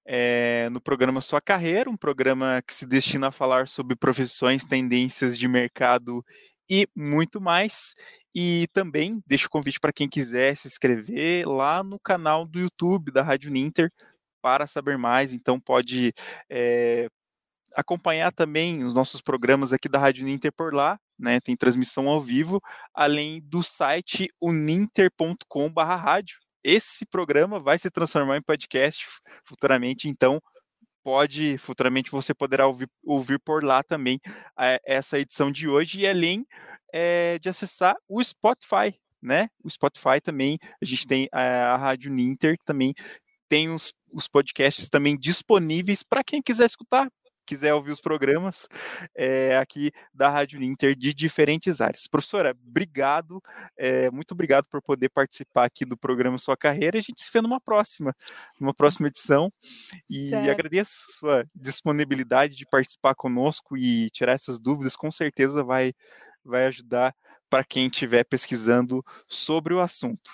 é, 0.05 0.69
no 0.69 0.81
programa 0.81 1.21
Sua 1.21 1.41
Carreira, 1.41 1.89
um 1.89 1.97
programa 1.97 2.61
que 2.67 2.73
se 2.73 2.85
destina 2.85 3.27
a 3.27 3.31
falar 3.31 3.67
sobre 3.67 3.95
profissões, 3.95 4.65
tendências 4.65 5.37
de 5.37 5.47
mercado 5.47 6.23
e 6.69 6.87
muito 6.95 7.39
mais. 7.39 7.93
E 8.35 8.67
também 8.73 9.21
deixo 9.27 9.47
o 9.47 9.49
convite 9.49 9.79
para 9.79 9.93
quem 9.93 10.09
quiser 10.09 10.55
se 10.55 10.67
inscrever 10.67 11.47
lá 11.47 11.83
no 11.83 11.99
canal 11.99 12.45
do 12.45 12.59
YouTube 12.59 13.11
da 13.11 13.21
Rádio 13.21 13.51
Ninter 13.51 13.91
para 14.41 14.67
saber 14.67 14.97
mais. 14.97 15.33
Então 15.33 15.59
pode 15.59 16.13
é, 16.49 17.07
acompanhar 17.75 18.31
também 18.31 18.83
os 18.83 18.93
nossos 18.93 19.21
programas 19.21 19.71
aqui 19.73 19.87
da 19.87 19.99
Rádio 19.99 20.25
Ninter 20.25 20.51
por 20.53 20.73
lá. 20.73 20.99
Né, 21.19 21.39
tem 21.39 21.55
transmissão 21.55 22.09
ao 22.09 22.19
vivo, 22.19 22.59
além 22.93 23.39
do 23.43 23.61
site 23.61 24.27
uninter.com/rádio. 24.41 26.37
Esse 26.63 27.05
programa 27.05 27.59
vai 27.59 27.77
se 27.77 27.91
transformar 27.91 28.35
em 28.37 28.41
podcast 28.41 29.05
futuramente, 29.45 30.09
então 30.09 30.41
pode, 31.03 31.57
futuramente 31.59 32.09
você 32.09 32.33
poderá 32.33 32.65
ouvir, 32.67 32.89
ouvir 33.03 33.39
por 33.39 33.63
lá 33.63 33.83
também 33.83 34.19
é, 34.59 34.81
essa 34.85 35.19
edição 35.19 35.51
de 35.51 35.67
hoje, 35.67 36.01
e 36.01 36.07
além 36.07 36.45
é, 36.93 37.39
de 37.39 37.49
acessar 37.49 37.95
o 38.07 38.23
Spotify, 38.23 38.95
né? 39.21 39.49
O 39.63 39.69
Spotify 39.69 40.21
também, 40.23 40.59
a 40.81 40.85
gente 40.85 41.07
tem 41.07 41.27
a, 41.31 41.73
a 41.73 41.77
Rádio 41.77 42.11
Ninter, 42.11 42.57
que 42.57 42.65
também 42.65 42.93
tem 43.49 43.69
os, 43.69 43.93
os 44.13 44.27
podcasts 44.27 44.87
também 44.87 45.17
disponíveis 45.17 46.03
para 46.03 46.23
quem 46.23 46.41
quiser 46.41 46.67
escutar, 46.67 47.09
quiser 47.45 47.73
ouvir 47.73 47.91
os 47.91 47.99
programas 47.99 48.67
é, 49.15 49.57
aqui 49.57 49.91
da 50.13 50.29
Rádio 50.29 50.59
Ninter 50.59 50.95
de 50.95 51.13
diferentes 51.13 51.81
áreas. 51.81 52.07
Professora, 52.07 52.55
obrigado, 52.65 53.41
é, 53.77 54.09
muito 54.11 54.31
obrigado 54.31 54.67
por 54.69 54.81
poder 54.81 55.09
participar 55.09 55.65
aqui 55.65 55.85
do 55.85 55.97
programa 55.97 56.37
Sua 56.37 56.57
Carreira. 56.57 56.97
A 56.97 57.01
gente 57.01 57.21
se 57.21 57.29
vê 57.31 57.41
numa 57.41 57.59
próxima, 57.59 58.15
numa 58.59 58.73
próxima 58.73 59.07
edição. 59.07 59.49
E 60.09 60.29
certo. 60.29 60.49
agradeço 60.49 61.11
sua 61.19 61.45
disponibilidade 61.53 62.55
de 62.55 62.65
participar 62.65 63.15
conosco 63.15 63.77
e 63.77 64.09
tirar 64.11 64.33
essas 64.33 64.59
dúvidas. 64.59 64.95
Com 64.95 65.11
certeza 65.11 65.63
vai, 65.63 65.93
vai 66.43 66.65
ajudar 66.65 67.15
para 67.49 67.63
quem 67.63 67.87
estiver 67.87 68.23
pesquisando 68.23 69.03
sobre 69.27 69.73
o 69.73 69.79
assunto. 69.79 70.31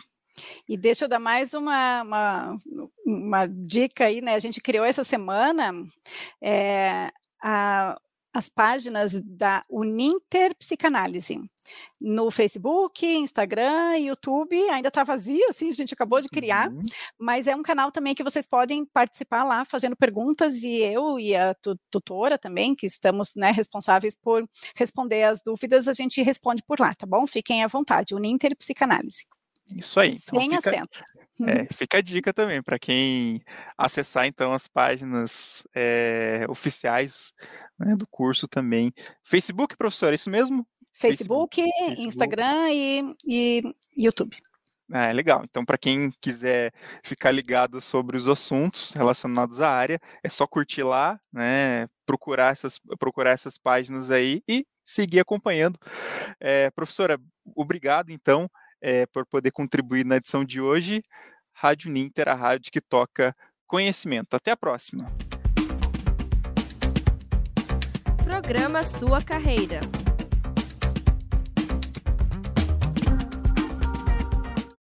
E 0.67 0.77
deixa 0.77 1.05
eu 1.05 1.09
dar 1.09 1.19
mais 1.19 1.53
uma, 1.53 2.01
uma, 2.03 2.57
uma 3.05 3.47
dica 3.47 4.05
aí, 4.05 4.21
né? 4.21 4.35
A 4.35 4.39
gente 4.39 4.61
criou 4.61 4.85
essa 4.85 5.03
semana 5.03 5.73
é, 6.41 7.11
a, 7.41 7.99
as 8.33 8.47
páginas 8.47 9.19
da 9.21 9.63
Uninter 9.69 10.55
Psicanálise 10.55 11.39
no 11.99 12.31
Facebook, 12.31 13.05
Instagram, 13.05 13.97
YouTube, 13.97 14.55
ainda 14.69 14.87
está 14.87 15.03
vazia, 15.03 15.45
assim, 15.49 15.69
a 15.69 15.73
gente 15.73 15.93
acabou 15.93 16.21
de 16.21 16.29
criar, 16.29 16.71
uhum. 16.71 16.81
mas 17.17 17.45
é 17.47 17.55
um 17.55 17.61
canal 17.61 17.91
também 17.91 18.15
que 18.15 18.23
vocês 18.23 18.47
podem 18.47 18.85
participar 18.85 19.43
lá 19.43 19.65
fazendo 19.65 19.95
perguntas 19.95 20.63
e 20.63 20.77
eu 20.77 21.19
e 21.19 21.35
a 21.35 21.55
tutora 21.91 22.37
também, 22.37 22.75
que 22.75 22.87
estamos 22.87 23.33
né, 23.35 23.51
responsáveis 23.51 24.15
por 24.15 24.47
responder 24.75 25.23
as 25.23 25.41
dúvidas, 25.41 25.87
a 25.87 25.93
gente 25.93 26.21
responde 26.21 26.63
por 26.63 26.79
lá, 26.79 26.93
tá 26.95 27.05
bom? 27.05 27.27
Fiquem 27.27 27.63
à 27.63 27.67
vontade, 27.67 28.15
Uninter 28.15 28.55
Psicanálise. 28.57 29.25
Isso 29.75 29.99
aí. 29.99 30.15
Então 30.15 30.39
Sem 30.39 30.49
fica, 30.55 30.69
acento. 30.69 31.01
É, 31.45 31.65
fica 31.73 31.97
a 31.97 32.01
dica 32.01 32.33
também 32.33 32.61
para 32.61 32.79
quem 32.79 33.41
acessar 33.77 34.25
então 34.25 34.51
as 34.51 34.67
páginas 34.67 35.63
é, 35.73 36.45
oficiais 36.49 37.31
né, 37.77 37.95
do 37.95 38.07
curso 38.07 38.47
também. 38.47 38.91
Facebook, 39.23 39.77
professor, 39.77 40.11
é 40.11 40.15
isso 40.15 40.29
mesmo? 40.29 40.67
Facebook, 40.91 41.61
Facebook. 41.61 42.01
Instagram 42.01 42.71
e, 42.71 43.15
e 43.25 43.61
YouTube. 43.95 44.35
É 44.91 45.13
legal. 45.13 45.43
Então, 45.47 45.63
para 45.63 45.77
quem 45.77 46.11
quiser 46.19 46.73
ficar 47.03 47.31
ligado 47.31 47.79
sobre 47.79 48.17
os 48.17 48.27
assuntos 48.27 48.91
relacionados 48.93 49.61
à 49.61 49.69
área, 49.69 49.99
é 50.23 50.29
só 50.29 50.47
curtir 50.47 50.81
lá, 50.81 51.19
né? 51.31 51.87
Procurar 52.07 52.51
essas, 52.51 52.79
procurar 52.97 53.31
essas 53.31 53.55
páginas 53.55 54.09
aí 54.09 54.41
e 54.47 54.65
seguir 54.83 55.19
acompanhando. 55.19 55.77
É, 56.39 56.71
professora, 56.71 57.19
obrigado 57.55 58.09
então 58.09 58.49
é, 58.81 59.05
por 59.05 59.25
poder 59.25 59.51
contribuir 59.51 60.05
na 60.05 60.17
edição 60.17 60.43
de 60.43 60.61
hoje. 60.61 61.03
Rádio 61.53 61.91
Ninter, 61.91 62.27
a 62.29 62.33
rádio 62.33 62.71
que 62.71 62.81
toca 62.81 63.35
conhecimento. 63.67 64.35
Até 64.35 64.51
a 64.51 64.57
próxima. 64.57 65.11
Programa 68.23 68.83
Sua 68.83 69.21
Carreira. 69.21 69.81